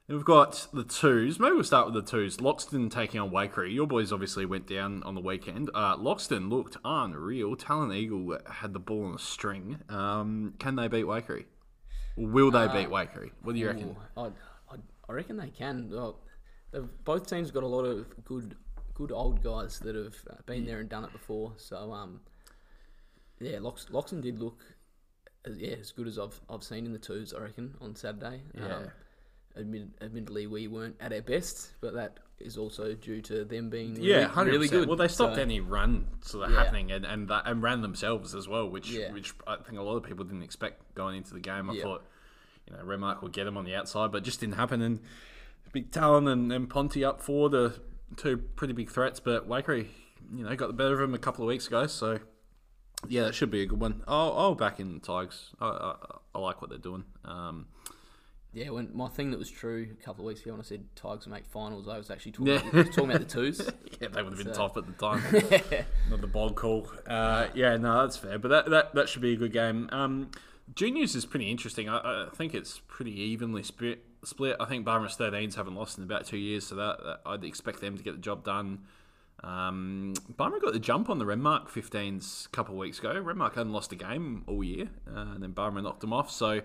And 0.07 0.17
we've 0.17 0.25
got 0.25 0.67
the 0.71 0.83
twos. 0.83 1.39
Maybe 1.39 1.53
we'll 1.53 1.63
start 1.63 1.91
with 1.91 1.95
the 1.95 2.09
twos. 2.09 2.37
Loxton 2.37 2.91
taking 2.91 3.19
on 3.19 3.31
Waikerie. 3.31 3.73
Your 3.73 3.87
boys 3.87 4.13
obviously 4.13 4.45
went 4.45 4.67
down 4.67 5.01
on 5.01 5.15
the 5.15 5.21
weekend. 5.21 5.71
Uh, 5.73 5.97
Loxton 5.97 6.47
looked 6.47 6.77
unreal. 6.85 7.55
Talon 7.55 7.91
Eagle 7.91 8.37
had 8.51 8.73
the 8.73 8.79
ball 8.79 9.05
on 9.05 9.15
a 9.15 9.19
string. 9.19 9.79
Um, 9.89 10.53
can 10.59 10.75
they 10.75 10.87
beat 10.87 11.05
Waikerie? 11.05 11.45
Will 12.15 12.51
they 12.51 12.67
beat 12.67 12.89
Waikerie? 12.89 13.31
What 13.41 13.53
do 13.53 13.59
you 13.59 13.67
reckon? 13.67 13.95
Ooh, 14.15 14.21
I, 14.21 14.25
I, 14.69 14.75
I 15.09 15.13
reckon 15.13 15.37
they 15.37 15.49
can. 15.49 15.89
Well, 15.89 16.19
they've, 16.71 16.87
both 17.03 17.27
teams 17.29 17.51
got 17.51 17.63
a 17.63 17.67
lot 17.67 17.83
of 17.85 18.05
good, 18.25 18.55
good 18.93 19.11
old 19.11 19.43
guys 19.43 19.79
that 19.79 19.95
have 19.95 20.15
uh, 20.29 20.35
been 20.45 20.65
there 20.65 20.79
and 20.79 20.89
done 20.89 21.03
it 21.03 21.11
before. 21.11 21.53
So, 21.57 21.91
um, 21.91 22.21
yeah, 23.39 23.59
Lox, 23.59 23.87
Loxton 23.91 24.21
did 24.21 24.39
look, 24.39 24.59
as, 25.45 25.57
yeah, 25.57 25.75
as 25.79 25.91
good 25.91 26.07
as 26.07 26.19
I've 26.19 26.39
I've 26.49 26.63
seen 26.63 26.85
in 26.85 26.93
the 26.93 26.99
twos. 26.99 27.33
I 27.33 27.39
reckon 27.41 27.75
on 27.81 27.95
Saturday. 27.95 28.41
Yeah. 28.55 28.75
Um, 28.75 28.91
admit, 29.55 29.87
admittedly, 30.01 30.47
we 30.47 30.67
weren't 30.67 30.95
at 30.99 31.11
our 31.11 31.21
best, 31.21 31.73
but 31.81 31.93
that 31.95 32.19
is 32.39 32.57
also 32.57 32.93
due 32.93 33.21
to 33.21 33.43
them 33.45 33.69
being 33.69 33.95
really, 33.95 34.09
Yeah, 34.09 34.27
100%. 34.27 34.45
really 34.45 34.67
good. 34.67 34.87
Well, 34.87 34.97
they 34.97 35.07
stopped 35.07 35.35
So- 35.35 35.41
any 35.41 35.59
run 35.59 36.07
sort 36.21 36.45
of 36.45 36.51
Yeah. 36.51 36.63
happening 36.63 36.91
and 36.91 37.05
and, 37.05 37.27
that, 37.29 37.43
and 37.47 37.61
ran 37.61 37.81
themselves 37.81 38.33
as 38.35 38.47
well, 38.47 38.67
which 38.69 38.89
Yeah. 38.91 39.11
which 39.11 39.33
I 39.47 39.57
think 39.57 39.77
a 39.77 39.81
lot 39.83 39.97
of 39.97 40.03
people 40.03 40.25
didn't 40.25 40.43
expect 40.43 40.93
going 40.95 41.17
into 41.17 41.33
the 41.33 41.39
game. 41.39 41.69
I 41.69 41.73
Yeah. 41.73 41.83
thought, 41.83 42.03
you 42.67 42.73
know, 42.75 42.83
Renmark 42.83 43.21
would 43.23 43.33
get 43.33 43.43
them 43.45 43.57
on 43.57 43.65
the 43.65 43.75
outside, 43.75 44.11
but 44.11 44.19
it 44.19 44.25
just 44.25 44.39
didn't 44.39 44.55
happen. 44.55 44.81
And 44.81 44.99
Big 45.71 45.91
Talon 45.91 46.27
and, 46.27 46.51
and 46.51 46.69
Ponty 46.69 47.03
up 47.03 47.21
for 47.21 47.49
the 47.49 47.79
two 48.17 48.37
pretty 48.37 48.73
big 48.73 48.89
threats, 48.91 49.19
but 49.19 49.47
Waikerie, 49.47 49.87
you 50.35 50.43
know, 50.43 50.55
got 50.55 50.67
the 50.67 50.73
better 50.73 50.93
of 50.95 51.01
him 51.09 51.13
a 51.15 51.19
couple 51.19 51.43
of 51.43 51.47
weeks 51.47 51.67
ago. 51.67 51.87
So 51.87 52.19
yeah, 53.07 53.23
that 53.23 53.35
should 53.35 53.51
be 53.51 53.61
a 53.61 53.65
good 53.65 53.79
one. 53.79 54.03
I'll, 54.07 54.33
I'll 54.37 54.55
back 54.55 54.79
in 54.79 54.93
the 54.93 54.99
Tigers. 54.99 55.51
I, 55.59 55.67
I, 55.67 55.95
I 56.35 56.39
like 56.39 56.61
what 56.61 56.69
they're 56.69 56.79
doing. 56.79 57.03
Um, 57.25 57.67
Yeah, 58.53 58.69
when 58.71 58.89
my 58.93 59.07
thing 59.07 59.31
that 59.31 59.39
was 59.39 59.49
true 59.49 59.87
a 59.97 60.03
couple 60.03 60.25
of 60.25 60.27
weeks 60.27 60.41
ago 60.41 60.51
when 60.51 60.59
I 60.59 60.63
said 60.63 60.83
Tigers 60.95 61.25
make 61.27 61.45
finals, 61.45 61.87
I 61.87 61.97
was 61.97 62.11
actually 62.11 62.33
talking, 62.33 62.53
Yeah. 62.53 62.67
about, 62.67 62.85
talking 62.87 63.09
about 63.09 63.19
the 63.21 63.25
twos. 63.25 63.59
yeah, 64.01 64.09
they 64.09 64.21
would 64.21 64.33
have 64.37 64.43
been 64.45 64.53
So- 64.53 64.67
top 64.67 64.77
at 64.77 64.85
the 64.85 64.93
time. 64.93 65.23
Not 66.09 66.19
the 66.21 66.27
bog 66.27 66.55
call. 66.57 66.87
Uh, 67.07 67.47
yeah, 67.55 67.77
no, 67.77 68.01
that's 68.01 68.17
fair. 68.17 68.37
But 68.37 68.49
that, 68.49 68.69
that, 68.69 68.93
that 68.95 69.07
should 69.09 69.21
be 69.21 69.33
a 69.33 69.37
good 69.37 69.53
game. 69.53 69.87
Um, 69.93 70.31
juniors 70.75 71.15
is 71.15 71.25
pretty 71.25 71.49
interesting. 71.49 71.87
I, 71.87 72.25
I 72.25 72.27
think 72.35 72.53
it's 72.53 72.81
pretty 72.87 73.17
evenly 73.19 73.63
split. 73.63 74.03
Split. 74.23 74.55
I 74.59 74.65
think 74.65 74.85
Barmers 74.85 75.17
13s 75.17 75.55
haven't 75.55 75.75
lost 75.75 75.97
in 75.97 76.03
about 76.03 76.25
two 76.25 76.37
years, 76.37 76.65
so 76.67 76.75
that, 76.75 76.97
that 77.03 77.21
I'd 77.25 77.43
expect 77.43 77.81
them 77.81 77.97
to 77.97 78.03
get 78.03 78.11
the 78.13 78.21
job 78.21 78.43
done. 78.43 78.79
Um, 79.43 80.13
Barmer 80.37 80.59
got 80.61 80.73
the 80.73 80.79
jump 80.79 81.09
on 81.09 81.17
the 81.17 81.25
Renmark 81.25 81.67
15s 81.67 82.45
a 82.45 82.49
couple 82.49 82.75
of 82.75 82.79
weeks 82.79 82.99
ago. 82.99 83.13
Renmark 83.23 83.55
hadn't 83.55 83.73
lost 83.73 83.91
a 83.91 83.95
game 83.95 84.43
all 84.47 84.63
year, 84.63 84.89
uh, 85.07 85.19
and 85.33 85.41
then 85.41 85.53
Barmer 85.53 85.81
knocked 85.81 86.01
them 86.01 86.13
off. 86.13 86.29
So, 86.29 86.61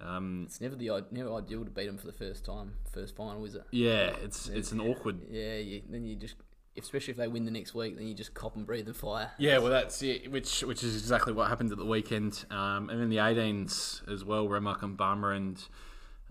um, 0.00 0.44
It's 0.46 0.60
never 0.60 0.76
the 0.76 1.04
never 1.10 1.34
ideal 1.34 1.64
to 1.64 1.70
beat 1.70 1.86
them 1.86 1.98
for 1.98 2.06
the 2.06 2.12
first 2.12 2.44
time, 2.44 2.74
first 2.92 3.16
final, 3.16 3.44
is 3.44 3.56
it? 3.56 3.64
yeah, 3.72 4.14
it's 4.22 4.48
it's 4.48 4.70
an 4.72 4.80
awkward 4.80 5.20
Yeah, 5.28 5.56
you, 5.56 5.82
then 5.88 6.04
you 6.04 6.14
just, 6.14 6.36
especially 6.78 7.10
if 7.10 7.16
they 7.16 7.26
win 7.26 7.44
the 7.44 7.50
next 7.50 7.74
week, 7.74 7.96
then 7.98 8.06
you 8.06 8.14
just 8.14 8.34
cop 8.34 8.54
and 8.54 8.64
breathe 8.64 8.86
the 8.86 8.94
fire. 8.94 9.32
Yeah, 9.38 9.58
well, 9.58 9.70
that's 9.70 10.00
it, 10.04 10.30
which 10.30 10.60
which 10.62 10.84
is 10.84 10.94
exactly 10.94 11.32
what 11.32 11.48
happened 11.48 11.72
at 11.72 11.78
the 11.78 11.84
weekend. 11.84 12.44
Um, 12.52 12.88
and 12.88 13.00
then 13.00 13.08
the 13.10 13.16
18s 13.16 14.08
as 14.12 14.24
well, 14.24 14.46
Renmark 14.46 14.82
and 14.84 14.96
Barmer, 14.96 15.34
and 15.36 15.60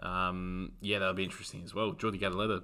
um, 0.02 0.72
yeah, 0.82 1.00
that'll 1.00 1.14
be 1.14 1.24
interesting 1.24 1.62
as 1.64 1.74
well. 1.74 1.92
Geordie 1.94 2.20
Gadaletta 2.20 2.62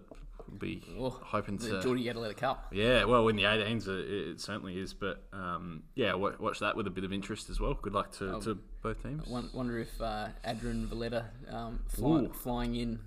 will 0.50 0.58
be 0.58 0.84
Oh, 1.00 1.10
hoping 1.10 1.58
to. 1.60 1.82
Geordie 1.82 2.06
Gadaletta 2.06 2.38
Cup. 2.38 2.67
Yeah, 2.71 3.04
well, 3.06 3.28
in 3.28 3.36
the 3.36 3.43
18s, 3.43 3.88
it, 3.88 4.10
it 4.32 4.41
certainly 4.41 4.80
is. 4.80 4.93
But 4.93 5.23
um, 5.34 5.84
yeah, 5.95 6.13
wa- 6.13 6.34
watch 6.39 6.60
that 6.60 6.76
with 6.76 6.88
a 6.88 6.91
bit 6.91 7.04
of 7.04 7.12
interest 7.13 7.50
as 7.50 7.60
well. 7.60 7.73
Good 7.73 7.93
luck 7.93 8.12
to, 8.13 8.39
to 8.41 8.58
both 8.82 9.02
teams. 9.04 9.28
Won- 9.28 9.50
Wonder 9.54 9.80
if 9.80 10.02
uh, 10.02 10.28
Adrian 10.45 10.88
Valletta 10.88 11.26
um, 11.52 11.80
fly, 11.89 12.28
flying 12.43 12.76
in 12.76 13.00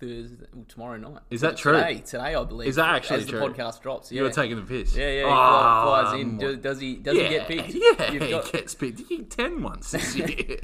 Thursday, 0.00 0.46
well, 0.52 0.64
tomorrow 0.68 0.96
night. 0.98 1.22
Is 1.30 1.40
that 1.42 1.56
true? 1.56 1.74
Today, 1.76 1.98
today 2.04 2.34
I 2.34 2.44
believe. 2.44 2.68
Is 2.68 2.76
that 2.76 2.88
actually 2.94 3.20
as 3.20 3.26
true? 3.26 3.38
the 3.38 3.46
podcast 3.48 3.80
drops? 3.82 4.10
Yeah, 4.12 4.22
You're 4.22 4.30
taking 4.32 4.56
the 4.56 4.62
piss. 4.62 4.94
yeah, 4.96 5.08
yeah. 5.08 5.20
He 5.20 5.24
Oh, 5.26 5.84
flies 5.86 6.20
in. 6.20 6.28
um, 6.30 6.38
Do, 6.38 6.56
does 6.56 6.80
he? 6.80 6.96
Does 6.96 7.16
yeah, 7.16 7.22
he 7.22 7.28
get 7.30 7.48
picked? 7.48 7.68
Yeah, 7.74 8.12
You've 8.12 8.22
he 8.22 8.50
gets 8.52 8.74
picked. 8.74 9.00
He 9.08 9.18
10 9.22 9.62
once 9.62 9.92
this 9.92 10.14
year. 10.16 10.58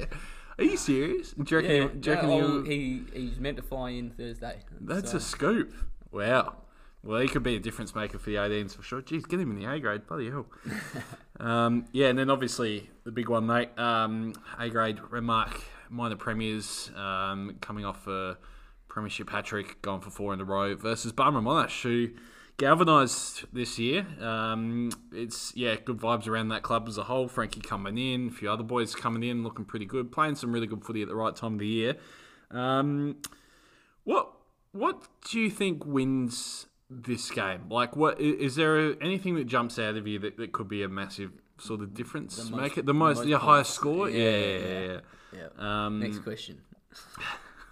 Are 0.59 0.63
you 0.63 0.77
serious? 0.77 1.31
Do 1.31 1.55
you 1.55 1.61
reckon, 1.61 1.75
yeah, 1.75 1.87
do 1.99 2.09
you 2.09 2.15
reckon 2.15 2.29
no, 2.29 2.63
he 2.63 3.03
he's 3.13 3.39
meant 3.39 3.57
to 3.57 3.63
fly 3.63 3.91
in 3.91 4.09
Thursday. 4.11 4.57
That's 4.81 5.11
so, 5.11 5.17
a 5.17 5.19
scoop. 5.21 5.73
Wow. 6.11 6.55
Well, 7.01 7.21
he 7.21 7.29
could 7.29 7.43
be 7.43 7.55
a 7.55 7.59
difference 7.59 7.95
maker 7.95 8.19
for 8.19 8.29
the 8.29 8.35
18s 8.35 8.75
for 8.75 8.83
sure. 8.83 9.01
Jeez, 9.01 9.25
get 9.25 9.39
him 9.39 9.51
in 9.51 9.59
the 9.59 9.71
A 9.71 9.79
grade. 9.79 10.05
Bloody 10.05 10.29
hell. 10.29 10.47
um, 11.39 11.85
yeah, 11.93 12.07
and 12.07 12.19
then 12.19 12.29
obviously 12.29 12.89
the 13.05 13.11
big 13.11 13.29
one, 13.29 13.45
mate. 13.45 13.69
Um, 13.79 14.33
A 14.59 14.69
grade, 14.69 14.97
Renmark, 14.97 15.61
minor 15.89 16.17
premiers, 16.17 16.91
um, 16.93 17.55
coming 17.61 17.85
off 17.85 18.05
a 18.07 18.37
premiership 18.89 19.29
hat 19.29 19.45
trick, 19.45 19.81
going 19.81 20.01
for 20.01 20.09
four 20.09 20.33
in 20.33 20.41
a 20.41 20.43
row 20.43 20.75
versus 20.75 21.13
Barmer 21.13 21.41
Monash, 21.41 21.83
who 21.83 22.09
galvanised 22.59 23.45
this 23.51 23.79
year. 23.79 24.05
Um, 24.21 24.91
it's, 25.11 25.51
yeah, 25.55 25.75
good 25.83 25.97
vibes 25.97 26.27
around 26.27 26.49
that 26.49 26.61
club 26.61 26.87
as 26.87 26.97
a 26.99 27.03
whole. 27.05 27.27
Frankie 27.27 27.61
coming 27.61 27.97
in, 27.97 28.27
a 28.27 28.31
few 28.31 28.51
other 28.51 28.63
boys 28.63 28.93
coming 28.93 29.23
in, 29.23 29.43
looking 29.43 29.65
pretty 29.65 29.85
good, 29.85 30.11
playing 30.11 30.35
some 30.35 30.51
really 30.51 30.67
good 30.67 30.83
footy 30.83 31.01
at 31.01 31.07
the 31.07 31.15
right 31.15 31.35
time 31.35 31.53
of 31.53 31.59
the 31.59 31.67
year. 31.67 31.95
Um, 32.51 33.17
what 34.03 34.33
what 34.71 35.03
do 35.29 35.39
you 35.39 35.49
think 35.49 35.85
wins 35.85 36.67
this 36.89 37.31
game? 37.31 37.63
Like, 37.69 37.95
what 37.95 38.19
is 38.21 38.55
there 38.55 39.01
anything 39.01 39.35
that 39.35 39.45
jumps 39.45 39.79
out 39.79 39.95
of 39.95 40.07
you 40.07 40.19
that, 40.19 40.37
that 40.37 40.51
could 40.51 40.67
be 40.67 40.83
a 40.83 40.89
massive 40.89 41.31
sort 41.57 41.81
of 41.81 41.93
difference? 41.93 42.37
most- 42.49 42.61
Make 42.61 42.77
it 42.77 42.85
the 42.85 42.93
most, 42.93 43.17
most 43.17 43.27
the 43.27 43.37
highest 43.39 43.73
score. 43.73 44.09
Yeah, 44.09 44.29
yeah, 44.29 44.79
yeah. 44.79 44.99
Yeah. 45.31 45.85
Um, 45.85 45.99
Next 45.99 46.19
question. 46.19 46.61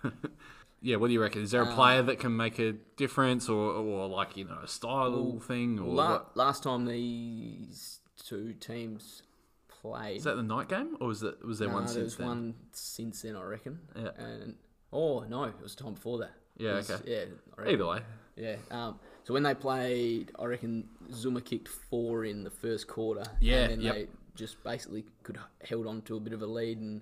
yeah. 0.87 0.95
What 0.97 1.07
do 1.07 1.13
you 1.13 1.21
reckon? 1.21 1.41
Is 1.41 1.51
there 1.51 1.61
a 1.63 1.67
Um, 1.67 1.75
player 1.75 2.01
that 2.03 2.19
can 2.19 2.35
make 2.35 2.57
a 2.59 2.73
difference, 3.03 3.49
or, 3.49 3.71
or 3.73 4.07
like 4.07 4.37
you 4.37 4.45
know 4.45 4.59
a 4.63 4.67
style 4.67 5.39
thing, 5.39 5.79
or 5.79 5.93
La- 5.93 6.11
what? 6.11 6.37
last 6.37 6.63
time 6.63 6.85
these 6.85 7.99
two 8.25 8.53
teams 8.53 9.21
played, 9.67 10.17
is 10.17 10.23
that 10.23 10.35
the 10.35 10.43
night 10.43 10.69
game, 10.69 10.97
or 10.99 11.07
was 11.07 11.19
that 11.21 11.43
was 11.45 11.59
there 11.59 11.69
one 11.69 11.85
there 11.85 11.93
since 11.93 12.03
was 12.05 12.17
then? 12.17 12.27
one 12.27 12.55
since 12.71 13.21
then, 13.21 13.35
I 13.35 13.43
reckon. 13.43 13.79
Yeah. 13.95 14.09
And 14.17 14.55
oh 14.91 15.21
no, 15.27 15.43
it 15.45 15.55
was 15.61 15.75
the 15.75 15.83
time 15.83 15.93
before 15.93 16.19
that. 16.19 16.31
Yeah, 16.57 16.71
It 16.71 16.75
was- 16.77 16.91
okay. 16.91 17.11
Yeah. 17.11 17.25
I 17.57 17.61
reckon. 17.61 17.73
Either 17.75 17.87
way, 17.87 17.99
Yeah. 18.35 18.55
Um, 18.71 18.99
so 19.23 19.33
when 19.33 19.43
they 19.43 19.53
played, 19.55 20.31
I 20.39 20.45
reckon 20.45 20.89
Zuma 21.11 21.41
kicked 21.41 21.67
four 21.67 22.25
in 22.25 22.43
the 22.43 22.49
first 22.49 22.87
quarter. 22.87 23.23
Yeah, 23.41 23.63
And 23.63 23.71
then 23.73 23.81
yep. 23.81 23.95
they 23.95 24.07
just 24.35 24.63
basically 24.63 25.05
could 25.23 25.37
held 25.63 25.85
on 25.87 26.01
to 26.03 26.15
a 26.17 26.19
bit 26.19 26.33
of 26.33 26.41
a 26.41 26.47
lead 26.47 26.79
and. 26.79 27.01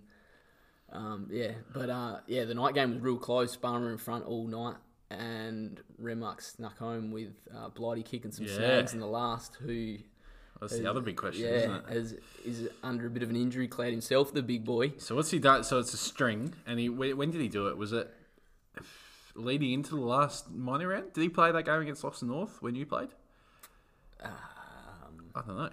Um, 0.95 1.27
yeah, 1.31 1.51
but 1.73 1.89
uh, 1.89 2.19
yeah, 2.27 2.45
the 2.45 2.53
night 2.55 2.73
game 2.73 2.93
was 2.93 3.01
real 3.01 3.17
close. 3.17 3.55
Barmer 3.57 3.91
in 3.91 3.97
front 3.97 4.25
all 4.25 4.47
night, 4.47 4.75
and 5.09 5.81
Renmark 6.01 6.41
snuck 6.41 6.77
home 6.77 7.11
with 7.11 7.33
uh, 7.55 7.69
Blighty 7.69 8.01
kicking 8.03 8.31
some 8.31 8.45
Yeah. 8.45 8.55
snags 8.55 8.93
in 8.93 8.99
the 8.99 9.05
last. 9.07 9.55
Who 9.61 9.97
That's 10.61 10.77
the 10.77 10.89
other 10.89 11.01
big 11.01 11.17
question, 11.17 11.43
yeah, 11.43 11.51
isn't 11.55 11.71
it? 11.75 11.83
as 11.89 12.15
is 12.45 12.69
under 12.81 13.07
a 13.07 13.09
bit 13.09 13.23
of 13.23 13.29
an 13.29 13.35
injury 13.35 13.67
cloud 13.67 13.91
himself, 13.91 14.33
the 14.33 14.41
big 14.41 14.63
boy. 14.63 14.93
So 14.97 15.15
what's 15.15 15.31
he 15.31 15.39
done? 15.39 15.63
So 15.65 15.79
it's 15.79 15.93
a 15.93 15.97
string, 15.97 16.53
and 16.65 16.79
he 16.79 16.87
when 16.89 17.17
when 17.17 17.31
did 17.31 17.41
he 17.41 17.49
do 17.49 17.67
it? 17.67 17.77
Was 17.77 17.91
it 17.91 18.09
leading 19.35 19.73
into 19.73 19.95
the 19.95 20.01
last 20.01 20.49
minor 20.49 20.87
round? 20.87 21.11
Did 21.11 21.21
he 21.21 21.29
play 21.29 21.51
that 21.51 21.63
game 21.63 21.81
against 21.81 22.03
Loxton 22.03 22.23
North 22.29 22.61
when 22.61 22.73
you 22.75 22.85
played? 22.85 23.09
I 24.23 25.41
don't 25.45 25.57
know. 25.57 25.69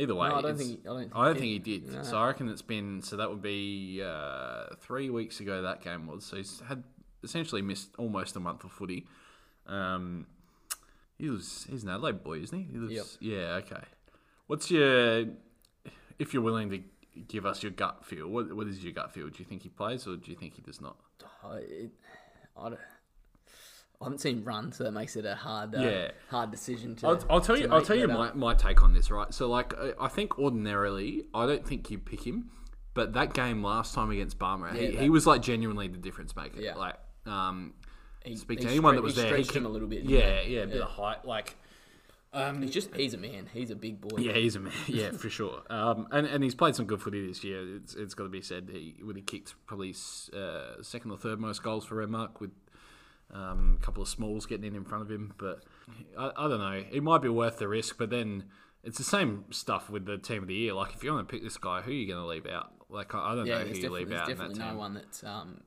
Either 0.00 0.14
way, 0.14 0.28
No, 0.28 0.36
I 0.36 0.40
don't 0.42 0.56
think. 0.56 0.80
I 0.84 0.88
don't. 0.88 1.12
I 1.14 1.24
don't 1.26 1.34
think 1.38 1.46
he 1.46 1.58
did. 1.58 1.92
No. 1.92 2.02
So 2.02 2.16
I 2.16 2.28
reckon 2.28 2.48
it's 2.48 2.62
been 2.62 3.02
so 3.02 3.16
that 3.16 3.28
would 3.28 3.42
be 3.42 4.02
uh, 4.02 4.74
three 4.80 5.10
weeks 5.10 5.40
ago 5.40 5.60
that 5.62 5.82
game 5.82 6.06
was. 6.06 6.24
So 6.24 6.36
he's 6.36 6.62
had 6.66 6.82
essentially 7.22 7.60
missed 7.60 7.90
almost 7.98 8.34
a 8.36 8.40
month 8.40 8.64
of 8.64 8.72
footy. 8.72 9.06
Um, 9.66 10.26
he 11.18 11.28
was 11.28 11.66
he's 11.68 11.84
an 11.84 11.90
Adelaide 11.90 12.24
boy, 12.24 12.38
isn't 12.38 12.56
he? 12.58 12.64
he 12.72 12.78
lives, 12.78 13.18
Yeah. 13.20 13.60
Okay. 13.62 13.82
What's 14.46 14.70
your 14.70 15.26
if 16.18 16.32
you're 16.32 16.42
willing 16.42 16.70
to 16.70 16.82
give 17.28 17.44
us 17.44 17.62
your 17.62 17.72
gut 17.72 18.04
feel? 18.06 18.26
What 18.28 18.52
what 18.54 18.66
is 18.68 18.82
your 18.82 18.92
gut 18.92 19.12
feel? 19.12 19.28
Do 19.28 19.38
you 19.38 19.44
think 19.44 19.62
he 19.62 19.68
plays 19.68 20.06
or 20.06 20.16
do 20.16 20.30
you 20.30 20.36
think 20.36 20.54
he 20.54 20.62
does 20.62 20.80
not? 20.80 20.96
I, 21.44 21.56
it, 21.58 21.90
I, 22.56 22.68
don't, 22.70 22.80
I 24.00 24.04
haven't 24.04 24.18
seen 24.20 24.42
run, 24.44 24.72
so 24.72 24.84
that 24.84 24.92
makes 24.92 25.14
it 25.16 25.26
a 25.26 25.34
hard, 25.34 25.74
uh, 25.74 25.80
Yeah. 25.80 26.10
hard 26.30 26.50
decision 26.50 26.96
to. 26.96 27.08
I'll, 27.08 27.24
I'll 27.28 27.40
tell 27.42 27.58
you. 27.58 27.68
I'll 27.70 27.82
tell 27.82 27.96
you 27.96 28.08
my, 28.08 28.32
my 28.32 28.54
take 28.54 28.82
on 28.82 28.94
this. 28.94 29.10
Right. 29.10 29.32
So 29.34 29.46
like, 29.48 29.74
I- 29.78 29.92
I 30.00 30.08
think 30.08 30.38
ordinarily, 30.38 31.24
I 31.34 31.44
don't 31.46 31.66
think 31.66 31.90
you 31.90 31.98
pick 31.98 32.26
him, 32.26 32.50
but 32.94 33.12
that 33.12 33.34
game 33.34 33.62
last 33.62 33.94
time 33.94 34.10
against 34.10 34.38
Barmer, 34.38 34.72
he, 34.74 34.84
Yeah, 34.84 34.90
he 34.92 34.96
that- 35.06 35.10
was 35.10 35.26
like 35.26 35.42
genuinely 35.42 35.88
the 35.88 35.98
difference 35.98 36.34
maker. 36.34 36.60
Yeah. 36.60 36.76
Like, 36.76 36.96
um, 37.26 37.74
he- 38.24 38.36
speak 38.36 38.60
he 38.60 38.64
to 38.64 38.70
anyone 38.70 38.94
that 38.96 39.02
was 39.02 39.16
he 39.16 39.22
there. 39.22 39.36
He 39.36 39.44
can, 39.44 39.58
him 39.58 39.66
a 39.66 39.68
little 39.68 39.88
bit. 39.88 40.04
Yeah, 40.04 40.40
yeah, 40.40 40.60
a 40.60 40.66
bit 40.66 40.76
Yeah. 40.76 40.82
of 40.84 40.88
height. 40.88 41.26
Like, 41.26 41.56
um, 42.32 42.62
He's 42.62 42.70
just 42.70 42.94
he's 42.94 43.12
a 43.12 43.18
man. 43.18 43.50
He's 43.52 43.70
a 43.70 43.76
big 43.76 44.00
boy. 44.00 44.16
yeah, 44.18 44.32
he's 44.32 44.56
a 44.56 44.60
man. 44.60 44.72
Yeah, 44.86 45.10
for 45.10 45.28
sure. 45.28 45.60
Um, 45.68 46.06
and, 46.10 46.26
and 46.26 46.42
he's 46.42 46.54
played 46.54 46.74
some 46.74 46.86
good 46.86 47.02
footy 47.02 47.26
this 47.26 47.44
year. 47.44 47.76
It's, 47.76 47.94
it's 47.94 48.14
got 48.14 48.22
to 48.24 48.30
be 48.30 48.40
said. 48.40 48.70
He 48.72 48.94
when 49.02 49.16
he 49.16 49.20
kicked 49.20 49.56
probably 49.66 49.94
uh, 50.34 50.80
second 50.82 51.10
or 51.10 51.18
third 51.18 51.38
most 51.38 51.62
goals 51.62 51.84
for 51.84 51.96
Renmark 51.96 52.40
with 52.40 52.52
um, 53.32 53.78
a 53.80 53.84
couple 53.84 54.02
of 54.02 54.08
smalls 54.08 54.46
getting 54.46 54.64
in 54.66 54.74
in 54.74 54.84
front 54.84 55.02
of 55.02 55.10
him. 55.10 55.34
But 55.38 55.62
I, 56.18 56.30
I 56.36 56.48
don't 56.48 56.58
know. 56.60 56.84
It 56.90 57.02
might 57.02 57.22
be 57.22 57.28
worth 57.28 57.58
the 57.58 57.68
risk. 57.68 57.96
But 57.98 58.10
then 58.10 58.44
it's 58.82 58.98
the 58.98 59.04
same 59.04 59.44
stuff 59.50 59.90
with 59.90 60.06
the 60.06 60.18
team 60.18 60.42
of 60.42 60.48
the 60.48 60.54
year. 60.54 60.72
Like 60.74 60.94
if 60.94 61.04
you 61.04 61.12
want 61.12 61.28
to 61.28 61.32
pick 61.32 61.42
this 61.42 61.56
guy, 61.56 61.80
who 61.82 61.90
are 61.90 61.94
you 61.94 62.06
going 62.06 62.20
to 62.22 62.26
leave 62.26 62.46
out? 62.46 62.72
Like 62.88 63.14
I, 63.14 63.32
I 63.32 63.34
don't 63.34 63.46
yeah. 63.46 63.58
know 63.58 63.64
who 63.66 63.74
you 63.74 63.90
leave 63.90 64.08
there's 64.08 64.20
out 64.20 64.30
in 64.30 64.36
that 64.38 64.42
definitely 64.44 64.58
no 64.64 64.68
team. 64.70 64.78
one 64.78 64.94
that's 64.94 65.22
um, 65.24 65.60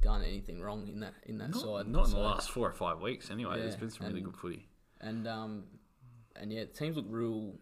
done 0.00 0.22
anything 0.22 0.60
wrong 0.60 0.86
in 0.88 1.00
that 1.00 1.14
in 1.26 1.38
that 1.38 1.50
Not, 1.50 1.60
side. 1.60 1.88
not 1.88 2.06
in 2.06 2.12
the 2.12 2.18
last 2.20 2.50
four 2.50 2.68
or 2.68 2.72
five 2.72 3.00
weeks. 3.00 3.30
Anyway, 3.30 3.58
there's 3.58 3.74
Yeah, 3.74 3.80
been 3.80 3.90
some 3.90 4.06
really 4.06 4.20
good 4.20 4.36
footy. 4.36 4.68
and 5.00 5.26
um, 5.26 5.64
and 6.36 6.52
yeah, 6.52 6.64
teams 6.66 6.96
look 6.96 7.06
real, 7.08 7.54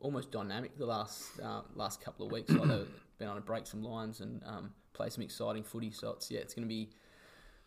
almost 0.00 0.32
dynamic 0.32 0.76
the 0.76 0.86
last 0.86 1.38
uh, 1.40 1.62
last 1.74 2.00
couple 2.00 2.26
of 2.26 2.32
weeks. 2.32 2.50
Like 2.50 2.68
they've 2.68 2.88
been 3.18 3.28
able 3.28 3.36
to 3.36 3.42
break 3.42 3.66
some 3.66 3.82
lines 3.82 4.20
and 4.20 4.42
um, 4.44 4.72
play 4.92 5.08
some 5.08 5.22
exciting 5.22 5.62
footy. 5.62 5.90
So 5.92 6.10
it's 6.10 6.30
yeah, 6.30 6.40
it's 6.40 6.54
going 6.54 6.64
to 6.66 6.68
be. 6.68 6.90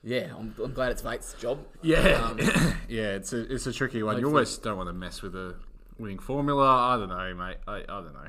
Yeah, 0.03 0.33
I'm, 0.37 0.55
I'm 0.63 0.73
glad 0.73 0.91
it's 0.91 1.01
Vate's 1.01 1.33
job. 1.33 1.59
Yeah, 1.81 2.23
Um, 2.23 2.37
yeah, 2.87 3.15
it's 3.15 3.33
a 3.33 3.53
it's 3.53 3.67
a 3.67 3.73
tricky 3.73 4.01
one. 4.01 4.19
You 4.19 4.27
always 4.27 4.57
don't 4.57 4.77
want 4.77 4.87
to 4.87 4.93
mess 4.93 5.21
with 5.21 5.35
a 5.35 5.55
winning 5.97 6.19
formula. 6.19 6.65
I 6.65 6.97
don't 6.97 7.09
know, 7.09 7.33
mate. 7.35 7.57
I, 7.67 7.79
I 7.81 8.01
don't 8.01 8.13
know. 8.13 8.27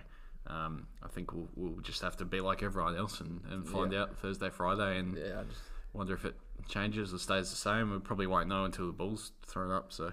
Um, 0.48 0.86
I 1.00 1.08
think 1.08 1.32
we'll, 1.32 1.48
we'll 1.54 1.80
just 1.80 2.02
have 2.02 2.16
to 2.16 2.24
be 2.24 2.40
like 2.40 2.62
everyone 2.62 2.96
else 2.96 3.20
and, 3.20 3.40
and 3.50 3.68
find 3.68 3.94
out 3.94 4.18
Thursday, 4.18 4.50
Friday, 4.50 4.98
and 4.98 5.16
yeah, 5.16 5.40
I 5.40 5.44
just, 5.44 5.60
wonder 5.92 6.14
if 6.14 6.24
it 6.24 6.34
changes 6.68 7.14
or 7.14 7.18
stays 7.18 7.50
the 7.50 7.56
same. 7.56 7.92
We 7.92 7.98
probably 8.00 8.26
won't 8.26 8.48
know 8.48 8.64
until 8.64 8.86
the 8.86 8.92
ball's 8.92 9.30
thrown 9.46 9.70
up. 9.70 9.92
So, 9.92 10.12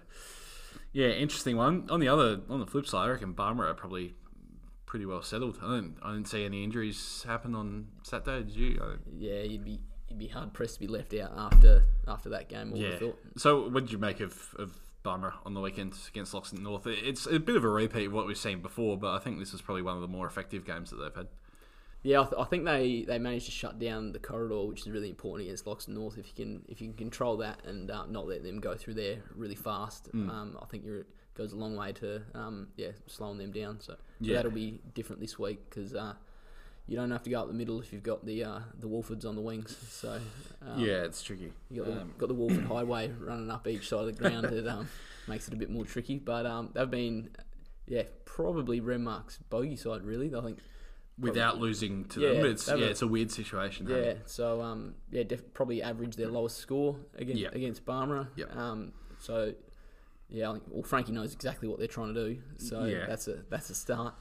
yeah, 0.92 1.08
interesting 1.08 1.58
one. 1.58 1.88
On 1.90 2.00
the 2.00 2.08
other, 2.08 2.42
on 2.50 2.60
the 2.60 2.68
flip 2.68 2.86
side, 2.86 3.06
I 3.06 3.10
reckon 3.10 3.34
Barmer 3.34 3.68
are 3.68 3.74
probably 3.74 4.14
pretty 4.86 5.06
well 5.06 5.24
settled. 5.24 5.58
I 5.64 5.76
didn't 5.76 5.98
I 6.04 6.14
didn't 6.14 6.28
see 6.28 6.46
any 6.46 6.64
injuries 6.64 7.26
happen 7.28 7.56
on 7.56 7.88
Saturday. 8.04 8.44
Did 8.44 8.56
you? 8.56 8.80
I, 8.82 8.96
yeah, 9.18 9.42
you'd 9.42 9.66
be 9.66 9.80
you'd 10.10 10.20
be 10.20 10.28
hard 10.28 10.54
pressed 10.54 10.76
to 10.76 10.80
be 10.80 10.88
left 10.88 11.14
out 11.14 11.32
after 11.38 11.84
after 12.08 12.30
that 12.30 12.50
game. 12.50 12.76
Yeah. 12.76 12.98
So, 13.38 13.70
what 13.70 13.82
did 13.86 13.92
you 13.92 13.98
make 13.98 14.20
of, 14.20 14.56
of 14.58 14.78
Barmer 15.04 15.34
on 15.46 15.54
the 15.54 15.62
weekend 15.62 15.94
against 16.10 16.34
Loxton 16.34 16.60
North? 16.62 16.88
It's 16.88 17.26
a 17.28 17.40
bit 17.40 17.56
of 17.56 17.64
a 17.64 17.70
repeat 17.70 18.08
of 18.08 18.14
what 18.14 18.28
we've 18.28 18.38
seen 18.38 18.62
before, 18.62 18.98
but 18.98 19.14
I 19.14 19.20
think 19.20 19.40
this 19.40 19.54
is 19.54 19.62
probably 19.62 19.82
one 19.84 19.96
of 19.96 20.02
the 20.02 20.08
more 20.08 20.26
effective 20.28 20.66
games 20.66 20.90
that 20.92 20.98
they've 20.98 21.16
had. 21.16 21.28
Yeah, 22.04 22.22
I, 22.22 22.24
th- 22.26 22.36
I 22.40 22.44
think 22.46 22.64
they, 22.64 23.04
they 23.08 23.18
managed 23.18 23.48
to 23.48 23.52
shut 23.52 23.80
down 23.80 24.12
the 24.14 24.20
corridor, 24.20 24.66
which 24.66 24.82
is 24.82 24.90
really 24.90 25.10
important 25.10 25.48
against 25.48 25.66
Loxton 25.66 25.90
North. 25.90 26.18
If 26.18 26.28
you 26.28 26.34
can 26.46 26.64
if 26.70 26.80
you 26.80 26.88
can 26.90 26.96
control 26.98 27.38
that 27.38 27.66
and 27.66 27.90
uh, 27.92 28.06
not 28.06 28.28
let 28.28 28.44
them 28.44 28.60
go 28.60 28.76
through 28.76 28.94
there 28.94 29.18
really 29.36 29.56
fast, 29.56 30.10
Mm. 30.14 30.30
um, 30.30 30.58
I 30.62 30.66
think 30.66 30.86
you're, 30.86 31.00
it 31.00 31.08
goes 31.34 31.54
a 31.54 31.58
long 31.58 31.76
way 31.76 31.92
to 31.94 32.22
um, 32.34 32.68
yeah 32.78 32.92
slowing 33.08 33.40
them 33.40 33.52
down. 33.52 33.80
So, 33.82 33.94
so 33.94 33.98
Yeah. 34.22 34.36
that'll 34.38 34.52
be 34.52 34.80
different 34.94 35.22
this 35.22 35.38
week 35.40 35.60
because 35.70 35.96
uh, 35.96 36.14
you 36.88 36.96
don't 36.96 37.12
have 37.12 37.24
to 37.24 37.30
go 37.30 37.42
up 37.42 37.48
the 37.48 37.54
middle 37.54 37.80
if 37.82 37.92
you've 37.92 38.04
got 38.04 38.26
the 38.26 38.44
uh, 38.44 38.60
the 38.80 38.88
Worsfolds 38.88 39.26
on 39.26 39.36
the 39.36 39.42
wings. 39.42 39.76
So 39.90 40.20
um, 40.66 40.80
yeah, 40.80 41.04
it's 41.04 41.22
tricky. 41.22 41.52
you 41.70 41.84
got 41.84 41.94
the, 41.94 42.02
Um, 42.02 42.14
got 42.18 42.28
the 42.30 42.36
Worsfold 42.42 42.66
Highway 42.68 43.12
running 43.20 43.52
up 43.52 43.68
each 43.68 43.90
side 43.90 44.02
of 44.02 44.06
the 44.08 44.12
ground. 44.14 44.46
It 44.48 44.68
um, 44.68 44.88
makes 45.28 45.48
it 45.48 45.54
a 45.54 45.58
bit 45.58 45.70
more 45.70 45.86
tricky, 45.86 46.18
but 46.20 46.46
um, 46.46 46.70
they've 46.74 46.90
been 46.90 47.30
yeah 47.88 48.04
probably 48.26 48.80
Renmark's 48.82 49.38
bogey 49.50 49.76
side 49.76 50.04
really. 50.04 50.34
I 50.36 50.42
think 50.42 50.60
without 51.20 51.58
losing 51.60 52.06
to 52.06 52.22
Yeah, 52.22 52.34
them, 52.34 52.46
it's 52.46 52.68
yeah, 52.68 52.76
it's 52.76 53.02
a 53.02 53.08
weird 53.08 53.32
situation. 53.32 53.88
Yeah, 53.88 53.96
hey? 53.96 54.18
so 54.26 54.62
um, 54.62 54.96
yeah, 55.12 55.24
def- 55.24 55.54
probably 55.54 55.82
average 55.82 56.16
their 56.16 56.30
lowest 56.30 56.58
score 56.58 56.96
against 57.16 57.42
Yep. 57.42 57.56
against 57.56 57.86
Barmera. 57.86 58.28
Yep. 58.36 58.56
Um, 58.56 58.92
so 59.20 59.54
yeah, 60.30 60.50
I 60.50 60.54
think, 60.54 60.64
well, 60.70 60.84
Frankie 60.84 61.14
knows 61.14 61.34
exactly 61.34 61.68
what 61.70 61.80
they're 61.80 61.88
trying 61.88 62.14
to 62.14 62.30
do. 62.34 62.42
So 62.58 62.84
Yeah. 62.86 63.06
that's 63.08 63.28
a 63.28 63.44
that's 63.50 63.70
a 63.70 63.76
start. 63.76 64.14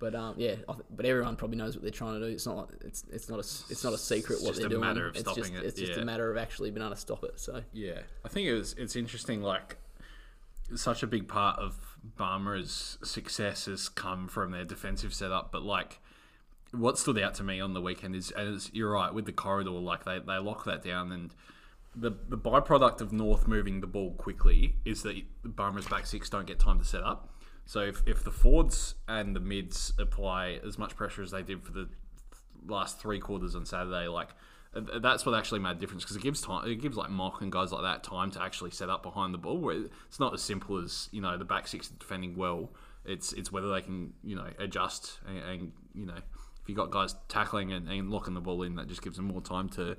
But 0.00 0.14
um, 0.14 0.34
yeah, 0.38 0.54
th- 0.54 0.78
but 0.90 1.06
everyone 1.06 1.34
probably 1.34 1.56
knows 1.56 1.74
what 1.74 1.82
they're 1.82 1.90
trying 1.90 2.20
to 2.20 2.26
do. 2.26 2.32
It's 2.32 2.46
not 2.46 2.56
like 2.56 2.68
it's 2.84 3.04
it's 3.10 3.28
not 3.28 3.36
a 3.36 3.40
it's 3.40 3.82
not 3.82 3.92
a 3.92 3.98
secret 3.98 4.36
It's 4.36 4.44
what 4.44 4.56
they're 4.56 4.66
a 4.66 4.70
doing. 4.70 4.80
matter 4.80 5.08
of 5.08 5.16
it's 5.16 5.34
just 5.34 5.52
it, 5.52 5.64
it's 5.64 5.78
just 5.78 5.94
yeah. 5.94 6.02
a 6.02 6.04
matter 6.04 6.30
of 6.30 6.36
actually 6.36 6.70
being 6.70 6.82
able 6.86 6.94
to 6.94 7.00
stop 7.00 7.24
it. 7.24 7.40
So 7.40 7.62
Yeah, 7.72 8.00
I 8.24 8.28
think 8.28 8.46
it 8.46 8.54
was. 8.54 8.74
It's 8.78 8.94
interesting. 8.94 9.42
Like, 9.42 9.76
such 10.76 11.02
a 11.02 11.06
big 11.06 11.26
part 11.26 11.58
of 11.58 11.96
Barmer's 12.16 12.98
success 13.02 13.66
has 13.66 13.88
come 13.88 14.28
from 14.28 14.52
their 14.52 14.64
defensive 14.64 15.12
setup. 15.12 15.50
But 15.50 15.62
like, 15.62 15.98
what 16.72 16.96
stood 16.96 17.18
out 17.18 17.34
to 17.34 17.42
me 17.42 17.60
on 17.60 17.74
the 17.74 17.80
weekend 17.80 18.14
is, 18.14 18.30
as 18.30 18.70
you're 18.72 18.92
right 18.92 19.12
with 19.12 19.26
the 19.26 19.32
corridor, 19.32 19.70
like 19.70 20.04
they 20.04 20.20
they 20.20 20.38
lock 20.38 20.64
that 20.64 20.82
down, 20.84 21.10
and 21.10 21.34
the 21.96 22.12
the 22.28 22.38
byproduct 22.38 23.00
of 23.00 23.12
North 23.12 23.48
moving 23.48 23.80
the 23.80 23.86
ball 23.88 24.12
quickly 24.12 24.76
is 24.84 25.02
that 25.02 25.20
Barmer's 25.44 25.88
back 25.88 26.06
six 26.06 26.30
don't 26.30 26.46
get 26.46 26.60
time 26.60 26.78
to 26.78 26.84
set 26.84 27.02
up. 27.02 27.34
So 27.68 27.80
if, 27.80 28.02
if 28.06 28.24
the 28.24 28.30
forwards 28.30 28.94
and 29.06 29.36
the 29.36 29.40
mids 29.40 29.92
apply 29.98 30.58
as 30.66 30.78
much 30.78 30.96
pressure 30.96 31.22
as 31.22 31.32
they 31.32 31.42
did 31.42 31.62
for 31.62 31.70
the 31.70 31.86
last 32.66 32.98
three 32.98 33.20
quarters 33.20 33.54
on 33.54 33.66
Saturday, 33.66 34.08
like 34.08 34.30
that's 34.72 35.26
what 35.26 35.34
actually 35.34 35.60
made 35.60 35.72
a 35.72 35.74
difference 35.74 36.02
because 36.02 36.16
it 36.16 36.22
gives 36.22 36.40
time. 36.40 36.66
It 36.66 36.80
gives 36.80 36.96
like 36.96 37.10
Mock 37.10 37.42
and 37.42 37.52
guys 37.52 37.70
like 37.70 37.82
that 37.82 38.02
time 38.02 38.30
to 38.30 38.42
actually 38.42 38.70
set 38.70 38.88
up 38.88 39.02
behind 39.02 39.34
the 39.34 39.38
ball. 39.38 39.58
Where 39.58 39.84
it's 40.06 40.18
not 40.18 40.32
as 40.32 40.40
simple 40.40 40.82
as 40.82 41.10
you 41.12 41.20
know 41.20 41.36
the 41.36 41.44
back 41.44 41.68
six 41.68 41.88
defending 41.88 42.36
well. 42.36 42.70
It's 43.04 43.34
it's 43.34 43.52
whether 43.52 43.70
they 43.70 43.82
can 43.82 44.14
you 44.24 44.34
know 44.34 44.48
adjust 44.58 45.18
and, 45.28 45.36
and 45.36 45.72
you 45.94 46.06
know 46.06 46.16
if 46.16 46.68
you 46.68 46.74
got 46.74 46.90
guys 46.90 47.16
tackling 47.28 47.74
and, 47.74 47.86
and 47.86 48.10
locking 48.10 48.32
the 48.32 48.40
ball 48.40 48.62
in, 48.62 48.76
that 48.76 48.88
just 48.88 49.02
gives 49.02 49.16
them 49.16 49.26
more 49.26 49.42
time 49.42 49.68
to 49.70 49.94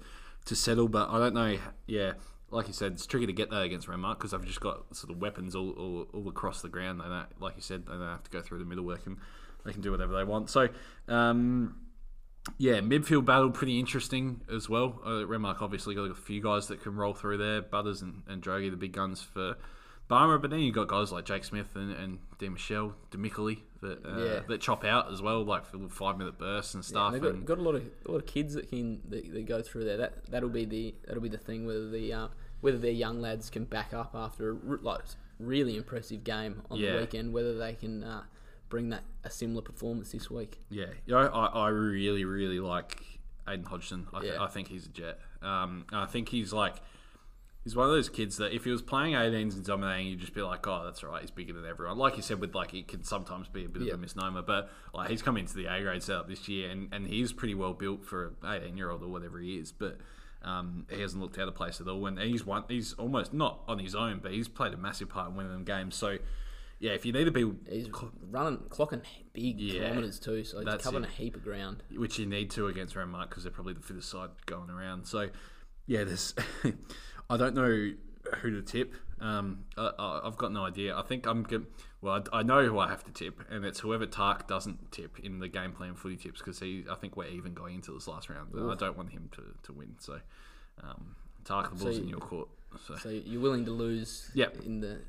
to 0.45 0.55
settle. 0.55 0.87
But 0.87 1.11
I 1.11 1.19
don't 1.19 1.35
know. 1.35 1.59
Yeah, 1.85 2.13
like 2.51 2.67
you 2.67 2.73
said, 2.73 2.93
it's 2.93 3.05
tricky 3.05 3.25
to 3.25 3.33
get 3.33 3.49
that 3.51 3.61
against 3.61 3.87
Renmark 3.87 4.17
because 4.17 4.31
they've 4.31 4.45
just 4.45 4.61
got 4.61 4.95
sort 4.95 5.11
of 5.11 5.21
weapons 5.21 5.55
all, 5.55 5.71
all, 5.71 6.07
all 6.13 6.29
across 6.29 6.61
the 6.61 6.69
ground. 6.69 6.99
They 6.99 7.05
don't, 7.05 7.41
like 7.41 7.55
you 7.55 7.61
said, 7.61 7.85
they 7.85 7.93
don't 7.93 8.01
have 8.01 8.23
to 8.23 8.31
go 8.31 8.41
through 8.41 8.59
the 8.59 8.65
middle. 8.65 8.85
They 8.87 8.97
can 8.97 9.17
they 9.65 9.73
can 9.73 9.81
do 9.81 9.91
whatever 9.91 10.15
they 10.15 10.23
want. 10.23 10.49
So. 10.49 10.69
Um, 11.07 11.75
yeah, 12.57 12.79
midfield 12.79 13.25
battle 13.25 13.51
pretty 13.51 13.77
interesting 13.79 14.41
as 14.51 14.69
well. 14.69 14.99
Uh, 15.05 15.25
Renmark 15.27 15.61
obviously 15.61 15.93
got 15.93 16.09
a 16.09 16.15
few 16.15 16.41
guys 16.41 16.67
that 16.67 16.81
can 16.81 16.95
roll 16.95 17.13
through 17.13 17.37
there, 17.37 17.61
Butters 17.61 18.01
and, 18.01 18.23
and 18.27 18.41
Drogi, 18.41 18.71
the 18.71 18.77
big 18.77 18.93
guns 18.93 19.21
for 19.21 19.57
Barmer. 20.09 20.37
But 20.37 20.49
then 20.51 20.59
you've 20.59 20.75
got 20.75 20.87
guys 20.87 21.11
like 21.11 21.23
Jake 21.25 21.43
Smith 21.45 21.75
and, 21.75 21.91
and 21.91 22.19
De 22.37 22.49
Michelle, 22.49 22.93
Demicoli 23.11 23.59
that 23.81 24.05
uh, 24.05 24.17
Yeah. 24.23 24.39
that 24.47 24.59
chop 24.61 24.83
out 24.83 25.11
as 25.11 25.21
well, 25.21 25.43
like 25.45 25.65
for 25.65 25.77
little 25.77 25.89
five 25.89 26.17
minute 26.17 26.37
bursts 26.37 26.73
and 26.73 26.83
Yeah, 26.83 26.87
stuff. 26.89 27.13
they've 27.13 27.21
got, 27.21 27.33
and, 27.35 27.45
got 27.45 27.57
a 27.57 27.61
lot 27.61 27.75
of 27.75 27.83
a 28.05 28.11
lot 28.11 28.17
of 28.17 28.25
kids 28.25 28.53
that 28.55 28.69
can 28.69 29.01
that, 29.09 29.31
that 29.33 29.45
go 29.45 29.61
through 29.61 29.85
there. 29.85 29.97
That 29.97 30.25
that'll 30.29 30.49
be 30.49 30.65
the 30.65 30.95
that'll 31.07 31.21
be 31.23 31.29
the 31.29 31.37
thing 31.37 31.65
whether 31.65 31.89
the 31.89 32.11
uh, 32.13 32.27
whether 32.61 32.77
their 32.77 32.91
young 32.91 33.21
lads 33.21 33.49
can 33.49 33.63
back 33.65 33.93
up 33.93 34.11
after 34.15 34.51
a 34.51 34.55
like 34.81 35.01
really 35.39 35.77
impressive 35.77 36.23
game 36.25 36.61
on 36.69 36.77
Yeah. 36.79 36.93
the 36.95 36.99
weekend. 37.01 37.31
Whether 37.33 37.57
they 37.57 37.73
can 37.75 38.03
uh, 38.03 38.23
bring 38.67 38.89
that 38.89 39.03
a 39.23 39.29
similar 39.29 39.61
performance 39.61 40.11
this 40.11 40.29
week. 40.29 40.59
Yeah, 40.69 40.87
you 41.05 41.13
know, 41.13 41.19
I, 41.27 41.45
I 41.45 41.67
really, 41.69 42.25
really 42.25 42.59
like 42.59 43.01
Aiden 43.47 43.65
Hodgson. 43.65 44.07
I, 44.13 44.19
th- 44.21 44.33
Yeah. 44.33 44.43
I 44.43 44.47
think 44.47 44.67
he's 44.67 44.85
a 44.85 44.89
jet. 44.89 45.19
Um, 45.41 45.85
I 45.93 46.05
think 46.05 46.29
he's 46.29 46.51
like, 46.53 46.75
he's 47.63 47.75
one 47.75 47.85
of 47.87 47.91
those 47.91 48.09
kids 48.09 48.37
that 48.37 48.53
if 48.53 48.63
he 48.63 48.71
was 48.71 48.81
playing 48.81 49.13
18s 49.13 49.53
and 49.55 49.63
dominating, 49.65 50.07
you'd 50.07 50.19
just 50.19 50.33
be 50.33 50.41
like, 50.41 50.65
oh, 50.67 50.83
that's 50.85 51.03
all 51.03 51.11
right. 51.11 51.21
He's 51.21 51.31
bigger 51.31 51.53
than 51.53 51.65
everyone. 51.65 51.97
Like 51.97 52.15
you 52.15 52.21
said, 52.23 52.39
with 52.39 52.55
like, 52.55 52.73
it 52.73 52.87
can 52.87 53.03
sometimes 53.03 53.47
be 53.47 53.65
a 53.65 53.69
bit 53.69 53.81
Yeah. 53.83 53.93
of 53.93 53.99
a 53.99 54.01
misnomer, 54.01 54.41
but 54.41 54.69
like 54.93 55.09
he's 55.09 55.21
come 55.21 55.37
into 55.37 55.53
the 55.55 55.65
A 55.65 55.81
grade 55.81 56.01
setup 56.03 56.27
this 56.27 56.47
year 56.47 56.69
and, 56.69 56.93
and 56.93 57.07
he's 57.07 57.33
pretty 57.33 57.55
well 57.55 57.73
built 57.73 58.05
for 58.05 58.33
an 58.43 58.63
18 58.63 58.77
year 58.77 58.89
old 58.89 59.03
or 59.03 59.07
whatever 59.09 59.39
he 59.39 59.57
is. 59.57 59.71
But 59.71 59.97
um, 60.41 60.85
he 60.89 61.01
hasn't 61.01 61.21
looked 61.21 61.37
out 61.37 61.47
of 61.49 61.55
place 61.55 61.81
at 61.81 61.87
all. 61.87 62.05
And 62.05 62.17
he's 62.17 62.45
won, 62.45 62.63
he's 62.69 62.93
almost 62.93 63.33
not 63.33 63.61
on 63.67 63.77
his 63.79 63.93
own, 63.93 64.19
but 64.23 64.31
he's 64.31 64.47
played 64.47 64.73
a 64.73 64.77
massive 64.77 65.09
part 65.09 65.29
in 65.29 65.35
winning 65.35 65.51
them 65.51 65.65
games. 65.65 65.95
So, 65.95 66.17
yeah, 66.79 66.91
if 66.91 67.05
you 67.05 67.11
need 67.11 67.25
to 67.25 67.31
be, 67.31 67.51
He's 67.69 67.89
running, 68.31 68.59
clocking 68.69 69.01
big 69.33 69.59
Yeah, 69.59 69.81
kilometres 69.81 70.17
too, 70.17 70.45
so 70.45 70.61
he's 70.61 70.81
covering 70.81 71.03
it. 71.03 71.09
a 71.09 71.11
heap 71.11 71.35
of 71.35 71.43
ground. 71.43 71.83
which 71.93 72.17
you 72.17 72.25
need 72.25 72.49
to 72.51 72.67
against 72.67 72.95
Renmark 72.95 73.27
because 73.27 73.43
they're 73.43 73.51
probably 73.51 73.73
the 73.73 73.81
fittest 73.81 74.09
side 74.09 74.29
going 74.45 74.69
around. 74.69 75.05
So, 75.05 75.27
yeah, 75.87 76.05
there's. 76.05 76.33
I 77.29 77.37
don't 77.37 77.53
know 77.55 77.91
who 78.41 78.51
to 78.51 78.61
tip. 78.61 78.95
Um, 79.21 79.65
I, 79.77 79.91
I- 79.99 80.21
I've 80.27 80.37
got 80.37 80.51
no 80.51 80.65
idea. 80.65 80.95
I 80.97 81.01
think 81.03 81.25
I'm 81.27 81.43
good. 81.43 81.67
Well, 82.01 82.23
I, 82.33 82.39
I 82.39 82.43
know 82.43 82.65
who 82.65 82.79
I 82.79 82.87
have 82.87 83.03
to 83.03 83.11
tip, 83.11 83.41
and 83.49 83.65
it's 83.65 83.79
whoever 83.81 84.05
Tark 84.05 84.47
doesn't 84.47 84.91
tip 84.91 85.19
in 85.19 85.39
the 85.39 85.47
game 85.49 85.73
plan 85.73 85.93
footy 85.95 86.15
tips 86.15 86.39
because 86.39 86.59
he. 86.59 86.85
I 86.89 86.95
think 86.95 87.17
we're 87.17 87.27
even 87.27 87.53
going 87.53 87.75
into 87.75 87.91
this 87.93 88.07
last 88.07 88.29
round, 88.29 88.51
I 88.55 88.75
don't 88.75 88.97
want 88.97 89.11
him 89.11 89.29
to, 89.33 89.43
to 89.63 89.73
win. 89.73 89.95
So, 89.99 90.19
um, 90.81 91.15
Tark, 91.43 91.69
the 91.77 91.83
ball's 91.83 91.97
So 91.97 92.01
in 92.01 92.07
your 92.07 92.19
court. 92.19 92.47
So. 92.87 92.95
So 92.95 93.09
you're 93.09 93.41
willing 93.41 93.65
to 93.65 93.71
lose 93.71 94.29
Yep. 94.35 94.57
in 94.65 94.79
the 94.79 94.99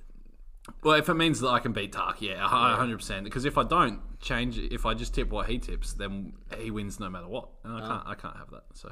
Well, 0.83 0.95
if 0.95 1.09
it 1.09 1.15
means 1.15 1.41
that 1.41 1.49
I 1.51 1.61
can 1.61 1.73
beat 1.73 1.93
Tark, 1.93 2.21
yeah, 2.21 2.45
a 2.45 2.49
hundred 2.49 2.97
percent. 2.99 3.25
Because 3.25 3.45
if 3.45 3.57
I 3.57 3.63
don't 3.65 4.01
change, 4.21 4.59
if 4.59 4.85
I 4.85 4.95
just 4.95 5.15
tip 5.15 5.31
what 5.31 5.49
he 5.49 5.59
tips, 5.59 5.93
then 5.93 6.33
he 6.59 6.71
wins 6.73 6.99
no 6.99 7.09
matter 7.09 7.29
what, 7.29 7.49
and 7.65 7.73
I 7.75 7.81
can't, 7.87 8.03
I 8.09 8.15
can't 8.15 8.37
have 8.37 8.51
that. 8.51 8.65
So, 8.75 8.91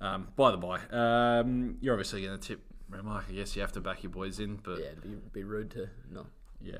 um, 0.00 0.28
by 0.36 0.50
the 0.50 0.56
by, 0.56 0.80
um, 0.90 1.78
you're 1.80 1.94
obviously 1.94 2.22
going 2.22 2.38
to 2.38 2.48
tip 2.48 2.60
Renmark. 2.90 3.24
I 3.28 3.32
guess 3.32 3.56
you 3.56 3.62
have 3.62 3.72
to 3.72 3.80
back 3.80 4.02
your 4.02 4.10
boys 4.10 4.38
in, 4.38 4.56
but 4.56 4.78
yeah, 4.78 4.86
it'd 4.86 5.02
be, 5.02 5.40
be 5.40 5.44
rude 5.44 5.70
to 5.72 5.88
not. 6.10 6.26
yeah. 6.60 6.78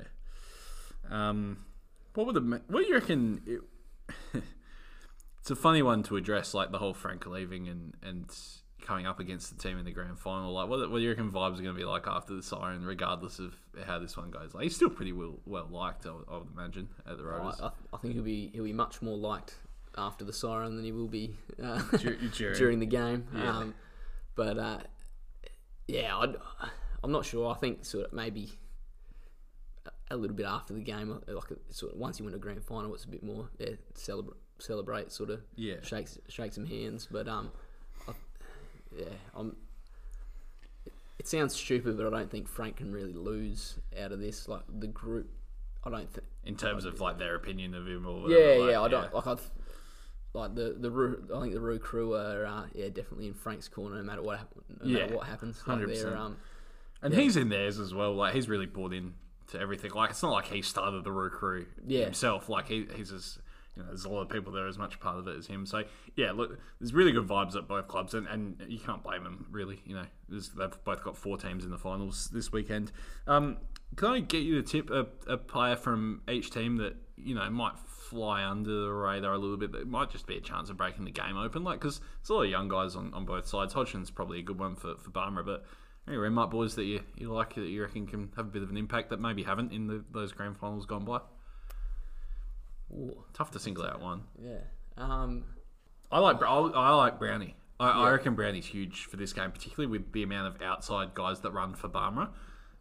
Um, 1.09 1.65
what 2.13 2.25
would 2.25 2.35
the 2.35 2.61
what 2.67 2.81
do 2.83 2.87
you 2.87 2.95
reckon? 2.95 3.41
It, 3.45 3.61
it's 5.39 5.51
a 5.51 5.55
funny 5.55 5.81
one 5.81 6.03
to 6.03 6.17
address, 6.17 6.53
like 6.53 6.71
the 6.71 6.79
whole 6.79 6.93
Frank 6.93 7.25
leaving 7.25 7.67
and 7.67 7.95
and 8.01 8.29
coming 8.81 9.05
up 9.05 9.19
against 9.19 9.55
the 9.55 9.61
team 9.61 9.77
in 9.77 9.85
the 9.85 9.91
grand 9.91 10.17
final. 10.17 10.53
Like, 10.53 10.69
what, 10.69 10.79
what 10.89 10.97
do 10.97 11.03
you 11.03 11.09
reckon 11.09 11.29
vibes 11.29 11.59
are 11.59 11.63
going 11.63 11.65
to 11.65 11.73
be 11.73 11.83
like 11.83 12.07
after 12.07 12.33
the 12.33 12.41
siren, 12.41 12.85
regardless 12.85 13.37
of 13.39 13.53
how 13.85 13.99
this 13.99 14.15
one 14.15 14.31
goes? 14.31 14.53
Like, 14.53 14.63
he's 14.63 14.75
still 14.75 14.89
pretty 14.89 15.11
well 15.11 15.39
well 15.45 15.67
liked, 15.69 16.05
I 16.05 16.11
would, 16.11 16.25
I 16.31 16.37
would 16.37 16.47
imagine, 16.55 16.87
at 17.05 17.17
the 17.17 17.23
I, 17.23 17.27
Rovers. 17.27 17.59
I, 17.61 17.71
I 17.93 17.97
think 17.97 18.13
he'll 18.13 18.23
be 18.23 18.49
he'll 18.53 18.63
be 18.63 18.73
much 18.73 19.01
more 19.01 19.17
liked 19.17 19.55
after 19.97 20.23
the 20.25 20.33
siren 20.33 20.75
than 20.75 20.85
he 20.85 20.91
will 20.91 21.07
be 21.07 21.35
uh, 21.61 21.81
Dur- 21.97 22.15
during- 22.35 22.57
during 22.57 22.79
the 22.79 22.85
game. 22.85 23.27
Yeah. 23.35 23.57
Um, 23.57 23.75
but 24.35 24.57
uh, 24.57 24.79
yeah, 25.87 26.15
I'd, 26.17 26.35
I'm 27.03 27.11
not 27.11 27.25
sure. 27.25 27.49
I 27.49 27.55
think 27.55 27.85
sort 27.85 28.05
of 28.07 28.13
maybe 28.13 28.51
a- 30.11 30.15
little 30.17 30.35
bit 30.35 30.45
after 30.45 30.73
the 30.73 30.81
game, 30.81 31.11
uh, 31.11 31.33
like 31.33 31.45
sort 31.69 31.93
of 31.93 31.97
once 31.99 32.19
you 32.19 32.25
win 32.25 32.33
a 32.33 32.37
grand 32.37 32.63
final, 32.63 32.93
it's 32.93 33.05
a 33.05 33.09
bit 33.09 33.23
more 33.23 33.49
yeah, 33.59 33.71
celebrate, 33.95 34.37
celebrate, 34.59 35.11
sort 35.11 35.29
of 35.29 35.41
Yeah. 35.55 35.75
shakes 35.81 36.17
shake 36.29 36.53
some 36.53 36.65
hands. 36.65 37.07
But 37.11 37.27
um, 37.27 37.51
I, 38.07 38.11
yeah, 38.97 39.05
I'm. 39.35 39.55
It 41.19 41.27
sounds 41.27 41.55
stupid, 41.55 41.97
but 41.97 42.05
I 42.05 42.09
don't 42.11 42.29
think 42.29 42.47
Frank 42.47 42.77
can 42.77 42.91
really 42.93 43.13
lose 43.13 43.79
out 43.99 44.11
of 44.11 44.19
this. 44.19 44.47
Like 44.47 44.61
the 44.79 44.87
group, 44.87 45.29
I 45.83 45.89
don't 45.89 46.09
think. 46.13 46.25
in 46.45 46.55
terms 46.55 46.85
of 46.85 47.01
like 47.01 47.17
their 47.17 47.35
opinion 47.35 47.73
of 47.73 47.87
him 47.87 48.05
or 48.05 48.29
Yeah, 48.29 48.37
whatever, 48.59 48.59
like, 48.61 48.71
yeah. 48.71 48.81
I 48.81 48.87
don't 48.87 49.13
like. 49.13 49.27
I've 49.27 49.51
like 50.37 50.55
the 50.55 50.75
the 50.79 51.35
I 51.35 51.41
think 51.41 51.53
the 51.53 51.59
Roo 51.59 51.79
crew 51.79 52.13
are 52.15 52.45
uh, 52.45 52.63
yeah 52.73 52.87
definitely 52.89 53.27
in 53.27 53.33
Frank's 53.33 53.67
corner 53.67 53.97
no 53.97 54.03
matter 54.03 54.21
what 54.21 54.37
hap- 54.39 54.53
no 54.81 54.87
matter 54.87 55.05
Yeah, 55.11 55.15
what 55.15 55.27
happens. 55.27 55.61
Like, 55.67 55.79
100%. 55.79 56.15
um, 56.17 56.37
And 57.01 57.13
he's 57.13 57.35
in 57.37 57.49
theirs 57.49 57.79
as 57.79 57.93
well. 57.93 58.13
Like 58.13 58.33
he's 58.33 58.47
really 58.49 58.65
bought 58.65 58.93
in 58.93 59.13
to 59.47 59.59
everything. 59.59 59.91
Like 59.91 60.09
it's 60.11 60.23
not 60.23 60.31
like 60.31 60.45
he 60.47 60.61
started 60.61 61.03
the 61.03 61.11
Roo 61.11 61.29
crew 61.29 61.65
Yeah. 61.85 62.05
himself. 62.05 62.49
Like 62.49 62.67
he, 62.67 62.87
he's 62.95 63.11
as 63.11 63.39
you 63.75 63.83
know, 63.83 63.89
there's 63.89 64.05
a 64.05 64.09
lot 64.09 64.21
of 64.21 64.29
people 64.29 64.51
that 64.53 64.59
are 64.59 64.67
as 64.67 64.77
much 64.79 64.99
part 64.99 65.19
of 65.19 65.27
it 65.27 65.37
as 65.37 65.45
him. 65.47 65.65
So 65.67 65.83
yeah, 66.15 66.31
look, 66.31 66.57
there's 66.79 66.93
really 66.93 67.11
good 67.11 67.27
vibes 67.27 67.55
at 67.55 67.67
both 67.67 67.87
clubs, 67.87 68.13
and, 68.15 68.25
and 68.27 68.59
you 68.67 68.79
can't 68.79 69.03
blame 69.03 69.23
them 69.23 69.45
really. 69.51 69.81
You 69.85 69.95
know, 69.95 70.05
there's, 70.27 70.49
they've 70.49 70.83
both 70.83 71.03
got 71.03 71.15
four 71.15 71.37
teams 71.37 71.63
in 71.63 71.69
the 71.69 71.77
finals 71.77 72.29
this 72.33 72.51
weekend. 72.51 72.91
Um, 73.27 73.57
can 73.95 74.07
I 74.09 74.19
get 74.19 74.39
you 74.41 74.61
to 74.61 74.63
tip 74.67 74.89
a, 74.89 75.05
a 75.27 75.37
player 75.37 75.75
from 75.75 76.21
each 76.27 76.49
team 76.51 76.77
that 76.77 76.95
you 77.17 77.35
know 77.35 77.47
might 77.51 77.77
fly 78.09 78.43
under 78.43 78.69
the 78.85 78.91
radar 78.91 79.33
a 79.33 79.37
little 79.37 79.57
bit? 79.57 79.71
That 79.71 79.87
might 79.87 80.09
just 80.09 80.27
be 80.27 80.37
a 80.37 80.41
chance 80.41 80.69
of 80.69 80.77
breaking 80.77 81.05
the 81.05 81.11
game 81.11 81.37
open. 81.37 81.63
Like 81.63 81.79
because 81.79 81.99
there's 82.21 82.29
a 82.29 82.33
lot 82.33 82.43
of 82.43 82.49
young 82.49 82.67
guys 82.67 82.95
on, 82.95 83.13
on 83.13 83.25
both 83.25 83.47
sides. 83.47 83.73
Hodgson's 83.73 84.09
probably 84.11 84.39
a 84.39 84.43
good 84.43 84.59
one 84.59 84.75
for 84.75 84.95
for 84.95 85.09
Barmer, 85.11 85.45
but 85.45 85.65
any 86.07 86.17
Renmark 86.17 86.51
boys 86.51 86.75
that 86.75 86.85
you, 86.85 87.01
you 87.17 87.31
like 87.31 87.55
that 87.55 87.67
you 87.67 87.81
reckon 87.83 88.07
can 88.07 88.31
have 88.37 88.45
a 88.45 88.49
bit 88.49 88.63
of 88.63 88.69
an 88.69 88.77
impact 88.77 89.09
that 89.09 89.19
maybe 89.19 89.43
haven't 89.43 89.73
in 89.73 89.87
the, 89.87 90.03
those 90.11 90.31
grand 90.31 90.57
finals 90.57 90.85
gone 90.85 91.03
by? 91.05 91.19
ooh, 92.93 93.23
Tough 93.33 93.51
to 93.51 93.59
single 93.59 93.85
out 93.85 94.01
one. 94.01 94.23
yeah. 94.41 94.59
Um, 94.97 95.43
I 96.11 96.19
like 96.19 96.41
I, 96.41 96.45
I 96.45 96.93
like 96.95 97.19
Brownie. 97.19 97.55
I, 97.79 97.89
I 97.89 98.11
reckon 98.11 98.33
Brownie's 98.35 98.65
huge 98.65 99.05
for 99.05 99.17
this 99.17 99.33
game, 99.33 99.51
particularly 99.51 99.85
with 99.91 100.11
the 100.13 100.23
amount 100.23 100.47
of 100.55 100.61
outside 100.63 101.13
guys 101.13 101.41
that 101.41 101.51
run 101.51 101.75
for 101.75 101.87
Barmera. 101.89 102.29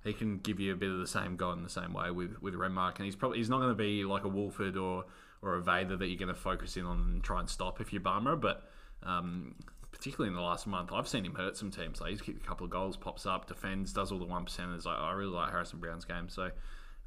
He 0.06 0.12
can 0.12 0.38
give 0.38 0.60
you 0.60 0.72
a 0.72 0.76
bit 0.76 0.90
of 0.90 0.98
the 0.98 1.06
same 1.06 1.36
go 1.36 1.52
in 1.52 1.62
the 1.62 1.68
same 1.68 1.92
way 1.92 2.10
with 2.10 2.40
with 2.40 2.54
Renmark, 2.54 2.96
and 2.96 3.04
he's 3.04 3.16
probably 3.16 3.38
he's 3.38 3.50
not 3.50 3.58
going 3.58 3.70
to 3.70 3.74
be 3.74 4.04
like 4.04 4.24
a 4.24 4.28
Worsfold 4.28 4.76
or 4.76 5.04
or 5.42 5.54
a 5.54 5.62
Vader 5.62 5.96
that 5.96 6.06
you're 6.06 6.18
going 6.18 6.28
to 6.28 6.34
focus 6.34 6.76
in 6.76 6.86
on 6.86 6.98
and 6.98 7.22
try 7.22 7.40
and 7.40 7.48
stop 7.48 7.80
if 7.80 7.92
you're 7.92 8.02
Barmera. 8.02 8.40
But 8.40 8.62
um, 9.02 9.56
particularly 9.90 10.28
in 10.28 10.36
the 10.36 10.42
last 10.42 10.66
month, 10.66 10.92
I've 10.92 11.08
seen 11.08 11.24
him 11.24 11.34
hurt 11.34 11.56
some 11.56 11.70
teams. 11.70 12.00
Like 12.00 12.10
he's 12.10 12.22
kicked 12.22 12.42
a 12.42 12.46
couple 12.46 12.64
of 12.64 12.70
goals, 12.70 12.96
pops 12.96 13.26
up, 13.26 13.46
defends, 13.46 13.92
does 13.92 14.12
all 14.12 14.18
the 14.18 14.24
one 14.24 14.44
percenters. 14.46 14.86
I, 14.86 14.94
I 14.94 15.12
really 15.12 15.32
like 15.32 15.50
Harrison 15.50 15.80
Brown's 15.80 16.04
game. 16.04 16.28
So 16.28 16.50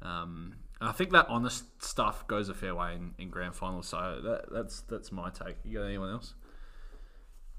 um, 0.02 0.56
I 0.80 0.92
think 0.92 1.10
that 1.12 1.26
honest 1.28 1.64
stuff 1.82 2.26
goes 2.26 2.48
a 2.48 2.54
fair 2.54 2.74
way 2.74 2.94
in, 2.94 3.14
in 3.18 3.30
grand 3.30 3.54
finals. 3.54 3.88
So 3.88 4.20
that, 4.22 4.52
that's 4.52 4.82
that's 4.82 5.10
my 5.10 5.30
take. 5.30 5.56
You 5.64 5.78
got 5.78 5.84
anyone 5.84 6.10
else? 6.10 6.34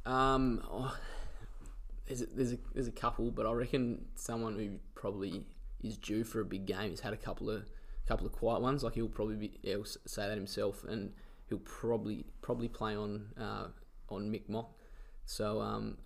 um, 0.06 0.64
oh, 0.72 0.98
there's 2.08 2.22
a, 2.22 2.26
there's 2.28 2.54
a 2.54 2.58
there's 2.74 2.88
a 2.88 2.92
couple, 2.92 3.32
but 3.32 3.46
I 3.46 3.52
reckon 3.52 4.06
someone 4.16 4.56
who 4.56 4.80
probably 5.02 5.46
is 5.84 5.98
due 5.98 6.24
for 6.24 6.40
a 6.42 6.46
big 6.46 6.66
game. 6.68 6.92
He's 6.92 7.00
had 7.02 7.14
a 7.14 7.18
couple 7.18 7.50
of 7.50 7.66
couple 8.08 8.26
of 8.28 8.32
quiet 8.34 8.62
ones. 8.62 8.84
Like 8.84 8.94
he'll 8.94 9.08
probably 9.10 9.36
be 9.36 9.60
he'll 9.64 9.84
say 9.86 10.28
that 10.28 10.38
himself, 10.38 10.84
and 10.88 11.12
he'll 11.50 11.58
probably 11.60 12.26
probably 12.42 12.68
play 12.70 12.96
on 12.96 13.26
uh, 13.40 13.68
on 14.10 14.32
Mick 14.32 14.48
Mock. 14.48 14.70
So 15.26 15.60
um, 15.60 15.98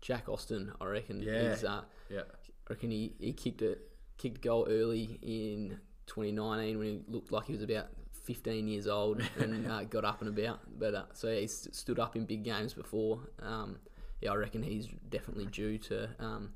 Jack 0.00 0.28
Austin, 0.28 0.72
I 0.80 0.86
reckon, 0.86 1.20
Yeah. 1.20 1.32
is 1.32 1.64
uh, 1.64 1.82
Yeah. 2.10 2.22
I 2.68 2.72
reckon 2.74 2.90
he, 2.90 3.14
he 3.18 3.32
kicked 3.32 3.62
a 3.62 3.76
kicked 4.18 4.40
goal 4.42 4.66
early 4.68 5.18
in 5.22 5.78
2019 6.06 6.78
when 6.78 6.86
he 6.86 7.00
looked 7.08 7.32
like 7.32 7.46
he 7.46 7.52
was 7.52 7.62
about 7.62 7.86
15 8.24 8.66
years 8.68 8.86
old 8.86 9.22
and 9.38 9.66
uh, 9.70 9.84
got 9.84 10.04
up 10.04 10.20
and 10.22 10.28
about. 10.28 10.60
But 10.78 10.94
uh, 10.94 11.04
so 11.12 11.28
yeah, 11.28 11.40
he 11.40 11.46
stood 11.48 11.98
up 11.98 12.14
in 12.16 12.24
big 12.24 12.44
games 12.44 12.74
before. 12.74 13.20
Um, 13.42 13.78
yeah, 14.20 14.32
I 14.32 14.36
reckon 14.36 14.62
he's 14.62 14.86
definitely 15.08 15.46
due 15.46 15.78
to 15.78 16.08
um, 16.20 16.50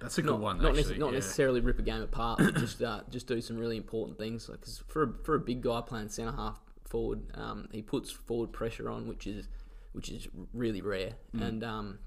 That's 0.00 0.18
a 0.18 0.22
good 0.22 0.32
not 0.32 0.40
one. 0.40 0.58
not, 0.58 0.76
actually, 0.76 0.96
nece- 0.96 0.98
not 0.98 1.06
yeah. 1.12 1.18
necessarily 1.18 1.60
rip 1.60 1.78
a 1.78 1.82
game 1.82 2.02
apart, 2.02 2.38
but 2.38 2.54
just 2.56 2.82
uh, 2.82 3.00
just 3.10 3.26
do 3.26 3.40
some 3.40 3.56
really 3.56 3.76
important 3.76 4.18
things. 4.18 4.46
Because 4.46 4.82
for 4.88 5.02
a, 5.04 5.12
for 5.24 5.34
a 5.34 5.40
big 5.40 5.62
guy 5.62 5.80
playing 5.80 6.08
centre 6.10 6.36
half 6.36 6.58
forward, 6.84 7.20
um, 7.34 7.68
he 7.72 7.82
puts 7.82 8.10
forward 8.10 8.52
pressure 8.52 8.88
on, 8.90 9.08
which 9.08 9.26
is 9.26 9.48
which 9.92 10.10
is 10.10 10.28
really 10.52 10.82
rare. 10.82 11.12
Mm. 11.34 11.48
And 11.48 11.64
um, 11.64 11.98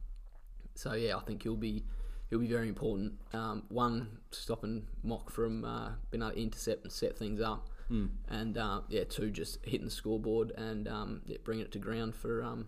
so 0.75 0.93
yeah, 0.93 1.17
I 1.17 1.21
think 1.21 1.43
he'll 1.43 1.55
be 1.55 1.83
he'll 2.29 2.39
be 2.39 2.47
very 2.47 2.67
important. 2.69 3.13
Um, 3.33 3.63
one, 3.69 4.19
stopping 4.31 4.85
Mock 5.03 5.31
from 5.31 5.65
uh, 5.65 5.89
being 6.11 6.21
able 6.21 6.33
to 6.33 6.39
intercept 6.41 6.83
and 6.83 6.91
set 6.91 7.17
things 7.17 7.41
up, 7.41 7.69
Hmm. 7.87 8.05
and 8.27 8.55
uh, 8.55 8.81
yeah, 8.87 9.03
two, 9.03 9.31
just 9.31 9.65
hitting 9.65 9.85
the 9.85 9.91
scoreboard 9.91 10.51
and 10.55 10.87
um, 10.87 11.21
yeah, 11.25 11.37
bringing 11.43 11.65
it 11.65 11.71
to 11.71 11.79
ground 11.79 12.13
for 12.13 12.43
um, 12.43 12.67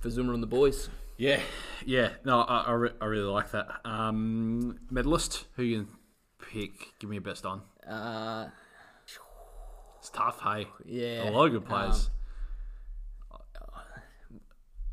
for 0.00 0.08
Zuma 0.08 0.32
and 0.32 0.42
the 0.42 0.46
boys. 0.46 0.88
Yeah, 1.16 1.40
yeah. 1.86 2.10
No, 2.24 2.40
I, 2.40 2.62
I, 2.62 2.72
re- 2.72 2.92
I 3.00 3.04
really 3.06 3.24
like 3.30 3.50
that. 3.52 3.68
Um, 3.84 4.78
medalist, 4.90 5.44
who 5.56 5.62
you 5.62 5.84
can 5.84 5.88
pick? 6.50 6.98
Give 6.98 7.08
me 7.10 7.16
your 7.16 7.22
best 7.22 7.46
on. 7.46 7.62
Uh, 7.88 8.48
It's 10.00 10.10
tough, 10.10 10.40
hey. 10.42 10.66
yeah, 10.84 11.28
A 11.28 11.30
lot 11.30 11.46
of 11.46 11.52
good 11.52 11.64
players. 11.66 12.10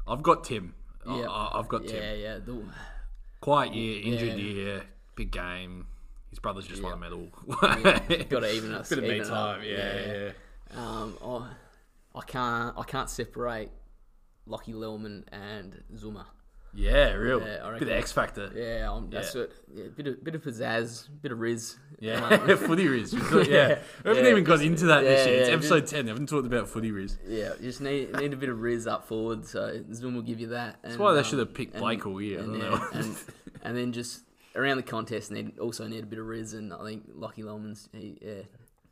I've 0.07 0.24
got 0.24 0.43
Tim. 0.43 0.74
Yeah, 1.07 1.28
I, 1.30 1.57
have 1.57 1.67
got 1.67 1.88
Tim. 1.88 1.95
yeah, 1.97 2.13
yeah. 2.13 2.38
The, 2.45 2.61
Quiet 3.39 3.74
year, 3.74 4.01
injured 4.03 4.38
Yeah. 4.39 4.45
year, 4.53 4.84
big 5.15 5.32
game. 5.32 5.88
His 6.30 6.39
brother's 6.39 6.67
just 6.67 6.84
won 6.84 6.93
a 6.93 6.97
medal. 6.97 7.28
got 7.61 8.39
to 8.41 8.51
even 8.53 8.74
us. 8.74 8.89
Bit 8.89 8.99
of 8.99 9.03
me 9.05 9.19
time, 9.24 9.61
yeah, 9.63 10.05
yeah. 10.05 10.32
Um, 10.78 11.17
I, 11.24 11.49
I 12.15 12.22
can't 12.22 12.78
I 12.78 12.84
can't 12.84 13.09
separate 13.09 13.69
Lockie 14.46 14.74
Lelman 14.74 15.24
and 15.32 15.84
Zuma. 15.98 16.28
Yeah, 16.74 17.12
real. 17.16 17.42
Yeah, 17.42 17.60
I 17.68 17.80
bit 17.80 17.89
of 17.89 17.96
X 17.96 18.14
factor. 18.14 18.50
Yeah, 18.56 18.89
um, 18.89 19.10
that's 19.10 19.36
Yeah. 19.36 19.42
it. 19.42 19.52
Yeah, 19.74 19.84
bit 19.94 20.08
of 20.08 20.24
bit 20.24 20.36
of 20.36 20.42
pizzazz, 20.42 21.10
bit 21.22 21.34
of 21.34 21.39
riz. 21.39 21.76
Yeah, 22.00 22.26
Um, 22.26 22.58
footy 22.58 22.88
riz. 22.88 23.14
Got- 23.30 23.50
yeah. 23.50 23.80
we 24.06 24.10
haven't 24.10 24.24
Yeah, 24.24 24.32
even 24.32 24.44
got 24.46 24.62
into 24.62 24.86
that 24.86 25.02
this 25.02 25.26
yeah, 25.26 25.32
year. 25.34 25.42
It's 25.42 25.50
yeah, 25.50 25.56
episode 25.56 25.86
10. 25.88 26.06
We 26.06 26.10
haven't 26.12 26.30
talked 26.30 26.46
about 26.48 26.70
footy 26.70 26.92
riz. 26.94 27.18
yeah, 27.28 27.52
you 27.60 27.64
just 27.64 27.82
need 27.82 28.14
need 28.16 28.32
a 28.32 28.38
bit 28.38 28.48
of 28.48 28.62
riz 28.62 28.88
up 28.88 29.06
forward. 29.06 29.46
So 29.46 29.84
Zuma 29.94 30.16
will 30.16 30.22
give 30.24 30.39
you 30.39 30.48
that. 30.48 30.78
That's 30.82 30.98
why 30.98 31.14
they 31.14 31.24
should 31.24 31.39
have 31.39 31.54
picked 31.54 31.76
Blake 31.78 32.06
all 32.08 32.22
year, 32.22 32.39
I 32.39 32.44
And, 32.44 32.54
don't 32.54 32.62
yeah, 32.62 32.70
know. 32.70 32.88
and, 32.94 33.18
and 33.64 33.78
then 33.78 33.92
just 33.92 34.22
around 34.56 34.78
the 34.78 34.84
contest, 34.84 35.30
need 35.30 35.60
also 35.60 35.88
need 35.88 36.04
a 36.06 36.08
bit 36.08 36.20
of 36.20 36.26
riz. 36.26 36.54
And 36.54 36.72
I 36.74 36.82
think 36.86 37.04
Lockie 37.14 37.44
Lelman's 37.44 37.89
he, 37.92 38.18
yeah 38.22 38.44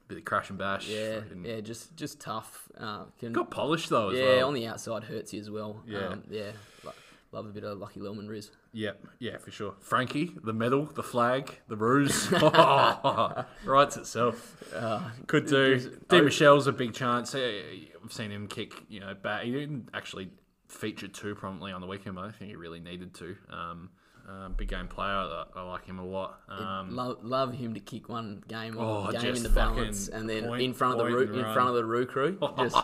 Bit 0.09 0.17
of 0.17 0.25
crash 0.25 0.49
and 0.49 0.57
bash. 0.57 0.87
yeah 0.89 1.19
yeah 1.43 1.61
just 1.61 1.95
just 1.95 2.19
tough. 2.19 2.67
Uh, 2.77 3.03
can, 3.19 3.31
Got 3.31 3.51
polished 3.51 3.89
though 3.89 4.09
as 4.09 4.17
yeah 4.17 4.37
well. 4.37 4.47
on 4.49 4.53
the 4.55 4.65
outside 4.65 5.03
hurts 5.03 5.31
you 5.33 5.39
as 5.39 5.49
well. 5.51 5.81
Yeah. 5.85 6.07
um, 6.07 6.23
yeah. 6.29 6.51
Like, 6.83 6.95
love 7.31 7.45
a 7.45 7.49
bit 7.49 7.63
of 7.63 7.77
Lockie 7.77 7.99
Lelman 7.99 8.27
Riz. 8.27 8.49
Yeah, 8.73 8.91
yeah, 9.19 9.37
for 9.37 9.51
sure. 9.51 9.75
Frankie, 9.79 10.35
the 10.43 10.51
medal, 10.53 10.85
the 10.85 11.03
flag, 11.03 11.59
the 11.67 11.75
ruse, 11.75 12.31
writes 13.65 13.97
itself. 13.97 14.63
Could 15.27 15.45
do. 15.45 15.99
D. 16.09 16.21
Michelle's 16.21 16.65
a 16.67 16.71
big 16.71 16.93
chance. 16.93 17.35
I've 17.35 18.11
seen 18.11 18.31
him 18.31 18.47
kick, 18.47 18.73
you 18.89 18.99
know, 18.99 19.13
bat. 19.13 19.43
He 19.45 19.51
didn't 19.51 19.89
actually 19.93 20.29
feature 20.67 21.07
too 21.07 21.35
prominently 21.35 21.71
on 21.71 21.81
the 21.81 21.87
weekend, 21.87 22.15
but 22.15 22.21
I 22.21 22.23
don't 22.25 22.35
think 22.35 22.49
he 22.49 22.55
really 22.55 22.79
needed 22.79 23.13
to. 23.15 23.35
Um, 23.51 23.89
um, 24.29 24.53
big 24.53 24.67
game 24.69 24.87
player. 24.87 25.09
I, 25.09 25.45
I 25.55 25.61
like 25.63 25.85
him 25.85 25.99
a 25.99 26.05
lot. 26.05 26.39
Um, 26.47 26.95
love, 26.95 27.17
love 27.23 27.53
him 27.53 27.73
to 27.73 27.79
kick 27.79 28.09
one 28.09 28.43
game, 28.47 28.75
Oh, 28.77 29.11
game 29.11 29.21
just 29.21 29.37
in 29.37 29.43
the 29.43 29.49
balance, 29.49 30.07
and 30.07 30.29
then 30.29 30.45
point, 30.45 30.61
in 30.61 30.73
front 30.73 30.99
of 30.99 31.07
the 31.07 31.17
in 31.17 31.41
run. 31.41 31.53
front 31.53 31.69
of 31.69 31.75
the 31.75 31.85
Roo 31.85 32.05
crew. 32.05 32.37
Just 32.57 32.77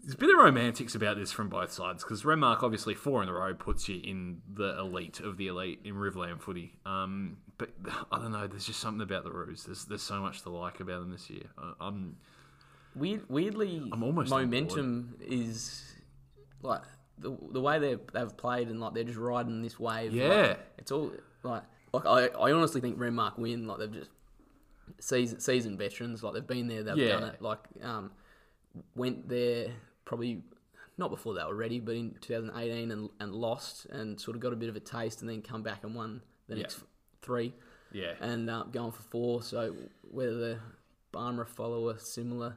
There's 0.00 0.14
a 0.14 0.18
bit 0.18 0.30
of 0.30 0.36
romantics 0.38 0.94
about 0.94 1.16
this 1.16 1.32
from 1.32 1.48
both 1.48 1.70
sides 1.72 2.02
because 2.02 2.22
Renmark 2.22 2.62
obviously 2.62 2.94
four 2.94 3.22
in 3.22 3.28
a 3.28 3.32
row 3.32 3.52
puts 3.54 3.88
you 3.88 4.00
in 4.02 4.40
the 4.54 4.78
elite 4.78 5.20
of 5.20 5.36
the 5.36 5.48
elite 5.48 5.80
in 5.84 5.94
Riverland 5.94 6.40
footy. 6.40 6.72
Um, 6.86 7.38
but 7.58 7.70
I 8.10 8.18
don't 8.18 8.32
know. 8.32 8.46
There's 8.46 8.64
just 8.66 8.80
something 8.80 9.02
about 9.02 9.24
the 9.24 9.30
Roos. 9.32 9.64
There's 9.64 9.84
there's 9.84 10.02
so 10.02 10.20
much 10.20 10.42
to 10.42 10.50
like 10.50 10.80
about 10.80 11.00
them 11.00 11.10
this 11.10 11.28
year. 11.28 11.44
I, 11.58 11.72
I'm 11.80 12.16
weird, 12.94 13.28
weirdly, 13.28 13.88
I'm 13.92 14.02
almost 14.02 14.30
momentum 14.30 15.16
is 15.20 15.84
like 16.62 16.82
the 17.20 17.36
the 17.52 17.60
way 17.60 17.78
they 17.78 17.96
they've 18.12 18.36
played 18.36 18.68
and 18.68 18.80
like 18.80 18.94
they're 18.94 19.04
just 19.04 19.18
riding 19.18 19.62
this 19.62 19.78
wave. 19.78 20.12
like, 20.12 20.20
Yeah. 20.22 20.56
it's 20.78 20.90
all 20.92 21.10
like 21.42 21.62
like 21.92 22.06
I, 22.06 22.26
I 22.28 22.52
honestly 22.52 22.80
think 22.80 22.98
Renmark 22.98 23.38
win. 23.38 23.66
Like 23.66 23.78
they've 23.78 23.92
just 23.92 24.10
season 25.00 25.40
seasoned 25.40 25.78
veterans. 25.78 26.22
Like 26.22 26.34
they've 26.34 26.46
been 26.46 26.68
there, 26.68 26.82
they've 26.82 26.96
Yeah. 26.96 27.08
done 27.20 27.24
it. 27.24 27.42
Like 27.42 27.60
um, 27.82 28.10
went 28.94 29.28
there 29.28 29.68
probably 30.04 30.42
not 30.96 31.10
before 31.10 31.34
they 31.34 31.44
were 31.44 31.54
ready, 31.54 31.80
but 31.80 31.94
in 31.94 32.16
2018 32.20 32.90
and 32.90 33.08
and 33.20 33.34
lost 33.34 33.86
and 33.86 34.20
sort 34.20 34.36
of 34.36 34.40
got 34.42 34.52
a 34.52 34.56
bit 34.56 34.68
of 34.68 34.76
a 34.76 34.80
taste, 34.80 35.20
and 35.20 35.30
then 35.30 35.42
come 35.42 35.62
back 35.62 35.84
and 35.84 35.94
won 35.94 36.22
the 36.48 36.56
Yeah. 36.56 36.62
next 36.62 36.80
three 37.22 37.52
yeah. 37.92 38.14
and 38.20 38.48
uh, 38.48 38.64
going 38.64 38.92
for 38.92 39.02
four. 39.02 39.42
So 39.42 39.74
whether 40.02 40.34
the 40.36 40.58
Barmera 41.12 41.46
follow 41.46 41.88
a 41.88 41.98
similar 41.98 42.56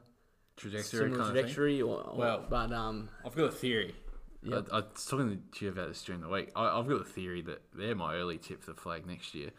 trajectory 0.57 0.99
similar 0.99 1.09
kind 1.09 1.21
of 1.21 1.27
thing. 1.27 1.33
trajectory 1.43 1.81
or, 1.81 2.01
or 2.03 2.17
Well- 2.17 2.45
but 2.49 2.71
um 2.73 3.09
I've 3.25 3.35
got 3.35 3.45
a 3.45 3.51
theory. 3.51 3.95
Yep. 4.43 4.67
I, 4.71 4.77
I 4.77 4.79
was 4.79 5.05
talking 5.05 5.43
to 5.51 5.65
you 5.65 5.71
about 5.71 5.89
this 5.89 6.03
during 6.03 6.21
the 6.21 6.29
week. 6.29 6.51
I, 6.55 6.79
I've 6.79 6.87
got 6.87 7.01
a 7.01 7.05
theory 7.05 7.41
that 7.43 7.61
they're 7.73 7.95
my 7.95 8.15
early 8.15 8.37
tip 8.37 8.63
for 8.63 8.73
the 8.73 8.79
flag 8.79 9.05
next 9.05 9.35
year. 9.35 9.51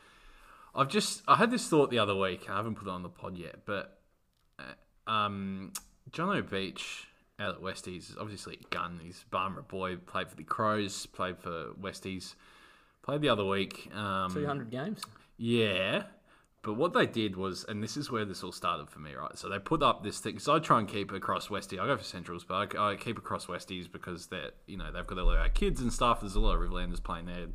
I've 0.75 0.89
just 0.89 1.23
I 1.29 1.37
had 1.37 1.51
this 1.51 1.69
thought 1.69 1.91
the 1.91 1.99
other 1.99 2.17
week. 2.17 2.49
I 2.49 2.57
haven't 2.57 2.77
put 2.77 2.89
it 2.89 2.91
on 2.91 3.03
the 3.03 3.09
pod 3.09 3.37
yet, 3.37 3.61
but 3.67 4.01
uh, 4.59 5.11
um, 5.11 5.73
John 6.11 6.31
O'Beach 6.37 7.07
out 7.39 7.57
at 7.57 7.63
Westies, 7.63 8.11
is 8.11 8.17
obviously 8.19 8.59
a 8.61 8.75
gun. 8.75 9.01
He's 9.03 9.25
a 9.31 9.35
Barmera 9.35 9.67
boy. 9.67 9.97
Played 9.97 10.29
for 10.29 10.37
the 10.37 10.45
Crows. 10.45 11.07
Played 11.07 11.39
for 11.39 11.73
Westies. 11.81 12.35
Played 13.03 13.21
the 13.21 13.29
other 13.29 13.45
week. 13.45 13.91
Um, 13.95 14.33
200 14.33 14.71
games. 14.71 15.03
yeah. 15.37 16.05
But 16.63 16.75
what 16.75 16.93
they 16.93 17.07
did 17.07 17.37
was, 17.37 17.65
and 17.65 17.83
this 17.83 17.97
is 17.97 18.11
where 18.11 18.25
this 18.25 18.45
all 18.45 18.53
started 18.53 18.89
for 18.89 19.01
me, 19.01 19.15
right? 19.15 19.37
So 19.37 19.49
they 19.49 19.59
put 19.59 19.83
up 19.83 20.05
this 20.05 20.21
thing. 20.21 20.39
So 20.39 20.55
I 20.55 20.61
try 20.61 20.79
and 20.79 20.87
keep 20.87 21.11
across 21.11 21.49
Westies. 21.49 21.81
I 21.81 21.87
go 21.87 21.97
for 21.97 22.05
Centrals, 22.05 22.45
but 22.45 22.77
I, 22.77 22.93
I 22.93 22.97
keep 22.97 23.19
across 23.19 23.47
Westies 23.47 23.91
because 23.91 24.29
they're, 24.29 24.53
you 24.67 24.77
know, 24.77 24.93
they've 24.93 25.07
got 25.07 25.19
a 25.19 25.25
lot 25.25 25.45
of 25.45 25.55
kids 25.55 25.81
and 25.81 25.93
stuff. 25.93 26.21
There's 26.21 26.37
a 26.37 26.41
lot 26.41 26.55
of 26.55 26.61
Riverlanders 26.61 27.03
playing 27.03 27.27
there. 27.27 27.47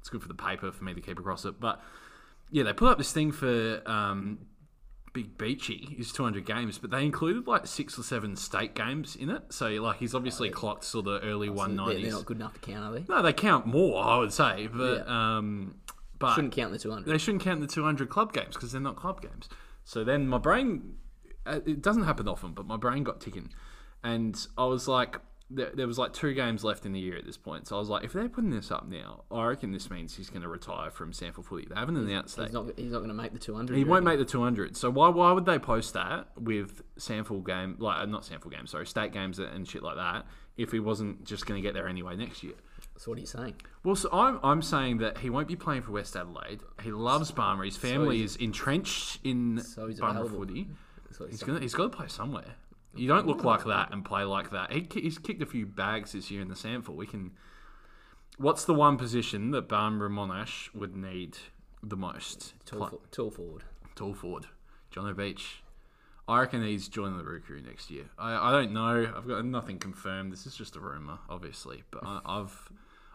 It's 0.00 0.08
good 0.08 0.22
for 0.22 0.28
the 0.28 0.34
paper 0.34 0.72
for 0.72 0.82
me 0.82 0.94
to 0.94 1.00
keep 1.02 1.18
across 1.18 1.44
it. 1.44 1.60
But 1.60 1.82
yeah, 2.50 2.62
they 2.62 2.72
put 2.72 2.88
up 2.88 2.96
this 2.96 3.12
thing 3.12 3.32
for 3.32 3.82
um, 3.84 4.38
Big 5.12 5.36
Beachy, 5.36 5.94
his 5.96 6.10
200 6.12 6.46
games, 6.46 6.78
but 6.78 6.90
they 6.90 7.04
included 7.04 7.46
like 7.46 7.66
six 7.66 7.98
or 7.98 8.02
seven 8.02 8.34
state 8.34 8.74
games 8.74 9.14
in 9.14 9.28
it. 9.28 9.42
So 9.52 9.68
like 9.68 9.98
he's 9.98 10.14
obviously 10.14 10.48
clocked 10.48 10.84
sort 10.84 11.06
of 11.06 11.22
early 11.22 11.48
They're, 11.48 11.56
190s. 11.56 12.02
they're 12.02 12.12
not 12.12 12.24
good 12.24 12.36
enough 12.38 12.54
to 12.54 12.60
count, 12.60 12.84
are 12.84 12.98
they? 12.98 13.04
No, 13.08 13.20
they 13.20 13.32
count 13.34 13.66
more, 13.66 14.02
I 14.02 14.16
would 14.18 14.32
say, 14.32 14.68
but 14.72 15.06
um, 15.06 15.76
but 16.24 16.34
Shouldn't 16.34 16.54
count 16.54 16.72
the 16.72 16.78
200. 16.78 17.06
they 17.06 17.18
shouldn't 17.18 17.42
count 17.42 17.60
the 17.60 17.66
200 17.66 18.08
club 18.08 18.32
games 18.32 18.54
because 18.54 18.72
they're 18.72 18.80
not 18.80 18.96
club 18.96 19.20
games. 19.20 19.48
So 19.84 20.04
then 20.04 20.26
my 20.28 20.38
brain, 20.38 20.94
uh, 21.46 21.60
it 21.66 21.82
doesn't 21.82 22.04
happen 22.04 22.26
often, 22.28 22.52
but 22.52 22.66
my 22.66 22.76
brain 22.76 23.02
got 23.04 23.20
ticking. 23.20 23.50
And 24.02 24.46
I 24.58 24.64
was 24.64 24.88
like, 24.88 25.16
there, 25.50 25.70
there 25.74 25.86
was 25.86 25.98
like 25.98 26.12
two 26.12 26.32
games 26.32 26.64
left 26.64 26.86
in 26.86 26.92
the 26.92 27.00
year 27.00 27.16
at 27.16 27.26
this 27.26 27.36
point. 27.36 27.66
So 27.68 27.76
I 27.76 27.78
was 27.78 27.88
like, 27.88 28.02
if 28.04 28.12
they're 28.12 28.28
putting 28.28 28.50
this 28.50 28.70
up 28.70 28.88
now, 28.88 29.24
I 29.30 29.44
reckon 29.44 29.72
this 29.72 29.90
means 29.90 30.16
he's 30.16 30.30
going 30.30 30.42
to 30.42 30.48
retire 30.48 30.90
from 30.90 31.12
SANFL 31.12 31.44
footy. 31.44 31.66
They 31.68 31.74
haven't 31.74 31.96
announced 31.96 32.36
that. 32.36 32.44
He's 32.44 32.52
not, 32.54 32.66
he's 32.76 32.92
not 32.92 32.98
going 32.98 33.08
to 33.08 33.14
make 33.14 33.32
the 33.32 33.38
200. 33.38 33.76
He 33.76 33.84
won't 33.84 34.04
make 34.04 34.18
the 34.18 34.24
200. 34.24 34.76
So 34.76 34.90
why 34.90 35.08
why 35.10 35.32
would 35.32 35.44
they 35.44 35.58
post 35.58 35.92
that 35.94 36.28
with 36.38 36.82
SANFL 36.98 37.44
game, 37.46 37.76
like 37.78 37.98
uh, 38.00 38.06
not 38.06 38.22
SANFL 38.22 38.50
games, 38.50 38.70
sorry, 38.70 38.86
state 38.86 39.12
games 39.12 39.38
and 39.38 39.68
shit 39.68 39.82
like 39.82 39.96
that, 39.96 40.26
if 40.56 40.72
he 40.72 40.80
wasn't 40.80 41.24
just 41.24 41.46
going 41.46 41.62
to 41.62 41.66
get 41.66 41.74
there 41.74 41.88
anyway 41.88 42.16
next 42.16 42.42
year? 42.42 42.54
So 42.96 43.10
what 43.10 43.18
are 43.18 43.20
you 43.20 43.26
saying? 43.26 43.56
Well, 43.82 43.96
so 43.96 44.08
I'm, 44.12 44.38
I'm 44.42 44.62
saying 44.62 44.98
that 44.98 45.18
he 45.18 45.28
won't 45.30 45.48
be 45.48 45.56
playing 45.56 45.82
for 45.82 45.92
West 45.92 46.16
Adelaide. 46.16 46.60
He 46.82 46.90
loves 46.92 47.32
Barmer. 47.32 47.64
His 47.64 47.76
family 47.76 48.22
is 48.22 48.36
entrenched 48.36 49.18
in 49.24 49.60
So 49.60 49.88
he's 49.88 50.00
Barmer 50.00 50.20
available. 50.20 50.38
footy. 50.38 50.68
So 51.10 51.26
He's 51.26 51.42
gonna 51.42 51.60
he's 51.60 51.74
got 51.74 51.90
to 51.90 51.96
play 51.96 52.08
somewhere. 52.08 52.54
You 52.96 53.08
don't 53.08 53.26
look 53.26 53.42
like 53.44 53.64
that 53.64 53.92
and 53.92 54.04
play 54.04 54.22
like 54.22 54.50
that. 54.50 54.72
He, 54.72 54.82
ki- 54.82 55.00
he's 55.02 55.18
kicked 55.18 55.42
a 55.42 55.46
few 55.46 55.66
bags 55.66 56.12
this 56.12 56.30
year 56.30 56.40
in 56.42 56.48
the 56.48 56.56
sample. 56.56 56.94
We 56.94 57.06
can. 57.06 57.32
What's 58.38 58.64
the 58.64 58.74
one 58.74 58.96
position 58.96 59.50
that 59.52 59.68
Barmer 59.68 60.08
Monash 60.08 60.72
would 60.74 60.96
need 60.96 61.36
the 61.82 61.96
most? 61.96 62.54
tall, 62.64 62.78
Pla- 62.80 62.88
for, 62.90 63.00
tall 63.10 63.30
forward. 63.30 63.64
tall 63.94 64.14
forward, 64.14 64.46
John 64.90 65.06
O'Beach. 65.06 65.62
I 66.26 66.40
reckon 66.40 66.64
he's 66.64 66.88
joining 66.88 67.18
the 67.18 67.24
Roo 67.24 67.40
crew 67.40 67.60
next 67.60 67.90
year. 67.90 68.04
I, 68.18 68.48
I 68.48 68.52
don't 68.52 68.72
know. 68.72 69.12
I've 69.16 69.28
got 69.28 69.44
nothing 69.44 69.78
confirmed. 69.78 70.32
This 70.32 70.46
is 70.46 70.56
just 70.56 70.74
a 70.74 70.80
rumor, 70.80 71.18
obviously, 71.28 71.82
but 71.90 72.02
I, 72.04 72.20
I've 72.24 72.70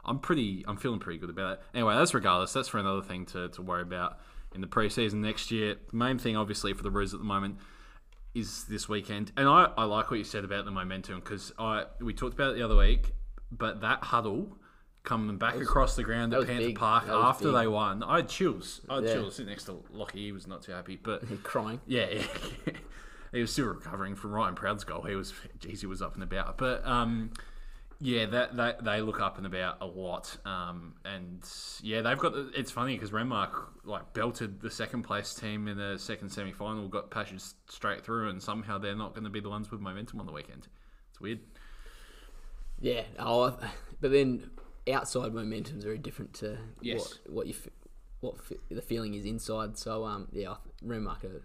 I'm 0.10 0.20
pretty 0.20 0.66
I'm 0.68 0.76
feeling 0.76 0.99
pretty 0.99 1.20
good 1.20 1.30
about 1.30 1.53
it. 1.53 1.62
Anyway, 1.74 1.95
that's 1.95 2.14
regardless. 2.14 2.51
That's 2.51 2.68
for 2.68 2.80
another 2.80 3.01
thing 3.01 3.26
to, 3.28 3.47
to 3.49 3.62
worry 3.62 3.84
about 3.84 4.18
in 4.53 4.60
the 4.62 4.68
preseason 4.68 5.16
next 5.22 5.51
year. 5.51 5.76
The 5.91 5.95
main 5.95 6.18
thing, 6.20 6.36
obviously, 6.36 6.74
for 6.74 6.84
the 6.84 6.91
Roos 6.91 7.14
at 7.14 7.20
the 7.20 7.26
moment 7.26 7.57
is 8.36 8.66
this 8.66 8.88
weekend, 8.89 9.32
and 9.38 9.47
I, 9.47 9.72
I 9.78 9.86
like 9.86 10.12
what 10.12 10.18
you 10.18 10.24
said 10.26 10.43
about 10.43 10.66
the 10.66 10.72
momentum 10.72 11.20
because 11.20 11.51
I 11.57 11.86
we 12.01 12.14
talked 12.14 12.34
about 12.34 12.51
it 12.51 12.55
the 12.57 12.64
other 12.64 12.76
week, 12.78 13.14
but 13.51 13.82
that 13.82 14.03
huddle. 14.03 14.57
Coming 15.03 15.38
back 15.38 15.55
across 15.55 15.95
the 15.95 16.03
ground 16.03 16.34
at 16.34 16.45
Panther 16.45 16.66
big. 16.68 16.78
Park 16.78 17.07
after 17.07 17.45
big. 17.45 17.53
they 17.55 17.68
won, 17.68 18.03
I 18.03 18.18
had 18.18 18.28
chills. 18.28 18.82
I 18.89 18.95
had 18.95 19.05
Yeah. 19.05 19.14
chills 19.14 19.38
sitting 19.38 19.49
next 19.49 19.64
to 19.64 19.82
Lockie. 19.91 20.26
He 20.26 20.32
was 20.34 20.45
not 20.45 20.62
too 20.62 20.74
happy, 20.74 20.97
but 21.01 21.24
Crying. 21.43 21.80
yeah, 21.88 22.05
yeah. 22.12 22.74
he 23.32 23.39
was 23.39 23.51
still 23.51 23.68
recovering 23.68 24.14
from 24.16 24.32
Ryan 24.34 24.55
Proud's 24.55 24.84
goal. 24.84 25.03
He 25.03 25.16
was, 25.16 25.34
geez, 25.57 25.80
he 25.80 25.88
was 25.88 26.01
up 26.01 26.16
and 26.16 26.22
about. 26.22 26.57
But 26.57 26.86
um, 26.86 27.32
yeah, 28.02 28.26
that, 28.28 28.56
that 28.56 28.84
they 28.84 29.02
look 29.02 29.20
up 29.20 29.38
and 29.38 29.45
about 29.45 29.78
a 29.82 29.86
lot. 29.86 30.38
Um, 30.45 30.95
and 31.06 31.43
yeah, 31.82 32.02
they've 32.02 32.18
got. 32.18 32.34
It's 32.56 32.72
funny 32.72 32.95
because 32.95 33.12
Renmark 33.12 33.52
like 33.84 34.14
belted 34.14 34.62
the 34.62 34.72
second 34.72 35.04
place 35.04 35.34
team 35.34 35.68
in 35.68 35.78
the 35.78 35.97
second 35.97 36.30
semi 36.30 36.52
final, 36.54 36.88
got 36.88 37.12
passage 37.12 37.41
straight 37.68 38.04
through, 38.04 38.30
and 38.30 38.41
somehow 38.41 38.78
they're 38.78 38.95
not 38.95 39.14
going 39.14 39.26
to 39.26 39.30
be 39.30 39.39
the 39.41 39.50
ones 39.50 39.70
with 39.72 39.82
momentum 39.82 40.20
on 40.20 40.26
the 40.26 40.32
weekend. 40.32 40.68
It's 41.12 41.20
weird. 41.20 41.39
Yeah. 42.80 43.04
Oh, 43.18 43.58
but 44.00 44.12
then 44.12 44.50
outside 44.91 45.34
momentum's 45.34 45.84
very 45.84 45.97
different 45.97 46.34
to 46.36 46.58
Yes. 46.82 47.20
what 47.26 47.34
what 47.34 47.47
you 47.47 47.54
what 48.22 48.36
f- 48.39 48.58
the 48.70 48.82
feeling 48.82 49.14
is 49.14 49.26
inside. 49.26 49.78
So 49.78 50.06
um 50.06 50.28
yeah, 50.32 50.56
Renmark 50.86 51.24
are 51.26 51.43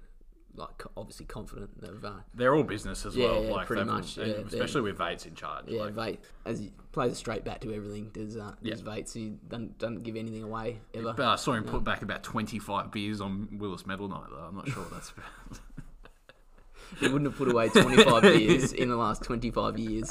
like 0.57 0.83
obviously 0.97 1.27
confident. 1.27 1.81
They've 1.81 2.05
uh, 2.05 2.13
They're 2.35 2.55
all 2.55 2.63
business 2.63 3.05
as 3.05 3.17
Yeah, 3.17 3.27
well. 3.27 3.45
yeah, 3.45 3.53
like 3.53 3.67
pretty 3.67 3.85
much, 3.85 4.17
yeah, 4.17 4.25
especially 4.25 4.83
with 4.83 4.97
Vates 4.99 5.27
in 5.27 5.35
charge. 5.35 5.65
yeah, 5.69 5.83
like, 5.83 5.95
Vate 5.95 6.21
as 6.45 6.59
he 6.61 6.73
plays 6.93 7.13
a 7.13 7.15
straight 7.17 7.45
bat 7.45 7.61
to 7.63 7.75
everything. 7.75 8.11
Does 8.13 8.37
uh, 8.37 8.55
does 8.63 8.81
Yeah. 8.83 8.95
Vates? 8.95 9.13
He 9.13 9.31
doesn't 9.49 9.79
doesn't 9.79 10.03
give 10.03 10.17
anything 10.17 10.43
away 10.43 10.79
ever. 10.95 11.13
But 11.13 11.27
I 11.27 11.37
saw 11.37 11.53
him 11.53 11.65
put 11.65 11.83
back 11.85 12.03
about 12.03 12.23
25 12.23 12.93
beers 12.93 13.21
on 13.21 13.49
Whillas 13.61 13.87
Medal 13.87 14.09
night, 14.09 14.27
though. 14.31 14.37
I'm 14.49 14.57
not 14.57 14.69
sure 14.69 14.83
what 14.83 14.93
that's. 14.93 15.11
About. 15.11 15.61
he 17.01 17.09
wouldn't 17.09 17.25
have 17.31 17.37
put 17.37 17.51
away 17.51 17.69
twenty 17.71 18.03
five 18.05 18.23
beers 18.23 18.73
in 18.73 18.89
the 18.89 18.97
last 18.97 19.23
twenty 19.25 19.51
five 19.51 19.79
years. 19.79 20.11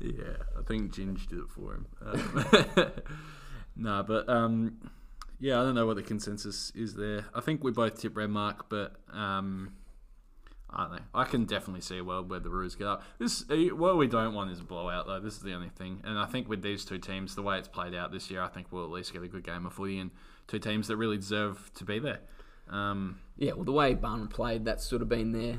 Yeah, 0.00 0.36
I 0.58 0.62
think 0.62 0.92
Ginge 0.94 1.26
did 1.26 1.38
it 1.40 1.50
for 1.50 1.74
him. 1.74 1.86
Um, 3.76 3.84
nah, 3.84 4.02
but 4.02 4.26
um, 4.28 4.78
yeah, 5.38 5.60
I 5.60 5.64
don't 5.64 5.74
know 5.74 5.86
what 5.86 5.96
the 5.96 6.02
consensus 6.02 6.70
is 6.74 6.94
there. 6.94 7.26
I 7.34 7.40
think 7.40 7.62
we 7.62 7.70
both 7.70 8.00
tip 8.00 8.14
Renmark, 8.14 8.62
but 8.68 8.96
um, 9.12 9.74
I 10.70 10.84
don't 10.84 10.92
know. 10.92 11.02
I 11.14 11.24
can 11.24 11.44
definitely 11.44 11.82
see 11.82 11.98
a 11.98 12.04
world 12.04 12.30
where 12.30 12.40
the 12.40 12.50
Roos 12.50 12.74
get 12.74 12.86
up. 12.86 13.02
This 13.18 13.44
uh, 13.50 13.56
what 13.74 13.96
we 13.96 14.06
don't 14.06 14.34
want 14.34 14.50
is 14.50 14.60
a 14.60 14.64
blowout, 14.64 15.06
though. 15.06 15.20
This 15.20 15.34
is 15.34 15.42
the 15.42 15.54
only 15.54 15.70
thing, 15.70 16.00
and 16.04 16.18
I 16.18 16.26
think 16.26 16.48
with 16.48 16.62
these 16.62 16.84
two 16.84 16.98
teams, 16.98 17.34
the 17.34 17.42
way 17.42 17.58
it's 17.58 17.68
played 17.68 17.94
out 17.94 18.12
this 18.12 18.30
year, 18.30 18.42
I 18.42 18.48
think 18.48 18.68
we'll 18.70 18.84
at 18.84 18.90
least 18.90 19.12
get 19.12 19.22
a 19.22 19.28
good 19.28 19.44
game 19.44 19.66
of 19.66 19.72
footy 19.72 19.98
and 19.98 20.10
two 20.46 20.58
teams 20.58 20.88
that 20.88 20.96
really 20.96 21.16
deserve 21.18 21.70
to 21.74 21.84
be 21.84 21.98
there. 21.98 22.20
Um, 22.68 23.20
Yeah, 23.36 23.52
well, 23.52 23.64
the 23.64 23.72
way 23.72 23.94
Barnum 23.94 24.28
played, 24.28 24.64
that's 24.64 24.84
sort 24.84 25.02
of 25.02 25.08
been 25.08 25.32
there 25.32 25.58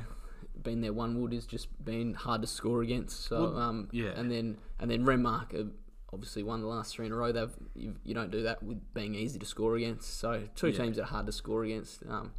been 0.62 0.80
their 0.80 0.92
one 0.92 1.20
wood 1.20 1.32
is 1.32 1.46
just 1.46 1.68
been 1.84 2.14
hard 2.14 2.42
to 2.42 2.48
score 2.48 2.82
against. 2.82 3.24
So 3.26 3.42
Well, 3.42 3.58
um, 3.58 3.88
yeah. 3.92 4.10
and 4.16 4.30
then 4.30 4.58
and 4.78 4.90
then 4.90 5.04
Renmark 5.04 5.56
have 5.56 5.70
obviously 6.12 6.42
won 6.42 6.60
the 6.62 6.66
last 6.68 6.94
three 6.94 7.06
in 7.06 7.12
a 7.12 7.16
row. 7.16 7.32
They've 7.32 7.50
you, 7.74 7.94
you 8.04 8.14
don't 8.14 8.30
do 8.30 8.42
that 8.42 8.62
with 8.62 8.92
being 8.94 9.14
easy 9.14 9.38
to 9.38 9.46
score 9.46 9.76
against. 9.76 10.18
So 10.18 10.44
two 10.54 10.68
Yeah. 10.68 10.84
teams 10.84 10.96
that 10.96 11.02
are 11.04 11.06
hard 11.06 11.26
to 11.26 11.32
score 11.32 11.64
against. 11.64 12.02
Um, 12.08 12.32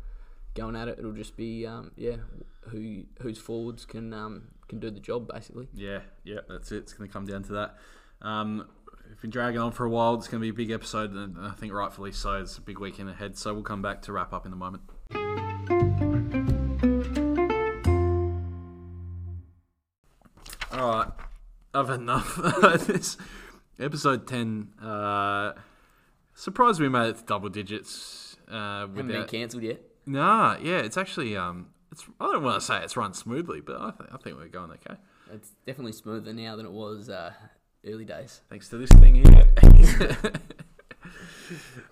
going 0.55 0.75
at 0.75 0.87
it, 0.87 0.97
it'll 0.99 1.11
just 1.13 1.37
be 1.37 1.65
um, 1.65 1.91
yeah, 1.95 2.17
who 2.69 3.03
whose 3.21 3.37
forwards 3.37 3.85
can 3.85 4.13
um, 4.13 4.49
can 4.67 4.79
do 4.79 4.89
the 4.89 4.99
job 4.99 5.29
basically. 5.31 5.67
Yeah, 5.73 5.99
yeah, 6.23 6.39
that's 6.49 6.71
it. 6.71 6.77
It's 6.77 6.93
going 6.93 7.07
to 7.09 7.13
come 7.13 7.25
down 7.25 7.43
to 7.43 7.53
that. 7.53 7.77
Um, 8.21 8.67
we've 9.07 9.21
been 9.21 9.29
dragging 9.31 9.59
on 9.61 9.71
for 9.71 9.85
a 9.85 9.89
while. 9.89 10.15
It's 10.15 10.27
going 10.27 10.41
to 10.41 10.45
be 10.45 10.49
a 10.49 10.53
big 10.53 10.71
episode, 10.71 11.11
and 11.13 11.37
I 11.39 11.51
think 11.51 11.71
rightfully 11.73 12.11
so. 12.11 12.33
It's 12.41 12.57
a 12.57 12.61
big 12.61 12.79
weekend 12.79 13.09
ahead, 13.09 13.37
so 13.37 13.53
we'll 13.53 13.63
come 13.63 13.81
back 13.81 14.01
to 14.03 14.11
wrap 14.13 14.33
up 14.33 14.45
in 14.45 14.53
a 14.53 14.55
moment. 14.55 14.83
All 20.71 20.87
right, 20.91 21.11
I've 21.73 21.87
had 21.89 21.99
enough. 22.01 22.35
this 22.87 23.17
episode 23.79 24.27
ten. 24.27 24.69
Uh, 24.81 25.53
surprised 26.33 26.79
we 26.79 26.89
made 26.89 27.09
it 27.09 27.17
to 27.17 27.23
double 27.23 27.49
digits. 27.49 28.37
Uh, 28.49 28.81
Haven't 28.81 29.07
been 29.07 29.25
cancelled 29.25 29.63
yet. 29.63 29.81
nah, 30.05 30.57
yeah, 30.61 30.79
it's 30.79 30.97
actually 30.97 31.35
um, 31.37 31.67
it's 31.91 32.03
I 32.19 32.31
don't 32.31 32.43
want 32.43 32.59
to 32.59 32.65
say 32.65 32.81
it's 32.83 32.97
run 32.97 33.13
smoothly, 33.13 33.61
but 33.61 33.75
I, 33.79 33.91
th- 33.91 34.09
I 34.13 34.17
think 34.17 34.37
we're 34.37 34.47
going 34.47 34.71
okay. 34.71 34.99
It's 35.31 35.51
definitely 35.65 35.91
smoother 35.91 36.33
now 36.33 36.55
than 36.55 36.65
it 36.65 36.71
was 36.71 37.09
uh, 37.09 37.33
early 37.85 38.05
days. 38.05 38.41
Thanks 38.49 38.69
to 38.69 38.77
this 38.77 38.89
thing 38.89 39.15
here. 39.15 40.33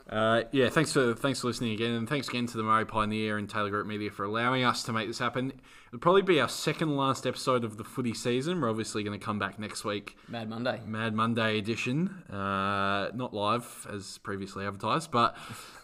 uh, 0.10 0.44
yeah, 0.52 0.70
thanks 0.70 0.94
for 0.94 1.14
thanks 1.14 1.42
for 1.42 1.48
listening 1.48 1.74
again, 1.74 1.92
and 1.92 2.08
thanks 2.08 2.28
again 2.28 2.46
to 2.48 2.58
the 2.58 2.64
Murray 2.64 2.86
Pioneer 2.86 3.38
and 3.38 3.50
Taylor 3.50 3.70
Group 3.70 3.88
Media 3.88 4.12
for 4.12 4.24
allowing 4.24 4.64
us 4.64 4.84
to 4.84 4.94
make 4.94 5.08
this 5.08 5.20
happen. 5.20 5.54
It'll 5.88 6.00
probably 6.00 6.22
be 6.22 6.40
our 6.40 6.50
second 6.50 6.98
last 6.98 7.26
episode 7.26 7.64
of 7.64 7.78
the 7.78 7.84
footy 7.84 8.14
season. 8.14 8.60
We're 8.62 8.70
obviously 8.70 9.04
going 9.04 9.18
to 9.18 9.26
come 9.26 9.40
back 9.40 9.58
next 9.58 9.86
week, 9.86 10.18
Mad 10.28 10.50
Monday. 10.50 10.82
Mad 10.86 11.14
Monday 11.14 11.58
edition, 11.58 12.10
uh, 12.30 13.10
not 13.14 13.34
live 13.34 13.88
as 13.92 14.18
previously 14.20 14.66
advertised, 14.66 15.12
but 15.12 15.36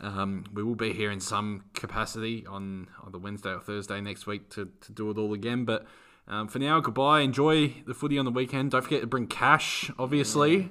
um, 0.02 0.46
we 0.54 0.64
will 0.64 0.76
be 0.76 0.94
here 0.94 1.12
in 1.12 1.20
some 1.20 1.64
capacity 1.74 2.46
on 2.46 2.88
either 3.08 3.18
Wednesday 3.18 3.52
or 3.52 3.60
Thursday 3.60 4.02
next 4.02 4.28
week 4.28 4.50
to, 4.52 4.70
to 4.82 4.92
do 4.92 5.10
it 5.10 5.18
all 5.18 5.34
again. 5.34 5.64
But 5.66 5.86
um, 6.28 6.48
for 6.48 6.60
now, 6.60 6.80
goodbye. 6.80 7.22
Enjoy 7.22 7.74
the 7.86 7.94
footy 7.94 8.18
on 8.18 8.26
the 8.26 8.32
weekend. 8.32 8.72
Don't 8.72 8.82
forget 8.82 9.02
to 9.02 9.08
bring 9.08 9.28
cash, 9.28 9.90
obviously 9.98 10.70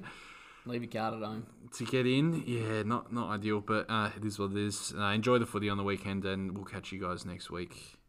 Leave 0.64 0.82
your 0.82 0.92
card 0.92 1.14
at 1.14 1.26
home. 1.26 1.46
To 1.75 1.85
get 1.85 2.07
in. 2.07 2.43
Yeah, 2.47 2.83
not 2.83 3.12
not 3.12 3.31
ideal, 3.31 3.61
but 3.61 3.89
uh, 3.89 4.11
it 4.16 4.25
is 4.25 4.39
what 4.39 4.53
it 4.53 4.59
is. 4.59 4.95
Uh, 4.97 5.05
enjoy 5.05 5.39
the 5.39 5.47
footy 5.47 5.68
on 5.68 5.77
the 5.77 5.85
weekend, 5.85 6.25
and 6.25 6.57
we'll 6.57 6.64
catch 6.64 6.93
you 6.93 7.01
guys 7.01 7.25
next 7.25 7.51
week. 7.51 8.01